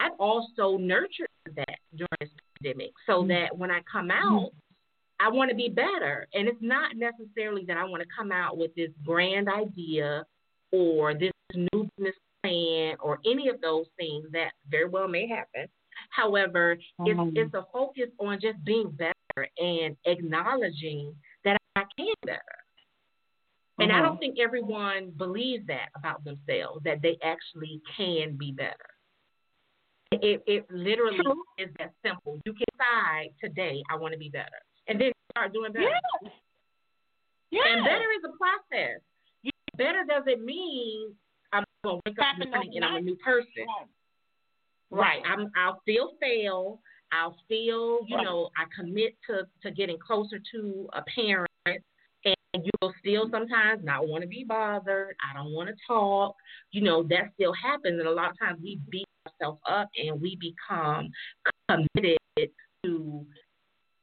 I've 0.00 0.18
also 0.18 0.76
nurtured 0.76 1.28
that 1.56 1.78
during 1.94 2.08
this 2.20 2.30
pandemic, 2.60 2.92
so 3.06 3.20
mm-hmm. 3.20 3.28
that 3.28 3.56
when 3.56 3.70
I 3.70 3.80
come 3.90 4.10
out. 4.10 4.50
Mm-hmm. 4.50 4.58
I 5.20 5.28
want 5.28 5.50
to 5.50 5.56
be 5.56 5.68
better. 5.68 6.28
And 6.32 6.46
it's 6.46 6.62
not 6.62 6.92
necessarily 6.94 7.64
that 7.64 7.76
I 7.76 7.82
want 7.82 8.04
to 8.04 8.08
come 8.16 8.30
out 8.30 8.56
with 8.56 8.72
this 8.76 8.90
grand 9.04 9.48
idea 9.48 10.24
or 10.70 11.12
this 11.12 11.32
new 11.72 11.88
business 11.96 12.14
plan 12.44 12.94
or 13.00 13.18
any 13.26 13.48
of 13.48 13.60
those 13.60 13.86
things 13.96 14.26
that 14.30 14.52
very 14.70 14.88
well 14.88 15.08
may 15.08 15.26
happen. 15.26 15.66
However, 16.10 16.78
mm-hmm. 17.00 17.36
it's, 17.36 17.48
it's 17.48 17.54
a 17.54 17.66
focus 17.72 18.10
on 18.20 18.38
just 18.40 18.64
being 18.64 18.90
better 18.90 19.48
and 19.58 19.96
acknowledging 20.04 21.12
can 21.96 22.14
better. 22.24 22.40
And 23.80 23.92
I 23.92 24.02
don't 24.02 24.18
think 24.18 24.38
everyone 24.40 25.12
believes 25.16 25.64
that 25.68 25.90
about 25.96 26.24
themselves, 26.24 26.82
that 26.84 27.00
they 27.00 27.16
actually 27.22 27.80
can 27.96 28.36
be 28.36 28.50
better. 28.50 28.74
It, 30.10 30.42
it 30.46 30.66
literally 30.70 31.18
True. 31.22 31.44
is 31.58 31.68
that 31.78 31.92
simple. 32.04 32.40
You 32.44 32.54
can 32.54 32.64
decide 32.72 33.28
today, 33.40 33.80
I 33.90 33.96
want 33.96 34.14
to 34.14 34.18
be 34.18 34.30
better. 34.30 34.48
And 34.88 35.00
then 35.00 35.12
start 35.30 35.52
doing 35.52 35.72
better. 35.72 35.84
Yes. 35.84 36.32
Yes. 37.50 37.66
And 37.70 37.84
better 37.84 38.10
is 38.16 38.24
a 38.24 38.36
process. 38.36 39.00
Better 39.76 40.04
doesn't 40.08 40.44
mean 40.44 41.14
I'm 41.52 41.62
going 41.84 42.00
to 42.04 42.10
wake 42.10 42.18
up 42.18 42.34
in 42.34 42.50
the 42.50 42.56
morning 42.56 42.72
and 42.76 42.84
I'm 42.84 42.96
a 42.96 43.00
new 43.00 43.16
person. 43.16 43.66
Right. 44.90 45.22
right. 45.22 45.22
I'm, 45.24 45.52
I'll 45.56 45.80
still 45.82 46.14
fail. 46.20 46.80
I'll 47.12 47.36
still, 47.44 48.00
you 48.06 48.16
right. 48.16 48.24
know, 48.24 48.50
I 48.56 48.64
commit 48.74 49.14
to, 49.28 49.46
to 49.62 49.70
getting 49.70 49.98
closer 49.98 50.40
to 50.52 50.88
a 50.94 51.02
parent 51.14 51.47
and 52.54 52.64
you'll 52.64 52.94
still 53.00 53.28
sometimes 53.30 53.84
not 53.84 54.08
want 54.08 54.22
to 54.22 54.28
be 54.28 54.44
bothered. 54.46 55.14
I 55.22 55.36
don't 55.36 55.52
want 55.52 55.68
to 55.68 55.74
talk. 55.86 56.34
You 56.70 56.82
know, 56.82 57.02
that 57.04 57.30
still 57.34 57.52
happens. 57.52 57.98
And 57.98 58.08
a 58.08 58.12
lot 58.12 58.30
of 58.30 58.38
times 58.38 58.60
we 58.62 58.80
beat 58.90 59.06
ourselves 59.26 59.60
up 59.68 59.88
and 59.96 60.20
we 60.20 60.36
become 60.40 61.10
committed 61.68 62.18
to 62.84 63.26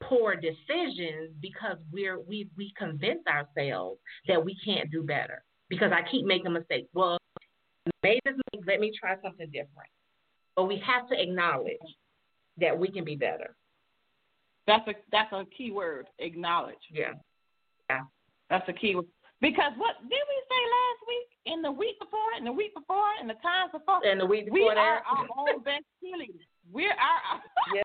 poor 0.03 0.35
decisions 0.35 1.31
because 1.41 1.77
we're 1.91 2.19
we 2.19 2.47
we 2.57 2.73
convince 2.77 3.21
ourselves 3.27 3.99
that 4.27 4.43
we 4.43 4.55
can't 4.63 4.91
do 4.91 5.01
better 5.01 5.43
because 5.69 5.91
I 5.91 6.07
keep 6.09 6.25
making 6.25 6.53
mistakes. 6.53 6.87
Well, 6.93 7.17
made 8.03 8.19
this 8.25 8.35
mistake, 8.53 8.67
let 8.67 8.79
me 8.79 8.91
try 8.99 9.15
something 9.23 9.47
different. 9.47 9.89
But 10.55 10.65
we 10.65 10.81
have 10.85 11.09
to 11.09 11.21
acknowledge 11.21 11.77
that 12.59 12.77
we 12.77 12.89
can 12.89 13.03
be 13.03 13.15
better. 13.15 13.55
That's 14.67 14.87
a 14.87 14.93
that's 15.11 15.31
a 15.31 15.43
key 15.57 15.71
word. 15.71 16.07
Acknowledge. 16.19 16.75
Yeah. 16.91 17.13
Yeah. 17.89 18.01
That's 18.49 18.65
the 18.67 18.73
key. 18.73 18.95
Because 19.41 19.73
what 19.77 19.95
did 20.01 20.09
we 20.09 20.37
say 20.49 20.61
last 20.73 21.01
week? 21.07 21.29
In 21.45 21.61
the 21.61 21.71
week 21.71 21.99
before, 21.99 22.33
and 22.37 22.47
the 22.47 22.51
week 22.51 22.73
before, 22.73 23.13
and 23.19 23.29
the 23.29 23.37
times 23.43 23.69
before, 23.71 24.01
and 24.03 24.19
the 24.19 24.25
week 24.25 24.45
before 24.45 24.57
we 24.57 24.73
that, 24.73 24.77
are 24.77 25.01
our 25.05 25.27
own 25.37 25.61
best 25.61 25.85
cheerleaders. 26.01 26.49
We're 26.71 26.89
our 26.89 27.41
yes. 27.75 27.83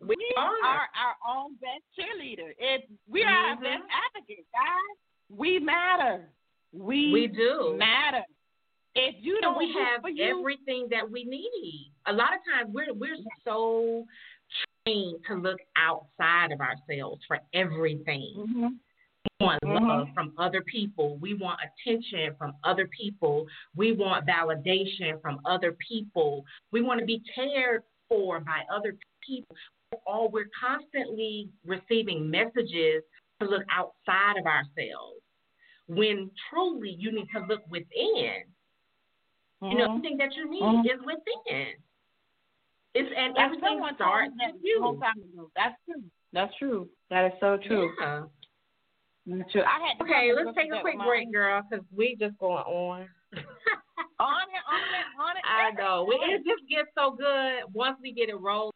we, 0.00 0.16
we 0.16 0.34
are. 0.36 0.50
are. 0.64 0.88
our 0.98 1.14
own 1.22 1.54
best 1.62 1.86
cheerleader. 1.94 2.50
We 3.08 3.22
are 3.22 3.26
mm-hmm. 3.26 3.30
our 3.30 3.56
best 3.62 3.84
advocates, 3.86 4.48
guys. 4.50 4.96
We 5.30 5.60
matter. 5.60 6.28
We 6.72 7.12
we 7.12 7.26
do 7.28 7.76
matter. 7.78 8.24
If 8.96 9.14
you 9.20 9.38
don't, 9.40 9.58
we 9.58 9.72
have 9.78 10.02
you, 10.12 10.40
everything 10.40 10.88
that 10.90 11.08
we 11.08 11.22
need. 11.22 11.92
A 12.06 12.12
lot 12.12 12.30
of 12.34 12.40
times, 12.50 12.74
we're 12.74 12.92
we're 12.92 13.16
so 13.44 14.04
trained 14.84 15.20
to 15.28 15.34
look 15.34 15.58
outside 15.76 16.50
of 16.50 16.60
ourselves 16.60 17.22
for 17.28 17.38
everything. 17.54 18.34
Mm-hmm 18.36 18.66
want 19.40 19.60
mm-hmm. 19.62 19.84
love 19.84 20.08
from 20.14 20.32
other 20.38 20.62
people. 20.62 21.18
We 21.20 21.34
want 21.34 21.58
attention 21.60 22.34
from 22.38 22.54
other 22.64 22.88
people. 22.98 23.46
We 23.74 23.92
want 23.92 24.26
validation 24.26 25.20
from 25.20 25.40
other 25.44 25.76
people. 25.88 26.44
We 26.72 26.82
want 26.82 27.00
to 27.00 27.06
be 27.06 27.22
cared 27.34 27.82
for 28.08 28.40
by 28.40 28.62
other 28.74 28.96
people. 29.26 29.56
All 30.06 30.28
we're 30.30 30.48
constantly 30.58 31.48
receiving 31.64 32.30
messages 32.30 33.02
to 33.40 33.48
look 33.48 33.62
outside 33.70 34.38
of 34.38 34.46
ourselves 34.46 35.20
when 35.88 36.30
truly 36.50 36.96
you 36.98 37.12
need 37.12 37.28
to 37.34 37.40
look 37.46 37.62
within. 37.70 38.44
Mm-hmm. 39.62 39.66
You 39.66 39.78
know, 39.78 39.88
mm-hmm. 39.88 40.18
that 40.18 40.34
you 40.34 40.50
need 40.50 40.62
mm-hmm. 40.62 40.86
is 40.86 41.00
within. 41.04 41.68
It's 42.94 43.10
and 43.14 43.36
That's 43.36 43.44
everything 43.44 43.86
starts 43.94 44.32
with 44.32 44.56
you. 44.62 44.98
That's 45.54 45.76
true. 45.84 46.04
That's 46.32 46.54
true. 46.58 46.88
That 47.10 47.26
is 47.26 47.32
so 47.40 47.58
true. 47.66 47.90
Yeah. 48.00 48.22
True. 49.26 49.62
I 49.62 49.82
had 49.82 50.04
okay, 50.04 50.30
let's 50.34 50.56
take 50.56 50.70
a 50.72 50.80
quick 50.80 50.98
break, 51.04 51.32
girl, 51.32 51.62
because 51.68 51.84
we 51.94 52.16
just 52.18 52.38
going 52.38 52.62
on. 52.62 53.08
on 54.20 54.46
it, 54.46 54.64
on 54.70 54.86
it, 54.94 55.06
on 55.18 55.36
it. 55.36 55.42
I 55.44 55.70
know. 55.72 56.06
We, 56.08 56.14
it 56.14 56.42
just 56.46 56.68
gets 56.70 56.88
so 56.96 57.10
good 57.10 57.66
once 57.72 57.98
we 58.00 58.12
get 58.12 58.28
it 58.28 58.40
rolling. 58.40 58.72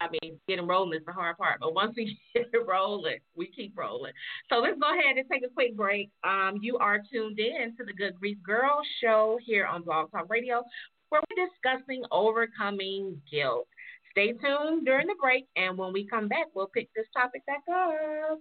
I 0.00 0.08
mean, 0.10 0.40
getting 0.48 0.66
rolling 0.66 0.98
is 0.98 1.04
the 1.06 1.12
hard 1.12 1.36
part, 1.36 1.60
but 1.60 1.74
once 1.74 1.94
we 1.96 2.18
get 2.34 2.46
it 2.52 2.66
rolling, 2.66 3.18
we 3.36 3.50
keep 3.54 3.76
rolling. 3.76 4.12
So 4.48 4.56
let's 4.56 4.78
go 4.80 4.90
ahead 4.90 5.16
and 5.16 5.26
take 5.30 5.44
a 5.44 5.52
quick 5.52 5.76
break. 5.76 6.10
Um, 6.24 6.58
you 6.60 6.78
are 6.78 7.00
tuned 7.12 7.38
in 7.38 7.76
to 7.76 7.84
the 7.84 7.92
Good 7.92 8.18
Grief 8.18 8.38
Girl 8.44 8.80
show 9.00 9.38
here 9.44 9.66
on 9.66 9.82
Blog 9.82 10.10
Talk 10.10 10.28
Radio, 10.28 10.64
where 11.10 11.20
we're 11.20 11.46
discussing 11.46 12.02
overcoming 12.10 13.20
guilt. 13.30 13.68
Stay 14.10 14.32
tuned 14.32 14.84
during 14.84 15.06
the 15.06 15.14
break, 15.20 15.46
and 15.54 15.78
when 15.78 15.92
we 15.92 16.08
come 16.08 16.26
back, 16.26 16.46
we'll 16.54 16.66
pick 16.66 16.88
this 16.96 17.06
topic 17.14 17.46
back 17.46 17.62
up. 17.72 18.40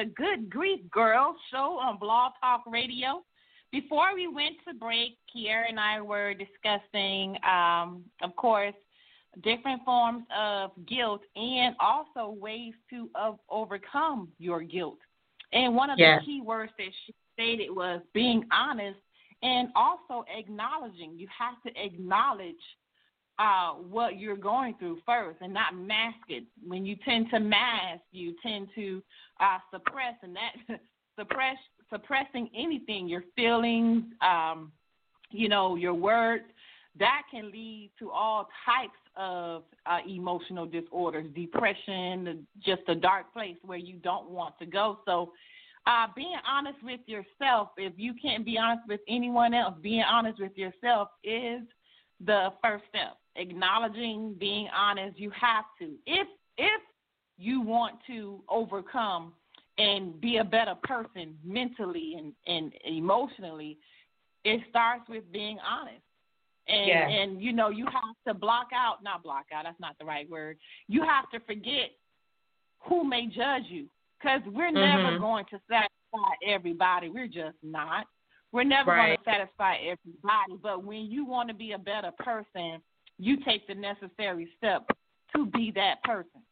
The 0.00 0.06
Good 0.16 0.48
Grief 0.48 0.80
Girl 0.90 1.36
show 1.50 1.78
on 1.78 1.98
Blog 1.98 2.32
Talk 2.40 2.62
Radio. 2.66 3.22
Before 3.70 4.14
we 4.14 4.28
went 4.28 4.56
to 4.66 4.72
break, 4.72 5.18
Kiera 5.28 5.68
and 5.68 5.78
I 5.78 6.00
were 6.00 6.32
discussing, 6.32 7.36
um, 7.44 8.04
of 8.22 8.34
course, 8.36 8.74
different 9.42 9.84
forms 9.84 10.24
of 10.34 10.70
guilt 10.88 11.20
and 11.36 11.76
also 11.78 12.30
ways 12.30 12.72
to 12.88 13.10
uh, 13.14 13.32
overcome 13.50 14.28
your 14.38 14.62
guilt. 14.62 14.98
And 15.52 15.74
one 15.74 15.90
of 15.90 15.98
yes. 15.98 16.20
the 16.20 16.26
key 16.26 16.40
words 16.40 16.72
that 16.78 16.88
she 17.04 17.14
stated 17.34 17.70
was 17.70 18.00
being 18.14 18.44
honest 18.50 18.98
and 19.42 19.68
also 19.76 20.24
acknowledging. 20.34 21.12
You 21.18 21.28
have 21.38 21.60
to 21.66 21.78
acknowledge 21.78 22.54
uh, 23.40 23.70
what 23.70 24.18
you're 24.18 24.36
going 24.36 24.74
through 24.78 24.98
first 25.06 25.38
and 25.40 25.54
not 25.54 25.74
mask 25.74 26.18
it. 26.28 26.44
When 26.66 26.84
you 26.84 26.96
tend 27.04 27.28
to 27.30 27.40
mask, 27.40 28.02
you 28.12 28.34
tend 28.42 28.68
to 28.74 29.02
uh, 29.40 29.58
suppress, 29.72 30.14
and 30.22 30.36
that 30.36 30.80
suppress 31.18 31.56
suppressing 31.88 32.50
anything, 32.56 33.08
your 33.08 33.24
feelings, 33.34 34.04
um, 34.20 34.70
you 35.30 35.48
know, 35.48 35.74
your 35.74 35.94
words, 35.94 36.44
that 36.98 37.22
can 37.30 37.50
lead 37.50 37.90
to 37.98 38.10
all 38.10 38.48
types 38.66 38.98
of 39.16 39.62
uh, 39.86 39.98
emotional 40.08 40.66
disorders, 40.66 41.26
depression, 41.34 42.46
just 42.64 42.82
a 42.88 42.94
dark 42.94 43.32
place 43.32 43.56
where 43.64 43.78
you 43.78 43.96
don't 43.96 44.30
want 44.30 44.58
to 44.58 44.66
go. 44.66 44.98
So, 45.04 45.32
uh, 45.86 46.06
being 46.14 46.36
honest 46.46 46.76
with 46.82 47.00
yourself, 47.06 47.70
if 47.78 47.94
you 47.96 48.12
can't 48.20 48.44
be 48.44 48.58
honest 48.58 48.86
with 48.86 49.00
anyone 49.08 49.54
else, 49.54 49.74
being 49.80 50.02
honest 50.02 50.38
with 50.38 50.56
yourself 50.56 51.08
is 51.24 51.62
the 52.24 52.50
first 52.62 52.84
step. 52.88 53.16
Acknowledging, 53.36 54.34
being 54.38 54.68
honest, 54.76 55.18
you 55.18 55.30
have 55.30 55.64
to. 55.78 55.94
If 56.06 56.26
if 56.58 56.82
you 57.38 57.60
want 57.60 57.96
to 58.06 58.40
overcome 58.48 59.32
and 59.78 60.20
be 60.20 60.38
a 60.38 60.44
better 60.44 60.74
person 60.82 61.36
mentally 61.44 62.16
and, 62.18 62.32
and 62.46 62.72
emotionally, 62.84 63.78
it 64.44 64.60
starts 64.68 65.08
with 65.08 65.30
being 65.32 65.58
honest. 65.66 66.02
And 66.68 66.86
yeah. 66.86 67.08
and 67.08 67.42
you 67.42 67.52
know, 67.52 67.70
you 67.70 67.86
have 67.86 68.16
to 68.28 68.34
block 68.38 68.68
out 68.74 69.02
not 69.02 69.22
block 69.22 69.46
out, 69.54 69.64
that's 69.64 69.80
not 69.80 69.96
the 69.98 70.04
right 70.04 70.28
word. 70.28 70.58
You 70.88 71.02
have 71.02 71.30
to 71.30 71.40
forget 71.46 71.90
who 72.80 73.04
may 73.04 73.26
judge 73.26 73.64
you. 73.68 73.86
Because 74.20 74.42
we're 74.46 74.70
mm-hmm. 74.70 75.02
never 75.02 75.18
going 75.18 75.46
to 75.46 75.60
satisfy 75.68 76.34
everybody. 76.46 77.08
We're 77.08 77.26
just 77.26 77.56
not. 77.62 78.06
We're 78.52 78.64
never 78.64 78.90
right. 78.90 79.06
going 79.06 79.18
to 79.18 79.24
satisfy 79.24 79.76
everybody. 79.76 80.60
But 80.62 80.84
when 80.84 81.10
you 81.10 81.24
want 81.24 81.48
to 81.48 81.54
be 81.54 81.72
a 81.72 81.78
better 81.78 82.10
person, 82.18 82.80
you 83.18 83.36
take 83.44 83.66
the 83.68 83.74
necessary 83.74 84.48
step 84.56 84.88
to 85.36 85.46
be 85.46 85.72
that 85.76 86.02
person. 86.02 86.42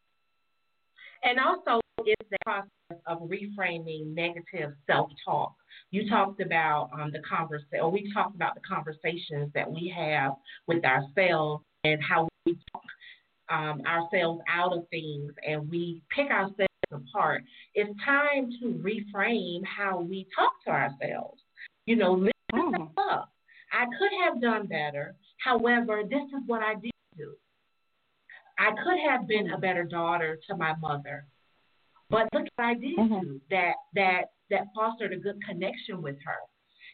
And 1.24 1.38
also, 1.40 1.80
it's 2.04 2.30
the 2.30 2.36
process 2.44 2.68
of 3.06 3.22
reframing 3.22 4.14
negative 4.14 4.72
self-talk. 4.86 5.54
You 5.90 6.08
talked 6.08 6.40
about 6.40 6.90
um, 6.92 7.10
the 7.10 7.20
conversation, 7.28 7.80
or 7.80 7.90
we 7.90 8.12
talked 8.12 8.36
about 8.36 8.54
the 8.54 8.60
conversations 8.60 9.50
that 9.54 9.68
we 9.68 9.92
have 9.96 10.34
with 10.66 10.84
ourselves 10.84 11.64
and 11.84 12.00
how 12.02 12.28
we 12.46 12.56
talk 12.72 12.82
um, 13.50 13.82
ourselves 13.86 14.40
out 14.48 14.76
of 14.76 14.86
things, 14.90 15.32
and 15.46 15.68
we 15.70 16.02
pick 16.14 16.30
ourselves 16.30 16.68
apart. 16.92 17.42
It's 17.74 17.90
time 18.04 18.50
to 18.60 18.66
reframe 18.84 19.62
how 19.64 20.00
we 20.00 20.26
talk 20.36 20.52
to 20.66 20.70
ourselves. 20.70 21.40
You 21.88 21.96
know, 21.96 22.12
lift 22.12 22.36
mm. 22.52 22.90
up. 22.98 23.32
I 23.72 23.86
could 23.86 24.10
have 24.22 24.42
done 24.42 24.66
better. 24.66 25.14
However, 25.42 26.02
this 26.02 26.20
is 26.36 26.42
what 26.46 26.62
I 26.62 26.74
did 26.74 26.92
do. 27.16 27.32
I 28.58 28.72
could 28.84 28.98
have 29.08 29.26
been 29.26 29.52
a 29.52 29.58
better 29.58 29.84
daughter 29.84 30.38
to 30.48 30.54
my 30.54 30.74
mother. 30.82 31.24
But 32.10 32.28
look 32.34 32.44
what 32.56 32.66
I 32.66 32.74
did 32.74 32.98
mm-hmm. 32.98 33.20
do 33.20 33.40
that 33.50 33.72
that 33.94 34.24
that 34.50 34.66
fostered 34.74 35.14
a 35.14 35.16
good 35.16 35.38
connection 35.48 36.02
with 36.02 36.16
her. 36.26 36.36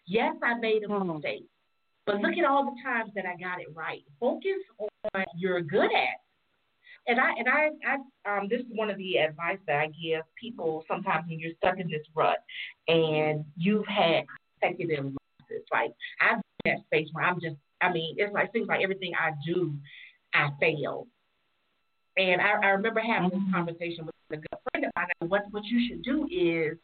Yes, 0.06 0.36
I 0.44 0.54
made 0.60 0.84
a 0.84 0.86
mm-hmm. 0.86 1.14
mistake. 1.14 1.46
But 2.06 2.20
look 2.20 2.38
at 2.38 2.44
all 2.44 2.64
the 2.64 2.80
times 2.84 3.10
that 3.16 3.26
I 3.26 3.34
got 3.36 3.60
it 3.60 3.74
right. 3.74 4.04
Focus 4.20 4.62
on 4.78 4.88
what 5.10 5.26
you're 5.36 5.60
good 5.60 5.90
at. 5.90 6.20
And 7.08 7.18
I 7.18 7.30
and 7.36 7.48
I, 7.48 7.70
I 7.84 8.38
um 8.38 8.46
this 8.48 8.60
is 8.60 8.66
one 8.68 8.90
of 8.90 8.98
the 8.98 9.16
advice 9.16 9.58
that 9.66 9.76
I 9.76 9.86
give 9.88 10.22
people 10.40 10.84
sometimes 10.86 11.24
when 11.28 11.40
you're 11.40 11.54
stuck 11.58 11.80
in 11.80 11.88
this 11.88 12.06
rut 12.14 12.38
and 12.86 13.44
you've 13.56 13.88
had 13.88 14.24
consecutive 14.64 15.04
losses. 15.04 15.66
Like 15.72 15.92
I've 16.20 16.40
been 16.64 16.72
in 16.72 16.78
that 16.78 16.86
space 16.86 17.08
where 17.12 17.24
I'm 17.24 17.40
just 17.40 17.56
I 17.80 17.92
mean, 17.92 18.14
it's 18.18 18.32
like 18.32 18.50
seems 18.52 18.68
like 18.68 18.82
everything 18.82 19.12
I 19.14 19.32
do 19.46 19.74
I 20.32 20.50
fail. 20.60 21.06
And 22.16 22.40
I, 22.40 22.52
I 22.62 22.66
remember 22.68 23.00
having 23.00 23.30
this 23.30 23.38
mm-hmm. 23.38 23.54
conversation 23.54 24.06
with 24.06 24.14
a 24.30 24.36
good 24.36 24.58
friend 24.70 24.86
of 24.86 24.92
mine. 24.96 25.28
What 25.28 25.42
what 25.50 25.64
you 25.64 25.88
should 25.88 26.02
do 26.02 26.26
is 26.30 26.78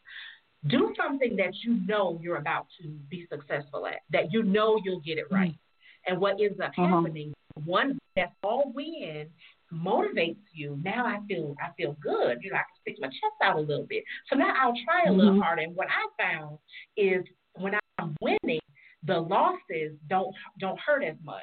do 0.67 0.93
something 0.95 1.35
that 1.37 1.53
you 1.63 1.79
know 1.87 2.19
you're 2.21 2.37
about 2.37 2.67
to 2.81 2.87
be 3.09 3.27
successful 3.31 3.87
at, 3.87 4.01
that 4.11 4.31
you 4.31 4.43
know 4.43 4.79
you'll 4.83 5.01
get 5.01 5.17
it 5.17 5.25
right. 5.31 5.51
Mm-hmm. 5.51 6.13
And 6.13 6.19
what 6.19 6.41
ends 6.41 6.59
up 6.59 6.71
uh-huh. 6.77 6.87
happening, 6.87 7.33
one 7.63 7.97
that's 8.15 8.33
all 8.43 8.71
win 8.73 9.29
motivates 9.73 10.43
you. 10.51 10.77
Now 10.83 11.05
I 11.05 11.19
feel 11.27 11.55
I 11.61 11.71
feel 11.77 11.95
good. 12.01 12.39
You 12.41 12.51
know, 12.51 12.57
I 12.57 12.65
can 12.67 12.81
stick 12.81 12.97
my 12.99 13.07
chest 13.07 13.39
out 13.43 13.55
a 13.55 13.61
little 13.61 13.85
bit. 13.85 14.03
So 14.29 14.35
now 14.35 14.53
I'll 14.59 14.73
try 14.85 15.03
a 15.07 15.11
little 15.11 15.33
mm-hmm. 15.33 15.41
harder. 15.41 15.61
And 15.61 15.75
what 15.75 15.87
I 15.87 16.23
found 16.23 16.57
is 16.97 17.23
when 17.55 17.73
I'm 17.97 18.15
winning, 18.21 18.59
the 19.03 19.19
losses 19.19 19.93
don't 20.09 20.33
don't 20.59 20.79
hurt 20.79 21.03
as 21.03 21.15
much 21.23 21.41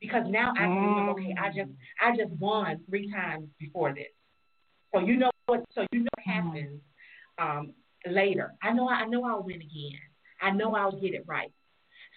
because 0.00 0.24
now 0.28 0.52
I 0.52 0.64
can 0.64 0.68
mm. 0.68 1.08
okay. 1.12 1.34
I 1.40 1.48
just 1.48 1.70
I 2.00 2.16
just 2.16 2.30
won 2.38 2.80
three 2.88 3.10
times 3.10 3.48
before 3.58 3.94
this. 3.94 4.12
So 4.94 5.00
you 5.00 5.16
know 5.16 5.30
what? 5.46 5.64
So 5.74 5.86
you 5.92 6.00
know 6.00 6.08
what 6.16 6.26
mm. 6.26 6.32
happens 6.32 6.80
um, 7.38 7.72
later. 8.06 8.54
I 8.62 8.72
know 8.72 8.88
I 8.88 9.06
know 9.06 9.24
I'll 9.24 9.42
win 9.42 9.56
again. 9.56 10.00
I 10.40 10.50
know 10.50 10.74
I'll 10.74 10.98
get 10.98 11.14
it 11.14 11.24
right. 11.26 11.52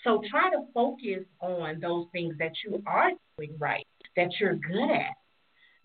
So 0.03 0.21
try 0.29 0.49
to 0.49 0.65
focus 0.73 1.25
on 1.39 1.79
those 1.79 2.07
things 2.11 2.35
that 2.39 2.53
you 2.63 2.81
are 2.85 3.11
doing 3.37 3.55
right 3.59 3.85
that 4.15 4.29
you're 4.39 4.55
good 4.55 4.91
at. 4.91 5.15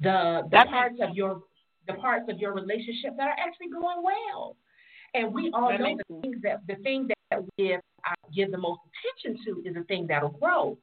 The 0.01 0.43
the 0.45 0.49
that 0.51 0.69
parts 0.69 0.97
of 1.01 1.15
your 1.15 1.43
the 1.87 1.95
parts 1.95 2.27
of 2.29 2.39
your 2.39 2.53
relationship 2.53 3.17
that 3.17 3.29
are 3.29 3.37
actually 3.39 3.69
going 3.71 4.03
well. 4.03 4.57
And 5.17 5.33
we 5.33 5.51
all 5.55 5.71
that 5.71 5.81
know 5.81 5.97
the 6.09 6.21
things 6.21 6.37
that 6.43 6.61
the 6.67 6.75
thing 6.83 7.09
that 7.31 7.43
we 7.43 7.69
give, 7.69 7.81
uh, 8.07 8.15
give 8.35 8.51
the 8.51 8.59
most 8.59 8.81
attention 9.25 9.43
to 9.47 9.69
is 9.69 9.75
the 9.75 9.85
thing 9.85 10.07
that'll 10.07 10.29
grow. 10.31 10.77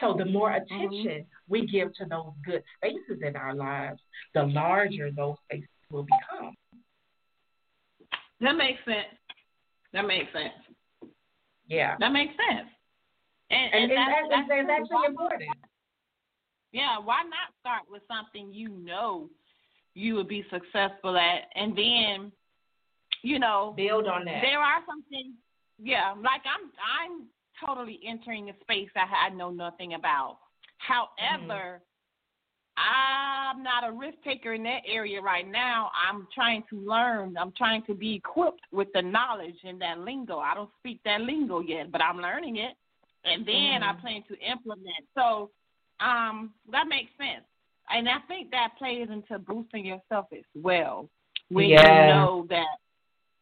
So 0.00 0.14
the 0.16 0.24
more 0.24 0.50
mm-hmm. 0.50 0.74
attention 0.74 1.22
mm-hmm. 1.22 1.48
we 1.48 1.66
give 1.66 1.94
to 1.94 2.04
those 2.04 2.32
good 2.44 2.62
spaces 2.76 3.22
in 3.26 3.36
our 3.36 3.54
lives, 3.54 4.00
the 4.34 4.42
larger 4.44 5.10
those 5.10 5.36
spaces 5.44 5.68
will 5.90 6.04
become. 6.04 6.54
That 8.40 8.56
makes 8.56 8.84
sense. 8.84 9.16
That 9.92 10.06
makes 10.06 10.32
sense. 10.32 11.12
Yeah. 11.66 11.96
That 12.00 12.12
makes 12.12 12.34
sense. 12.50 12.68
And, 13.50 13.74
and, 13.74 13.82
and, 13.84 13.92
and 13.92 14.30
that's, 14.30 14.48
that's, 14.48 14.66
that's 14.68 14.80
actually 14.82 15.06
important. 15.08 15.50
Yeah, 16.72 16.98
why 16.98 17.22
not 17.22 17.54
start 17.60 17.82
with 17.88 18.02
something 18.08 18.52
you 18.52 18.68
know 18.68 19.30
you 19.94 20.16
would 20.16 20.28
be 20.28 20.44
successful 20.50 21.16
at, 21.16 21.42
and 21.54 21.76
then, 21.76 22.32
you 23.24 23.38
know, 23.38 23.72
build 23.76 24.06
on 24.06 24.24
that. 24.26 24.42
There 24.42 24.60
are 24.60 24.80
some 24.86 25.02
things, 25.08 25.34
yeah, 25.82 26.12
like 26.16 26.42
I'm 26.44 26.70
I'm 27.00 27.26
totally 27.64 27.98
entering 28.06 28.50
a 28.50 28.52
space 28.60 28.90
I, 28.94 29.26
I 29.26 29.30
know 29.30 29.50
nothing 29.50 29.94
about. 29.94 30.36
However, 30.76 31.80
mm-hmm. 31.80 33.56
I'm 33.56 33.62
not 33.62 33.88
a 33.88 33.92
risk 33.92 34.18
taker 34.24 34.52
in 34.52 34.62
that 34.64 34.82
area 34.86 35.22
right 35.22 35.50
now. 35.50 35.90
I'm 36.08 36.28
trying 36.34 36.64
to 36.68 36.78
learn. 36.78 37.36
I'm 37.38 37.52
trying 37.56 37.82
to 37.86 37.94
be 37.94 38.14
equipped 38.14 38.66
with 38.72 38.88
the 38.92 39.00
knowledge 39.00 39.56
and 39.64 39.80
that 39.80 40.00
lingo. 40.00 40.38
I 40.38 40.54
don't 40.54 40.70
speak 40.80 41.00
that 41.04 41.22
lingo 41.22 41.60
yet, 41.60 41.90
but 41.90 42.02
I'm 42.02 42.18
learning 42.18 42.56
it, 42.56 42.74
and 43.24 43.46
then 43.46 43.80
mm-hmm. 43.80 43.98
I 43.98 44.00
plan 44.02 44.22
to 44.28 44.38
implement. 44.38 45.04
So 45.14 45.50
um, 46.00 46.52
that 46.70 46.88
makes 46.88 47.10
sense. 47.16 47.44
And 47.88 48.06
I 48.06 48.18
think 48.28 48.50
that 48.50 48.72
plays 48.78 49.08
into 49.10 49.38
boosting 49.38 49.86
yourself 49.86 50.26
as 50.32 50.44
well. 50.54 51.08
When 51.48 51.68
yeah. 51.68 51.80
you 51.80 52.14
know 52.14 52.46
that 52.50 52.66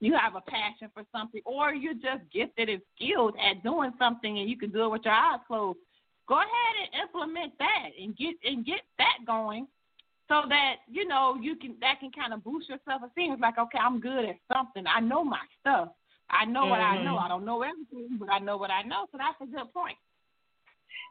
you 0.03 0.19
have 0.19 0.35
a 0.35 0.41
passion 0.51 0.91
for 0.93 1.05
something 1.13 1.41
or 1.45 1.73
you're 1.73 1.95
just 1.95 2.27
gifted 2.33 2.69
and 2.69 2.83
skilled 2.95 3.35
at 3.39 3.63
doing 3.63 3.93
something 4.01 4.41
and 4.41 4.51
you 4.51 4.59
can 4.59 4.73
do 4.73 4.85
it 4.85 4.91
with 4.91 5.03
your 5.05 5.15
eyes 5.15 5.39
closed, 5.47 5.79
go 6.29 6.35
ahead 6.35 6.75
and 6.83 7.03
implement 7.03 7.53
that 7.59 7.91
and 8.01 8.17
get 8.17 8.35
and 8.45 8.67
get 8.67 8.81
that 8.99 9.19
going 9.25 9.69
so 10.27 10.43
that, 10.49 10.77
you 10.91 11.07
know, 11.07 11.39
you 11.41 11.55
can 11.55 11.77
that 11.81 12.01
can 12.01 12.11
kind 12.11 12.35
of 12.35 12.43
boost 12.43 12.69
your 12.69 12.79
self 12.85 13.03
esteem. 13.07 13.33
It's 13.33 13.41
like, 13.41 13.59
okay, 13.59 13.79
I'm 13.79 14.01
good 14.01 14.25
at 14.25 14.37
something. 14.53 14.85
I 14.93 14.99
know 14.99 15.23
my 15.23 15.41
stuff. 15.61 15.91
I 16.29 16.47
know 16.47 16.63
mm-hmm. 16.63 16.71
what 16.71 16.81
I 16.81 17.05
know. 17.05 17.15
Mm-hmm. 17.15 17.25
I 17.25 17.29
don't 17.29 17.45
know 17.45 17.63
everything, 17.63 18.17
but 18.19 18.29
I 18.29 18.41
know 18.41 18.57
what 18.57 18.73
I 18.73 18.83
know. 18.83 19.07
So 19.13 19.19
that's 19.19 19.41
a 19.41 19.47
good 19.47 19.73
point. 19.73 19.97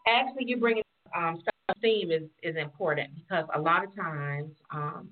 Actually, 0.06 0.46
you're 0.48 0.60
bringing 0.60 0.84
um, 1.16 1.42
self-esteem 1.46 2.12
is, 2.12 2.24
is 2.44 2.58
important 2.58 3.10
because 3.16 3.46
a 3.56 3.62
lot 3.62 3.86
of 3.86 3.96
times 3.96 4.50
um, 4.74 5.08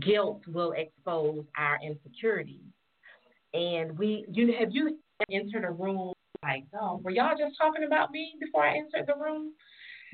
guilt 0.00 0.42
will 0.48 0.72
expose 0.72 1.44
our 1.56 1.78
insecurities. 1.84 2.62
And 3.56 3.98
we, 3.98 4.26
you 4.30 4.54
have 4.60 4.68
you 4.70 4.98
entered 5.32 5.64
a 5.64 5.70
room 5.70 6.12
like, 6.42 6.64
oh, 6.78 7.00
were 7.02 7.10
y'all 7.10 7.36
just 7.36 7.56
talking 7.56 7.84
about 7.84 8.10
me 8.10 8.34
before 8.38 8.64
I 8.64 8.76
entered 8.76 9.06
the 9.06 9.18
room? 9.18 9.52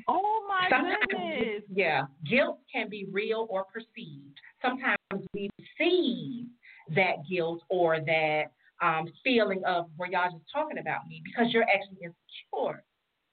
Oh 0.09 0.47
my 0.49 0.69
Sometimes, 0.71 0.97
goodness! 1.11 1.63
Yeah, 1.75 2.03
guilt 2.29 2.61
can 2.73 2.89
be 2.89 3.07
real 3.11 3.49
or 3.51 3.65
perceived. 3.65 4.39
Sometimes 4.63 5.27
we 5.35 5.51
receive 5.59 6.47
that 6.95 7.17
guilt 7.29 7.63
or 7.69 7.99
that 8.01 8.45
um, 8.81 9.09
feeling 9.25 9.63
of 9.67 9.87
where 9.97 10.11
y'all 10.11 10.31
just 10.31 10.45
talking 10.53 10.79
about 10.79 11.09
me 11.09 11.21
because 11.25 11.53
you're 11.53 11.65
actually 11.65 11.99
insecure. 12.01 12.85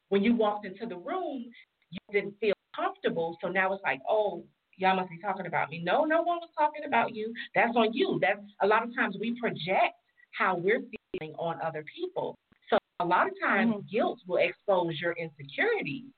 When 0.10 0.24
you 0.24 0.36
walked 0.36 0.66
into 0.66 0.88
the 0.88 0.97
room, 0.97 1.45
you 1.91 1.99
didn't 2.12 2.34
feel 2.39 2.55
comfortable. 2.76 3.38
So 3.41 3.47
now 3.47 3.74
it's 3.74 3.84
like, 3.84 4.01
oh, 4.10 4.43
y'all 4.78 4.95
must 4.95 5.10
be 5.10 5.20
talking 5.20 5.45
about 5.45 5.70
me. 5.70 5.82
No, 5.84 6.03
no 6.03 6.22
one 6.22 6.39
was 6.39 6.49
talking 6.57 6.84
about 6.86 7.14
you. 7.14 7.34
That's 7.53 7.76
on 7.76 7.93
you. 7.93 8.20
That's 8.22 8.41
a 8.62 8.68
lot 8.68 8.84
of 8.84 8.95
times 8.95 9.16
we 9.20 9.39
project 9.39 9.99
how 10.32 10.55
we're 10.55 10.82
feeling 11.13 11.34
on 11.36 11.59
other 11.61 11.84
people. 11.95 12.38
So 12.69 12.77
a 12.99 13.05
lot 13.05 13.27
of 13.27 13.34
times 13.41 13.71
mm-hmm. 13.71 13.88
guilt 13.91 14.19
will 14.27 14.38
expose 14.38 14.99
your 14.99 15.13
insecurities. 15.13 16.11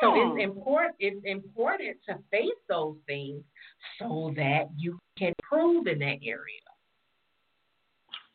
So 0.00 0.14
it's 0.14 0.44
important 0.44 0.94
it's 1.00 1.20
important 1.24 1.98
to 2.08 2.14
face 2.30 2.48
those 2.68 2.96
things 3.06 3.42
so 3.98 4.32
that 4.36 4.70
you 4.76 4.98
can 5.18 5.32
improve 5.38 5.88
in 5.88 5.98
that 5.98 6.18
area. 6.22 6.60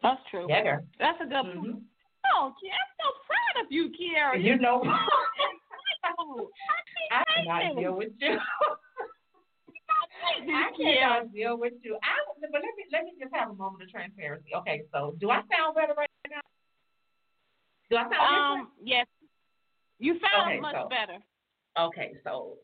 That's 0.03 0.21
true. 0.29 0.45
Yeah, 0.49 0.77
That's 0.99 1.17
a 1.21 1.23
good 1.23 1.33
mm-hmm. 1.33 1.59
point. 1.59 1.83
Oh, 2.35 2.47
I'm 2.47 2.53
so 2.99 3.07
proud 3.25 3.65
of 3.65 3.71
you, 3.71 3.89
Kiara. 3.89 4.43
You 4.43 4.57
know, 4.59 4.83
I 7.11 7.23
cannot 7.35 7.75
deal 7.79 7.95
with 7.97 8.11
you. 8.19 8.37
I 10.25 10.71
cannot 10.75 11.33
deal 11.33 11.57
with 11.57 11.73
you. 11.83 11.97
I, 12.03 12.13
but 12.41 12.49
let 12.51 12.61
me 12.61 12.83
let 12.91 13.03
me 13.03 13.11
just 13.19 13.33
have 13.33 13.51
a 13.51 13.53
moment 13.53 13.83
of 13.83 13.89
transparency. 13.89 14.49
Okay, 14.55 14.83
so 14.93 15.15
do 15.19 15.29
I 15.29 15.41
sound 15.51 15.75
better 15.75 15.93
right 15.97 16.09
now? 16.29 16.41
Do 17.89 17.97
I 17.97 18.03
sound 18.03 18.13
um, 18.13 18.57
different? 18.57 18.69
Yes. 18.83 19.07
You 19.99 20.13
sound 20.13 20.51
okay, 20.51 20.59
much 20.59 20.75
so, 20.75 20.89
better. 20.89 21.19
Okay, 21.79 22.13
so 22.23 22.57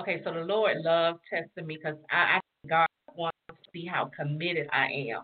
okay, 0.00 0.20
so 0.24 0.32
the 0.32 0.40
Lord 0.40 0.78
loved 0.78 1.20
testing 1.32 1.66
me 1.66 1.76
because 1.76 1.98
I, 2.10 2.38
I 2.38 2.40
God 2.68 2.86
wants 3.14 3.36
to 3.48 3.54
see 3.72 3.86
how 3.86 4.10
committed 4.18 4.68
I 4.72 4.86
am 5.10 5.22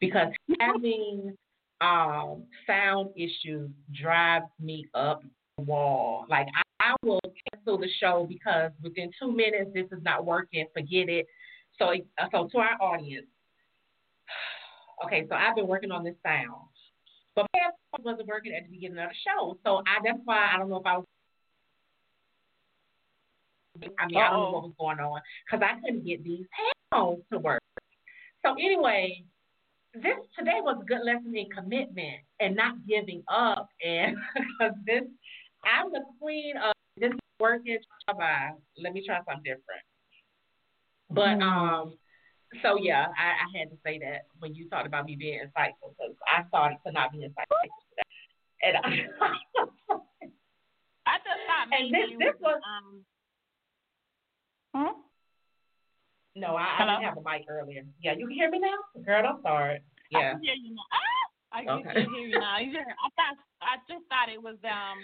because 0.00 0.28
having 0.60 1.34
um 1.80 2.44
sound 2.66 3.10
issues 3.16 3.70
drives 3.92 4.46
me 4.60 4.86
up 4.94 5.22
the 5.58 5.64
wall. 5.64 6.26
Like 6.28 6.46
I, 6.56 6.62
I 6.82 6.96
will 7.04 7.20
cancel 7.52 7.78
the 7.78 7.88
show 8.00 8.26
because 8.28 8.72
within 8.82 9.10
two 9.20 9.30
minutes 9.30 9.70
this 9.72 9.86
is 9.92 10.02
not 10.02 10.24
working. 10.24 10.66
Forget 10.74 11.08
it. 11.08 11.26
So 11.78 11.92
so 12.32 12.48
to 12.50 12.58
our 12.58 12.80
audience, 12.80 13.26
okay, 15.04 15.26
so 15.28 15.34
I've 15.34 15.56
been 15.56 15.68
working 15.68 15.92
on 15.92 16.04
this 16.04 16.16
sound, 16.24 16.68
but 17.36 17.46
my 17.54 17.60
wasn't 18.02 18.26
working 18.26 18.52
at 18.54 18.64
the 18.64 18.70
beginning 18.70 18.98
of 18.98 19.10
the 19.10 19.14
show. 19.24 19.58
So 19.64 19.78
I 19.86 20.02
that's 20.04 20.18
why 20.24 20.50
I 20.52 20.58
don't 20.58 20.70
know 20.70 20.76
if 20.76 20.86
I 20.86 20.98
was. 20.98 21.06
I 23.98 24.06
mean, 24.06 24.16
Uh-oh. 24.16 24.18
I 24.18 24.30
don't 24.30 24.40
know 24.40 24.50
what 24.50 24.62
was 24.64 24.72
going 24.78 24.98
on 24.98 25.20
because 25.46 25.64
I 25.64 25.80
couldn't 25.80 26.04
get 26.06 26.22
these 26.24 26.46
headphones 26.50 27.22
to 27.32 27.38
work. 27.38 27.62
So 28.44 28.52
anyway, 28.52 29.24
this 29.94 30.18
today 30.38 30.60
was 30.60 30.78
a 30.82 30.84
good 30.84 31.04
lesson 31.04 31.34
in 31.36 31.48
commitment 31.50 32.20
and 32.40 32.56
not 32.56 32.74
giving 32.86 33.22
up. 33.28 33.68
And 33.84 34.16
because 34.34 34.76
this, 34.84 35.04
I'm 35.64 35.90
the 35.92 36.02
queen 36.20 36.54
of 37.44 37.64
this 37.64 37.82
working. 38.06 38.18
By 38.18 38.50
let 38.78 38.92
me 38.92 39.04
try 39.04 39.18
something 39.18 39.42
different. 39.42 39.84
But 41.10 41.38
mm-hmm. 41.38 41.42
um, 41.42 41.94
so 42.62 42.78
yeah, 42.80 43.06
I, 43.18 43.26
I 43.44 43.58
had 43.58 43.70
to 43.70 43.76
say 43.84 43.98
that 43.98 44.26
when 44.38 44.54
you 44.54 44.68
talked 44.68 44.86
about 44.86 45.06
me 45.06 45.16
being 45.16 45.40
insightful, 45.40 45.94
because 45.96 46.14
I 46.26 46.46
started 46.48 46.78
to 46.86 46.92
not 46.92 47.12
be 47.12 47.18
insightful. 47.18 47.68
And 48.62 48.76
I, 48.76 48.88
I 51.06 51.18
just 51.18 51.42
thought 51.48 51.66
maybe 51.70 51.90
and 51.90 52.20
this, 52.20 52.32
this 52.32 52.40
was. 52.40 52.60
Um, 52.62 53.04
hmm? 54.74 54.94
No, 56.34 56.56
I, 56.56 56.76
I 56.78 56.84
didn't 56.86 57.04
have 57.04 57.14
the 57.16 57.22
mic 57.22 57.44
earlier. 57.48 57.84
Yeah, 58.00 58.14
you 58.16 58.26
can 58.26 58.34
hear 58.34 58.50
me 58.50 58.58
now, 58.60 59.02
girl. 59.04 59.26
I'm 59.26 59.42
sorry. 59.42 59.80
Yeah. 60.10 60.18
I 60.18 60.32
can 60.32 60.40
hear 60.42 60.54
you 60.54 60.74
now. 60.74 60.88
Ah, 60.92 61.24
I 61.52 61.60
okay. 61.68 62.08
hear 62.08 62.26
you 62.28 62.38
now. 62.38 62.54
I 62.56 62.64
thought 63.16 63.36
I 63.60 63.76
just 63.88 64.04
thought 64.08 64.32
it 64.32 64.40
was 64.40 64.56
um 64.64 64.98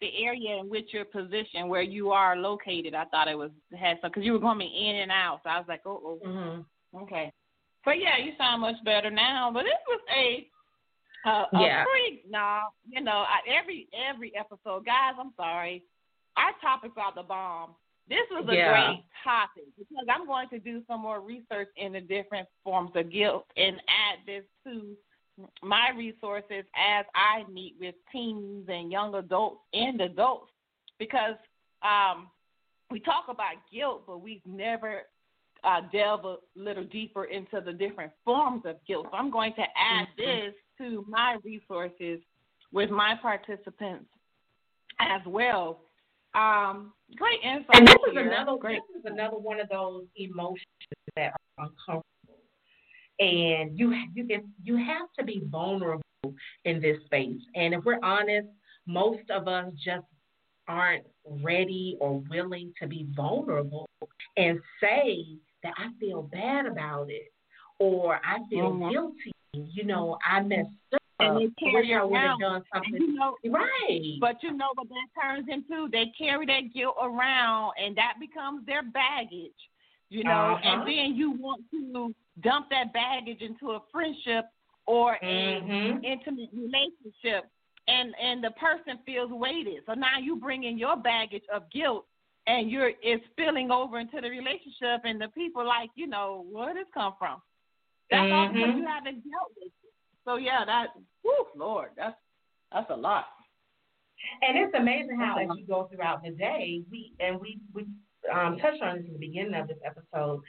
the 0.00 0.24
area 0.24 0.58
in 0.58 0.68
which 0.68 0.88
you're 0.92 1.04
positioned, 1.04 1.68
where 1.68 1.82
you 1.82 2.10
are 2.10 2.36
located. 2.36 2.94
I 2.94 3.04
thought 3.06 3.28
it 3.28 3.36
was 3.36 3.50
had 3.78 3.98
some 4.00 4.10
because 4.10 4.24
you 4.24 4.32
were 4.32 4.38
going 4.38 4.58
be 4.58 4.88
in 4.88 4.96
and 4.96 5.10
out. 5.10 5.40
So 5.44 5.50
I 5.50 5.58
was 5.58 5.66
like, 5.68 5.82
oh, 5.86 6.00
oh. 6.04 6.18
Mm-hmm. 6.26 7.02
okay. 7.02 7.32
But 7.84 7.98
yeah, 7.98 8.18
you 8.18 8.32
sound 8.36 8.62
much 8.62 8.76
better 8.84 9.10
now. 9.10 9.50
But 9.52 9.64
this 9.64 9.80
was 9.88 10.00
a 10.16 10.46
uh, 11.28 11.44
yeah. 11.52 11.82
a 11.82 11.84
pretty 11.84 12.22
no, 12.30 12.60
you 12.88 13.02
know, 13.02 13.24
I, 13.28 13.40
every 13.60 13.88
every 14.08 14.32
episode, 14.36 14.86
guys. 14.86 15.14
I'm 15.18 15.32
sorry, 15.36 15.84
our 16.36 16.52
topics 16.62 16.94
are 16.96 17.12
the 17.14 17.22
bomb. 17.22 17.74
This 18.08 18.26
was 18.30 18.44
a 18.48 18.54
yeah. 18.54 18.72
great 18.72 19.04
topic 19.22 19.64
because 19.78 20.06
I'm 20.10 20.26
going 20.26 20.48
to 20.48 20.58
do 20.58 20.82
some 20.88 21.02
more 21.02 21.20
research 21.20 21.68
in 21.76 21.92
the 21.92 22.00
different 22.00 22.48
forms 22.64 22.90
of 22.96 23.12
guilt 23.12 23.46
and 23.56 23.76
add 23.76 24.18
this 24.26 24.42
to 24.64 24.96
my 25.62 25.90
resources 25.96 26.64
as 26.76 27.04
I 27.14 27.50
meet 27.50 27.76
with 27.80 27.94
teens 28.12 28.66
and 28.68 28.90
young 28.90 29.14
adults 29.14 29.60
and 29.72 30.00
adults 30.00 30.50
because 30.98 31.36
um, 31.82 32.28
we 32.90 33.00
talk 33.00 33.24
about 33.28 33.54
guilt, 33.72 34.04
but 34.06 34.18
we've 34.22 34.44
never 34.46 35.02
uh, 35.64 35.80
delve 35.92 36.24
a 36.24 36.36
little 36.56 36.84
deeper 36.84 37.24
into 37.24 37.60
the 37.60 37.72
different 37.72 38.12
forms 38.24 38.62
of 38.64 38.76
guilt. 38.86 39.06
So 39.10 39.16
I'm 39.16 39.30
going 39.30 39.54
to 39.54 39.62
add 39.62 40.08
mm-hmm. 40.18 40.46
this 40.46 40.54
to 40.78 41.04
my 41.08 41.36
resources 41.44 42.20
with 42.72 42.90
my 42.90 43.14
participants 43.20 44.06
as 45.00 45.20
well 45.26 45.80
um, 46.34 46.92
great 47.16 47.40
insight. 47.42 47.74
And 47.74 47.86
this 47.88 47.96
is 48.10 48.16
another 48.16 48.56
great. 48.58 48.80
This 48.92 49.00
is 49.00 49.10
another 49.10 49.36
one 49.36 49.60
of 49.60 49.68
those 49.68 50.04
emotions 50.16 50.66
that 51.16 51.32
are 51.58 51.64
uncomfortable, 51.64 52.04
and 53.20 53.78
you 53.78 53.94
you 54.14 54.26
can 54.26 54.52
you 54.64 54.76
have 54.76 55.08
to 55.18 55.24
be 55.24 55.42
vulnerable 55.50 56.02
in 56.64 56.80
this 56.80 56.96
space. 57.04 57.40
And 57.54 57.74
if 57.74 57.84
we're 57.84 58.00
honest, 58.02 58.48
most 58.86 59.30
of 59.30 59.46
us 59.46 59.72
just 59.84 60.06
aren't 60.66 61.04
ready 61.42 61.96
or 62.00 62.22
willing 62.30 62.72
to 62.80 62.88
be 62.88 63.06
vulnerable 63.14 63.88
and 64.36 64.58
say 64.80 65.24
that 65.62 65.74
I 65.76 65.88
feel 65.98 66.22
bad 66.22 66.66
about 66.66 67.10
it 67.10 67.32
or 67.78 68.16
I 68.16 68.38
feel 68.48 68.72
mm-hmm. 68.72 68.90
guilty. 68.90 69.32
You 69.52 69.84
know, 69.84 70.16
I 70.24 70.42
messed 70.42 70.68
up 70.94 71.00
and 71.18 71.36
they 71.36 71.70
carry 71.70 71.92
around. 71.92 72.40
Done 72.40 72.62
something. 72.72 72.92
You 72.94 73.14
know, 73.14 73.36
right. 73.46 74.16
But 74.20 74.42
you 74.42 74.52
know 74.52 74.68
what 74.74 74.88
that 74.88 75.20
turns 75.20 75.48
into? 75.48 75.88
They 75.90 76.12
carry 76.16 76.46
that 76.46 76.72
guilt 76.72 76.96
around, 77.02 77.72
and 77.82 77.96
that 77.96 78.14
becomes 78.20 78.64
their 78.66 78.82
baggage. 78.82 79.52
You 80.10 80.24
know, 80.24 80.58
uh-huh. 80.58 80.68
and 80.68 80.80
then 80.82 81.14
you 81.16 81.32
want 81.32 81.62
to 81.70 82.14
dump 82.42 82.66
that 82.70 82.92
baggage 82.92 83.40
into 83.40 83.72
a 83.72 83.80
friendship 83.92 84.46
or 84.86 85.16
mm-hmm. 85.22 85.70
an 85.70 86.04
intimate 86.04 86.50
relationship, 86.52 87.48
and 87.88 88.12
and 88.20 88.42
the 88.42 88.50
person 88.52 88.98
feels 89.06 89.30
weighted. 89.30 89.82
So 89.86 89.94
now 89.94 90.18
you 90.20 90.36
bring 90.36 90.64
in 90.64 90.76
your 90.76 90.96
baggage 90.96 91.44
of 91.54 91.70
guilt, 91.70 92.06
and 92.46 92.70
you're 92.70 92.90
it's 93.02 93.24
spilling 93.30 93.70
over 93.70 94.00
into 94.00 94.20
the 94.20 94.28
relationship, 94.28 95.02
and 95.04 95.20
the 95.20 95.28
people 95.28 95.64
like, 95.64 95.90
you 95.94 96.08
know, 96.08 96.44
where 96.50 96.74
did 96.74 96.86
this 96.86 96.92
come 96.92 97.14
from? 97.18 97.40
That's 98.10 98.22
mm-hmm. 98.22 98.32
all 98.32 98.48
because 98.48 98.76
you 98.76 98.86
haven't 98.86 99.22
dealt 99.30 99.52
with 99.56 99.70
so 100.24 100.36
yeah, 100.36 100.64
that 100.64 100.88
whew, 101.22 101.46
Lord, 101.56 101.90
that's 101.96 102.16
that's 102.72 102.90
a 102.90 102.96
lot. 102.96 103.26
And 104.42 104.58
it's 104.58 104.74
amazing 104.78 105.18
how 105.18 105.38
as 105.38 105.48
you 105.56 105.66
go 105.66 105.88
throughout 105.92 106.22
the 106.22 106.30
day, 106.30 106.82
we 106.90 107.12
and 107.20 107.40
we 107.40 107.58
we 107.72 107.86
um, 108.32 108.58
touched 108.58 108.82
on 108.82 108.96
this 108.96 109.06
in 109.06 109.12
the 109.12 109.18
beginning 109.18 109.54
of 109.54 109.68
this 109.68 109.78
episode 109.84 110.40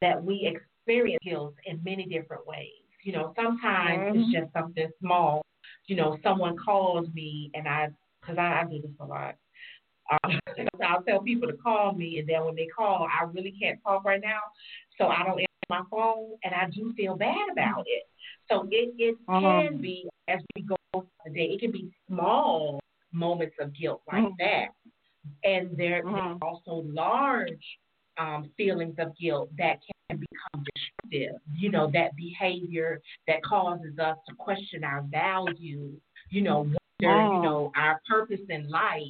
that 0.00 0.22
we 0.22 0.46
experience 0.46 1.20
guilt 1.24 1.54
in 1.66 1.80
many 1.84 2.06
different 2.06 2.46
ways. 2.46 2.82
You 3.04 3.12
know, 3.12 3.32
sometimes 3.36 4.16
mm-hmm. 4.16 4.20
it's 4.20 4.32
just 4.32 4.52
something 4.52 4.88
small. 5.00 5.42
You 5.86 5.96
know, 5.96 6.18
someone 6.22 6.56
calls 6.56 7.08
me 7.14 7.50
and 7.54 7.66
I, 7.66 7.88
because 8.20 8.38
I, 8.38 8.60
I 8.60 8.64
do 8.64 8.82
this 8.82 8.90
a 9.00 9.04
lot. 9.04 9.34
Um, 10.10 10.38
I'll 10.84 11.02
tell 11.02 11.22
people 11.22 11.48
to 11.48 11.56
call 11.56 11.92
me, 11.92 12.18
and 12.18 12.28
then 12.28 12.44
when 12.44 12.54
they 12.54 12.66
call, 12.66 13.06
I 13.06 13.24
really 13.24 13.54
can't 13.60 13.78
talk 13.84 14.04
right 14.04 14.20
now, 14.20 14.40
so 14.96 15.06
I 15.06 15.22
don't 15.24 15.38
answer 15.38 15.46
my 15.68 15.82
phone, 15.90 16.32
and 16.44 16.54
I 16.54 16.68
do 16.70 16.92
feel 16.96 17.16
bad 17.16 17.48
about 17.52 17.84
it. 17.86 18.04
So 18.50 18.66
it, 18.70 18.94
it 18.98 19.16
uh-huh. 19.28 19.68
can 19.68 19.80
be, 19.80 20.08
as 20.28 20.40
we 20.56 20.62
go 20.62 20.76
through 20.92 21.06
the 21.26 21.32
day, 21.32 21.50
it 21.52 21.60
can 21.60 21.72
be 21.72 21.90
small 22.08 22.80
moments 23.12 23.56
of 23.60 23.74
guilt 23.74 24.02
like 24.10 24.24
uh-huh. 24.24 24.32
that. 24.38 24.66
And 25.44 25.76
there, 25.76 26.02
there 26.02 26.16
are 26.16 26.38
also 26.42 26.84
large 26.86 27.64
um, 28.18 28.50
feelings 28.56 28.94
of 28.98 29.16
guilt 29.16 29.50
that 29.58 29.78
can 30.08 30.18
become 30.18 30.64
destructive. 30.64 31.40
You 31.54 31.70
know, 31.70 31.90
that 31.92 32.16
behavior 32.16 33.00
that 33.26 33.42
causes 33.42 33.98
us 33.98 34.16
to 34.28 34.34
question 34.34 34.84
our 34.84 35.02
value, 35.02 35.92
you 36.30 36.42
know, 36.42 36.70
wonder, 37.00 37.34
you 37.34 37.42
know, 37.42 37.72
our 37.76 38.00
purpose 38.08 38.40
in 38.48 38.68
life, 38.68 39.02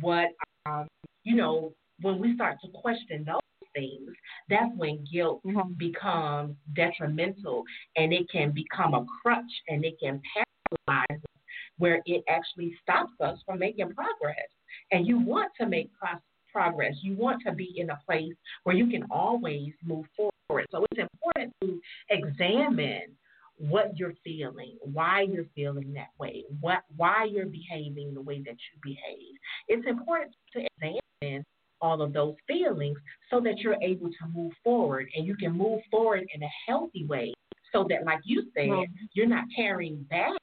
what, 0.00 0.28
um, 0.66 0.86
you 1.22 1.36
know, 1.36 1.72
when 2.00 2.18
we 2.18 2.34
start 2.34 2.58
to 2.62 2.68
question 2.68 3.24
those 3.24 3.40
things, 3.74 4.10
that's 4.48 4.70
when 4.76 5.04
guilt 5.12 5.40
mm-hmm. 5.44 5.72
becomes 5.78 6.54
detrimental 6.74 7.64
and 7.96 8.12
it 8.12 8.30
can 8.30 8.52
become 8.52 8.94
a 8.94 9.04
crutch 9.22 9.42
and 9.68 9.84
it 9.84 9.94
can 10.00 10.20
paralyze 10.34 11.06
us 11.10 11.42
where 11.78 12.00
it 12.06 12.22
actually 12.28 12.76
stops 12.82 13.12
us 13.20 13.38
from 13.46 13.58
making 13.58 13.92
progress. 13.94 14.48
And 14.92 15.06
you 15.06 15.18
want 15.18 15.52
to 15.60 15.66
make 15.66 15.90
pro- 15.98 16.20
progress. 16.52 16.94
You 17.02 17.16
want 17.16 17.42
to 17.46 17.52
be 17.52 17.74
in 17.76 17.90
a 17.90 17.98
place 18.06 18.34
where 18.62 18.76
you 18.76 18.86
can 18.86 19.04
always 19.10 19.72
move 19.84 20.06
forward. 20.16 20.66
So 20.70 20.84
it's 20.90 21.00
important 21.00 21.52
to 21.62 21.80
examine 22.10 23.16
what 23.56 23.96
you're 23.96 24.14
feeling, 24.24 24.76
why 24.80 25.22
you're 25.22 25.46
feeling 25.54 25.92
that 25.94 26.08
way, 26.18 26.44
what 26.60 26.82
why 26.96 27.24
you're 27.24 27.46
behaving 27.46 28.14
the 28.14 28.20
way 28.20 28.42
that 28.44 28.56
you 28.56 28.80
behave. 28.82 29.34
It's 29.68 29.86
important 29.86 30.34
to 30.54 30.66
examine 30.82 31.44
all 31.80 32.02
of 32.02 32.12
those 32.12 32.34
feelings 32.46 32.98
so 33.30 33.40
that 33.40 33.58
you're 33.58 33.76
able 33.82 34.08
to 34.08 34.28
move 34.32 34.52
forward 34.62 35.06
and 35.14 35.26
you 35.26 35.36
can 35.36 35.52
move 35.52 35.80
forward 35.90 36.24
in 36.34 36.42
a 36.42 36.48
healthy 36.66 37.04
way 37.04 37.32
so 37.72 37.84
that 37.88 38.04
like 38.04 38.20
you 38.24 38.44
said, 38.54 38.68
mm-hmm. 38.68 39.04
you're 39.12 39.26
not 39.26 39.44
carrying 39.54 40.04
baggage 40.08 40.38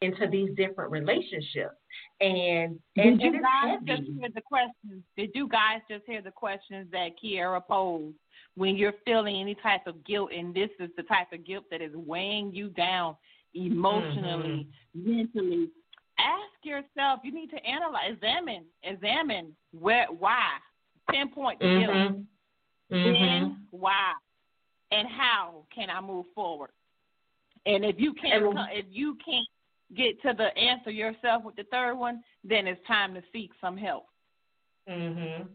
into 0.00 0.28
these 0.28 0.50
different 0.56 0.90
relationships. 0.90 1.74
And, 2.20 2.78
and 2.96 3.18
did 3.18 3.34
you 3.34 3.40
guys 3.40 3.78
just 3.84 4.02
hear 4.02 4.28
the 4.34 4.40
questions? 4.40 5.02
Did 5.16 5.30
you 5.34 5.48
guys 5.48 5.80
just 5.90 6.04
hear 6.06 6.22
the 6.22 6.30
questions 6.30 6.86
that 6.92 7.10
Kiera 7.22 7.60
posed? 7.66 8.16
When 8.54 8.76
you're 8.76 8.94
feeling 9.04 9.40
any 9.40 9.54
type 9.56 9.86
of 9.86 10.04
guilt, 10.04 10.30
and 10.36 10.52
this 10.52 10.70
is 10.80 10.90
the 10.96 11.04
type 11.04 11.32
of 11.32 11.46
guilt 11.46 11.64
that 11.70 11.80
is 11.80 11.94
weighing 11.94 12.52
you 12.52 12.70
down 12.70 13.16
emotionally, 13.54 14.66
mm-hmm. 14.96 15.16
mentally, 15.16 15.68
ask 16.18 16.64
yourself. 16.64 17.20
You 17.22 17.32
need 17.32 17.50
to 17.50 17.64
analyze, 17.64 18.14
examine, 18.14 18.64
examine 18.82 19.54
where, 19.78 20.06
why, 20.06 20.44
pinpoint 21.10 21.60
the 21.60 21.66
mm-hmm. 21.66 21.92
guilt, 21.92 22.22
mm-hmm. 22.92 23.12
when, 23.12 23.56
why, 23.70 24.12
and 24.90 25.06
how 25.08 25.64
can 25.72 25.88
I 25.90 26.00
move 26.00 26.26
forward. 26.34 26.70
And 27.64 27.84
if 27.84 27.96
you 27.98 28.12
can't, 28.14 28.44
if 28.72 28.86
you 28.90 29.16
can't 29.24 29.46
get 29.96 30.20
to 30.22 30.34
the 30.36 30.56
answer 30.56 30.90
yourself 30.90 31.44
with 31.44 31.56
the 31.56 31.64
third 31.64 31.94
one, 31.94 32.22
then 32.44 32.66
it's 32.66 32.84
time 32.86 33.14
to 33.14 33.22
seek 33.32 33.50
some 33.60 33.76
help. 33.76 34.06
Mhm. 34.88 35.48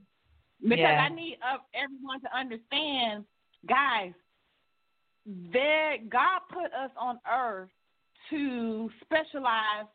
Because 0.62 0.78
yeah. 0.78 1.08
I 1.10 1.10
need 1.10 1.38
uh, 1.42 1.58
everyone 1.74 2.22
to 2.22 2.36
understand, 2.36 3.26
guys. 3.68 4.14
There, 5.26 5.98
God 6.10 6.42
put 6.50 6.74
us 6.74 6.92
on 6.98 7.20
earth 7.32 7.70
to 8.30 8.90
specialize 9.02 9.88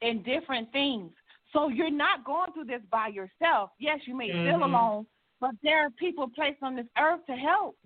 in 0.00 0.22
different 0.22 0.70
things. 0.72 1.12
So 1.52 1.68
you're 1.68 1.90
not 1.90 2.24
going 2.24 2.52
through 2.52 2.64
this 2.64 2.82
by 2.90 3.08
yourself. 3.08 3.70
Yes, 3.78 4.00
you 4.06 4.16
may 4.16 4.28
mm-hmm. 4.28 4.58
feel 4.58 4.66
alone, 4.66 5.06
but 5.40 5.52
there 5.62 5.86
are 5.86 5.90
people 5.90 6.28
placed 6.28 6.62
on 6.62 6.76
this 6.76 6.86
earth 6.98 7.20
to 7.26 7.32
help. 7.32 7.76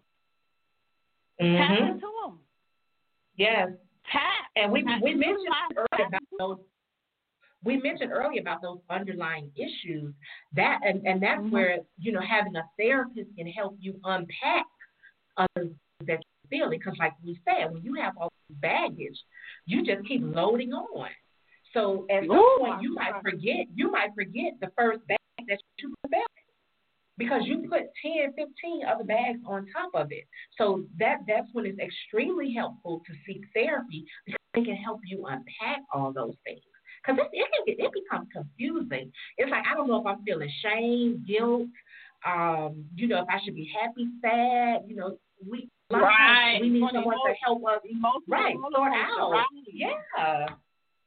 Mm-hmm. 1.41 1.57
Tap 1.57 1.91
into 1.91 2.09
them. 2.25 2.39
Yes. 3.37 3.69
Tap. 4.11 4.38
And 4.59 4.73
we 4.73 4.85
we 5.03 5.15
mentioned 5.27 5.55
earlier 5.77 6.07
about 6.09 6.23
those. 6.39 6.59
We 7.65 7.77
mentioned 7.77 8.13
earlier 8.13 8.41
about 8.41 8.63
those 8.63 8.79
underlying 8.91 9.51
issues. 9.57 10.13
That 10.55 10.81
and 10.85 11.07
and 11.07 11.23
that's 11.23 11.41
mm-hmm. 11.41 11.51
where 11.51 11.79
you 11.99 12.13
know 12.13 12.21
having 12.21 12.57
a 12.57 12.65
therapist 12.79 13.29
can 13.37 13.47
help 13.47 13.77
you 13.81 13.99
unpack 14.05 14.67
other 15.37 15.69
that 16.07 16.19
you're 16.21 16.51
feeling. 16.51 16.79
Because 16.79 16.95
like 16.99 17.13
we 17.25 17.39
said, 17.45 17.73
when 17.73 17.83
you 17.83 17.95
have 17.95 18.15
all 18.19 18.33
this 18.49 18.59
baggage, 18.61 19.19
you 19.67 19.85
just 19.85 20.07
keep 20.07 20.23
loading 20.25 20.73
on. 20.73 21.09
So 21.75 22.07
at 22.11 22.23
some 22.23 22.37
Ooh, 22.37 22.57
point 22.61 22.83
you 22.83 22.95
might 22.95 23.21
forget 23.23 23.67
you 23.75 23.91
might 23.91 24.11
forget 24.15 24.55
the 24.61 24.71
first 24.77 25.07
bag 25.07 25.19
that 25.49 25.59
you 25.79 25.95
put 26.03 26.11
back 26.11 26.23
because 27.19 27.43
you 27.45 27.69
put 27.69 27.83
10, 28.01 28.33
15 28.37 28.87
other 28.87 29.05
bags 29.05 29.41
on 29.47 29.67
top 29.73 29.91
of 29.95 30.13
it. 30.13 30.25
So 30.57 30.85
that 30.99 31.19
that's 31.27 31.49
when 31.53 31.67
it's 31.67 31.79
extremely 31.79 32.55
helpful 32.55 33.03
to 33.07 33.13
seek 33.27 33.43
therapy 33.55 34.07
because 34.25 34.38
it 34.59 34.65
can 34.65 34.77
help 34.77 35.01
you 35.05 35.27
unpack 35.27 35.83
all 35.93 36.13
those 36.13 36.35
things. 36.45 36.61
Because 37.07 37.21
it, 37.21 37.29
it 37.33 37.49
can 37.53 37.77
get 37.77 37.87
it 37.87 37.93
becomes 37.93 38.29
confusing. 38.33 39.13
It's 39.37 39.51
like 39.51 39.65
I 39.71 39.75
don't 39.75 39.89
know 39.89 40.01
if 40.01 40.07
I'm 40.07 40.23
feeling 40.25 40.51
shame, 40.63 41.25
guilt, 41.27 41.69
um, 42.27 42.85
you 42.97 43.09
know, 43.09 43.23
if 43.23 43.29
I 43.29 43.39
should 43.45 43.55
be 43.55 43.71
happy, 43.81 44.09
sad, 44.21 44.83
you 44.87 44.97
know, 44.97 45.19
we 45.49 45.69
right. 45.91 46.59
we 46.61 46.69
need 46.69 46.83
someone 46.93 47.15
to 47.15 47.35
help 47.45 47.63
us 47.65 47.81
right 48.29 48.57
sort 48.75 48.93
out. 48.93 49.31
Right. 49.31 49.45
Yeah. 49.73 50.47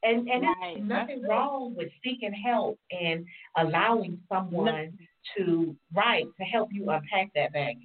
And 0.04 0.28
and 0.28 0.44
right. 0.44 0.76
there's 0.76 0.88
nothing 0.88 1.24
wrong 1.24 1.76
with 1.76 1.90
seeking 2.04 2.34
help 2.34 2.80
and 2.92 3.26
allowing 3.58 4.20
someone 4.32 4.98
to 5.38 5.76
right 5.94 6.26
to 6.40 6.44
help 6.44 6.70
you 6.72 6.90
unpack 6.90 7.32
that 7.36 7.54
baggage 7.54 7.78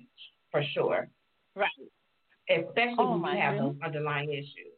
for 0.50 0.62
sure. 0.72 1.08
Right. 1.54 1.68
Especially 2.48 2.94
oh, 2.98 3.18
when 3.18 3.34
you 3.34 3.40
have 3.42 3.54
goodness. 3.54 3.74
those 3.74 3.86
underlying 3.86 4.32
issues. 4.32 4.75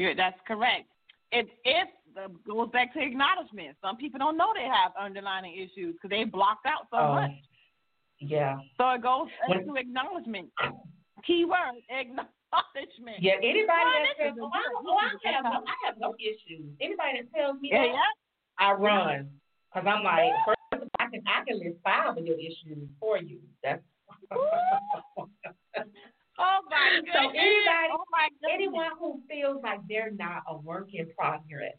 Yeah, 0.00 0.16
that's 0.16 0.40
correct. 0.48 0.88
If 1.30 1.46
if 1.64 1.88
goes 2.46 2.70
back 2.72 2.92
to 2.94 3.00
acknowledgement. 3.00 3.76
Some 3.84 3.96
people 3.96 4.18
don't 4.18 4.36
know 4.36 4.52
they 4.54 4.64
have 4.64 4.92
underlying 4.98 5.54
issues 5.54 5.94
because 5.94 6.10
they 6.10 6.24
blocked 6.24 6.66
out 6.66 6.88
so 6.90 6.98
oh, 6.98 7.14
much. 7.14 7.30
Yeah. 8.18 8.56
So 8.76 8.90
it 8.90 9.02
goes 9.02 9.28
into 9.48 9.74
acknowledgement. 9.76 10.48
Keyword 11.26 11.84
acknowledgement. 11.88 13.20
Yeah. 13.20 13.36
Anybody 13.44 13.68
that 13.68 14.16
says, 14.18 14.34
"Oh, 14.40 14.50
I, 14.52 14.62
oh, 14.74 14.96
I 14.96 15.32
have 15.32 15.44
no, 15.44 15.62
I 15.68 15.76
have 15.86 15.98
no 16.00 16.14
issues." 16.18 16.72
Anybody 16.80 17.20
that 17.20 17.28
tells 17.36 17.60
me 17.60 17.68
yeah, 17.70 17.82
that, 17.82 17.92
yeah. 17.92 18.10
I 18.58 18.72
run 18.72 19.30
because 19.68 19.86
I'm 19.86 20.02
like, 20.02 20.32
first 20.46 20.84
I 20.98 21.06
can 21.12 21.22
I 21.28 21.44
can 21.46 21.58
list 21.58 21.76
five 21.84 22.16
of 22.16 22.26
your 22.26 22.38
issues 22.38 22.88
for 22.98 23.18
you. 23.18 23.38
That's. 23.62 23.82
Oh 26.40 26.60
my 26.70 26.96
goodness. 26.96 27.14
So 27.14 27.28
anybody, 27.28 27.88
oh 27.92 28.04
my 28.10 28.28
anyone 28.50 28.90
who 28.98 29.20
feels 29.28 29.62
like 29.62 29.80
they're 29.88 30.10
not 30.10 30.42
a 30.48 30.56
work 30.56 30.88
in 30.94 31.06
progress, 31.16 31.76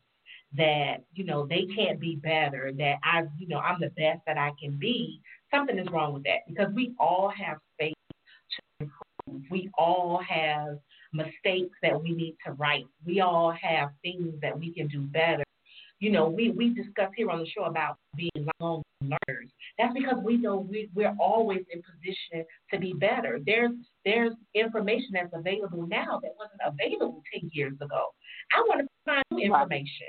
that 0.56 0.98
you 1.14 1.24
know 1.24 1.48
they 1.48 1.66
can't 1.76 2.00
be 2.00 2.16
better, 2.16 2.72
that 2.78 2.96
I, 3.04 3.24
you 3.40 3.48
know, 3.48 3.58
I'm 3.58 3.80
the 3.80 3.90
best 3.90 4.22
that 4.28 4.38
I 4.38 4.52
can 4.62 4.78
be, 4.78 5.20
something 5.50 5.78
is 5.78 5.88
wrong 5.92 6.14
with 6.14 6.24
that 6.24 6.48
because 6.48 6.72
we 6.74 6.94
all 7.00 7.30
have 7.30 7.58
space 7.74 7.94
to 8.80 8.86
improve. 8.86 9.50
We 9.50 9.70
all 9.78 10.22
have 10.28 10.78
mistakes 11.14 11.76
that 11.82 12.02
we 12.02 12.12
need 12.12 12.38
to 12.46 12.54
right. 12.54 12.86
We 13.06 13.22
all 13.22 13.52
have 13.52 13.90
things 14.04 14.34
that 14.42 14.58
we 14.58 14.74
can 14.74 14.88
do 14.88 15.02
better 15.02 15.44
you 16.02 16.12
know, 16.12 16.28
we, 16.28 16.50
we 16.50 16.74
discuss 16.74 17.12
here 17.16 17.30
on 17.30 17.40
the 17.40 17.46
show 17.46 17.66
about 17.66 17.98
being 18.16 18.32
lifelong 18.36 18.82
learners. 19.02 19.50
That's 19.78 19.94
because 19.94 20.18
we 20.24 20.36
know 20.36 20.58
we, 20.58 20.90
we're 20.96 21.16
always 21.20 21.62
in 21.72 21.82
position 21.84 22.44
to 22.74 22.80
be 22.80 22.94
better. 22.94 23.40
There's 23.46 23.72
there's 24.04 24.34
information 24.56 25.10
that's 25.14 25.32
available 25.32 25.86
now 25.88 26.20
that 26.24 26.32
wasn't 26.38 26.62
available 26.66 27.22
ten 27.32 27.50
years 27.54 27.76
ago. 27.80 28.08
I 28.52 28.62
want 28.62 28.82
to 28.82 28.88
find 29.06 29.24
new 29.32 29.46
information. 29.46 30.08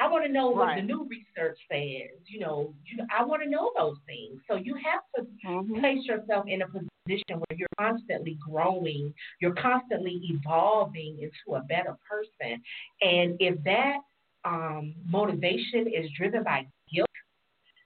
I 0.00 0.08
want 0.08 0.24
to 0.24 0.32
know 0.32 0.48
what 0.48 0.64
right. 0.64 0.80
the 0.80 0.86
new 0.86 1.08
research 1.08 1.58
says. 1.70 2.18
You 2.26 2.40
know, 2.40 2.74
you, 2.86 3.04
I 3.16 3.22
want 3.22 3.42
to 3.42 3.48
know 3.48 3.70
those 3.76 3.98
things. 4.06 4.40
So 4.50 4.56
you 4.56 4.76
have 4.76 5.02
to 5.16 5.30
mm-hmm. 5.46 5.78
place 5.78 6.04
yourself 6.04 6.46
in 6.48 6.62
a 6.62 6.66
position 6.66 7.36
where 7.36 7.56
you're 7.56 7.68
constantly 7.78 8.38
growing, 8.50 9.12
you're 9.40 9.54
constantly 9.54 10.20
evolving 10.24 11.18
into 11.20 11.56
a 11.56 11.62
better 11.64 11.96
person. 12.10 12.62
And 13.02 13.36
if 13.38 13.62
that 13.64 13.98
um, 14.44 14.94
motivation 15.06 15.86
is 15.86 16.10
driven 16.16 16.42
by 16.44 16.66
guilt, 16.92 17.08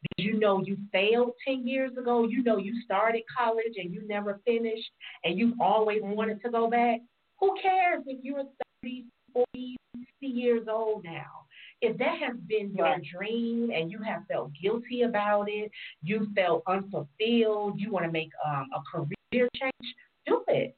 because 0.02 0.32
you 0.32 0.38
know 0.38 0.62
you 0.64 0.76
failed 0.92 1.32
10 1.46 1.66
years 1.66 1.92
ago, 1.96 2.26
you 2.28 2.42
know 2.42 2.58
you 2.58 2.80
started 2.84 3.22
college 3.36 3.74
and 3.76 3.92
you 3.92 4.06
never 4.06 4.40
finished, 4.44 4.90
and 5.24 5.38
you've 5.38 5.60
always 5.60 6.00
wanted 6.02 6.40
to 6.42 6.50
go 6.50 6.68
back, 6.68 7.00
who 7.40 7.54
cares 7.62 8.02
if 8.06 8.22
you're 8.22 8.44
30, 8.82 9.04
40, 9.32 9.76
50 10.20 10.26
years 10.26 10.66
old 10.70 11.04
now? 11.04 11.46
If 11.80 11.96
that 11.98 12.18
has 12.26 12.36
been 12.48 12.74
your 12.74 12.86
right. 12.86 13.02
dream 13.16 13.70
and 13.70 13.90
you 13.90 14.00
have 14.02 14.22
felt 14.26 14.50
guilty 14.60 15.02
about 15.02 15.48
it, 15.48 15.70
you 16.02 16.26
felt 16.34 16.64
unfulfilled, 16.66 17.78
you 17.78 17.92
want 17.92 18.04
to 18.04 18.10
make 18.10 18.30
um, 18.44 18.66
a 18.74 18.80
career 18.90 19.48
change, 19.54 19.94
do 20.26 20.42
it. 20.48 20.76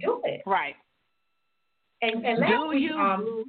Do 0.00 0.22
it. 0.24 0.42
Right. 0.46 0.74
And, 2.00 2.24
and 2.24 2.38
last 2.40 2.50
do 2.50 2.68
week, 2.68 2.90
you? 2.90 2.96
Um, 2.96 3.44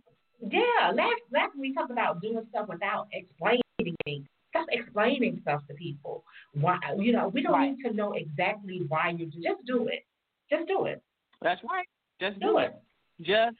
yeah, 0.51 0.91
last 0.93 1.21
last 1.31 1.53
we 1.57 1.73
talked 1.73 1.91
about 1.91 2.21
doing 2.21 2.45
stuff 2.49 2.67
without 2.67 3.07
explaining 3.11 3.61
things. 4.05 4.25
Just 4.53 4.69
explaining 4.71 5.39
stuff 5.41 5.61
to 5.67 5.73
people. 5.73 6.23
Why 6.53 6.77
you 6.97 7.11
know 7.11 7.29
we 7.29 7.41
don't 7.41 7.53
right. 7.53 7.71
need 7.71 7.83
to 7.83 7.93
know 7.93 8.13
exactly 8.13 8.83
why 8.87 9.09
you 9.09 9.25
do. 9.25 9.41
Just 9.41 9.65
do 9.65 9.87
it. 9.87 10.05
Just 10.49 10.67
do 10.67 10.85
it. 10.85 11.01
That's 11.41 11.61
right. 11.63 11.87
Just 12.19 12.39
do, 12.39 12.47
do 12.47 12.57
it. 12.59 12.75
it. 13.19 13.25
Just 13.25 13.57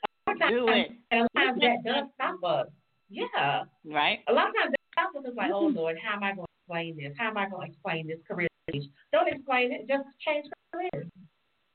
do 0.50 0.68
it. 0.70 0.92
And 1.12 1.22
a 1.22 1.40
lot 1.40 1.50
of 1.56 1.62
times 1.62 1.62
that 1.62 1.84
does 1.84 2.06
stop 2.16 2.44
us. 2.44 2.68
Yeah. 3.10 3.64
Right. 3.86 4.20
A 4.28 4.34
lot 4.34 4.50
of 4.50 4.56
times 4.56 4.72
that 4.72 5.02
stops 5.02 5.18
us. 5.18 5.24
It's 5.28 5.38
like, 5.38 5.52
oh 5.54 5.68
mm-hmm. 5.68 5.78
Lord, 5.78 5.98
how 6.04 6.16
am 6.16 6.24
I 6.24 6.34
going 6.34 6.46
to 6.46 6.54
explain 6.62 6.98
this? 6.98 7.14
How 7.18 7.30
am 7.30 7.38
I 7.38 7.50
going 7.50 7.68
to 7.68 7.72
explain 7.72 8.08
this 8.08 8.20
career? 8.28 8.48
change? 8.72 8.86
Don't 9.12 9.28
explain 9.28 9.72
it. 9.72 9.88
Just 9.88 10.08
change 10.26 10.46
careers. 10.74 11.08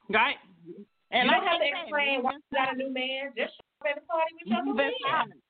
Right. 0.08 0.36
And 1.10 1.24
you 1.24 1.30
don't 1.30 1.46
have 1.46 1.60
to 1.60 1.66
explain 1.66 2.22
why 2.22 2.32
you 2.32 2.40
got 2.52 2.74
a 2.74 2.76
new 2.76 2.92
man. 2.92 3.32
Just 3.36 3.54
show 3.56 3.88
up 3.88 3.96
at 3.96 4.02
the 4.02 4.06
party 4.06 4.34
with 4.36 4.48
your 4.48 4.64
Move 4.64 4.78
in 4.78 4.92
silence. 5.06 5.40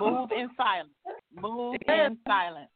Move 0.00 0.30
in 0.32 0.48
silence. 0.56 0.90
Move 1.34 1.76
in 1.88 2.18
silence. 2.26 2.70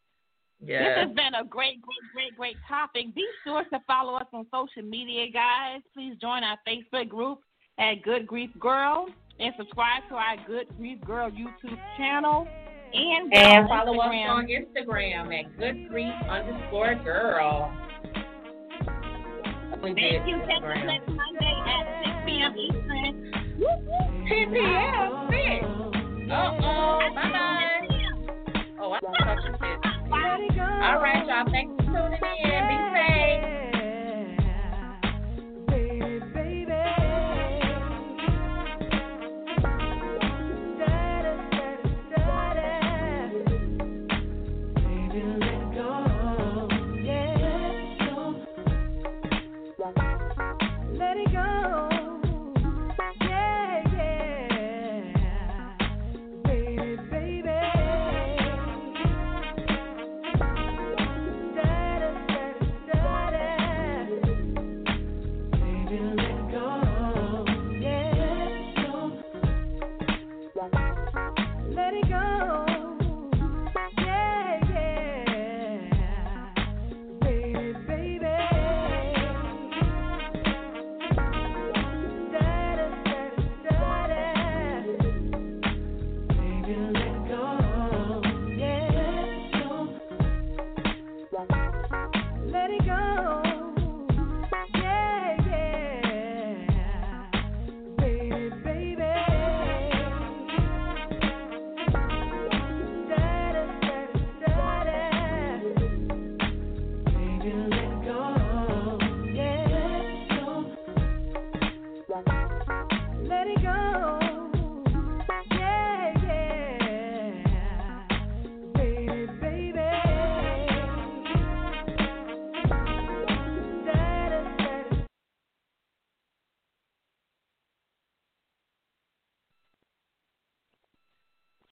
Yeah. 0.64 0.78
This 0.78 1.09
has 1.09 1.16
been 1.16 1.34
a 1.34 1.45
great, 1.45 1.82
great, 1.82 2.05
great, 2.14 2.36
great 2.36 2.57
topic. 2.68 3.14
Be 3.14 3.26
sure 3.45 3.64
to 3.64 3.80
follow 3.86 4.14
us 4.14 4.26
on 4.32 4.47
social 4.55 4.88
media, 4.88 5.26
guys. 5.32 5.80
Please 5.93 6.16
join 6.20 6.45
our 6.45 6.57
Facebook 6.66 7.09
group 7.09 7.40
at 7.78 8.03
Good 8.03 8.26
Grief 8.26 8.51
Girl 8.61 9.07
and 9.40 9.53
subscribe 9.59 10.03
to 10.09 10.14
our 10.14 10.36
Good 10.47 10.68
Grief 10.78 11.01
Girl 11.05 11.30
YouTube 11.30 11.78
channel. 11.97 12.47
And, 12.95 13.34
and 13.34 13.68
follow 13.68 13.95
Instagram. 13.95 14.24
us 14.24 14.30
on 14.30 14.47
Instagram 14.47 15.40
at 15.40 15.59
Good 15.59 15.88
Grief 15.88 16.12
underscore 16.28 16.95
Girl. 16.97 17.72
Thank 19.82 19.99
you. 19.99 20.40
Catch 20.47 20.62
us 20.62 21.41
10 24.53 24.61
p.m. 24.61 25.31
6. 25.31 26.31
Uh-oh. 26.31 26.99
Bye-bye. 27.15 27.89
Oh, 28.81 28.93
I 28.93 29.01
thought 29.01 29.39
you 29.45 29.53
said. 29.59 29.79
All 30.13 31.01
right, 31.01 31.27
y'all. 31.27 31.45
Thanks 31.51 31.73
for 31.77 31.93
tuning 31.93 32.21
in. 32.45 32.69
Be 32.69 32.77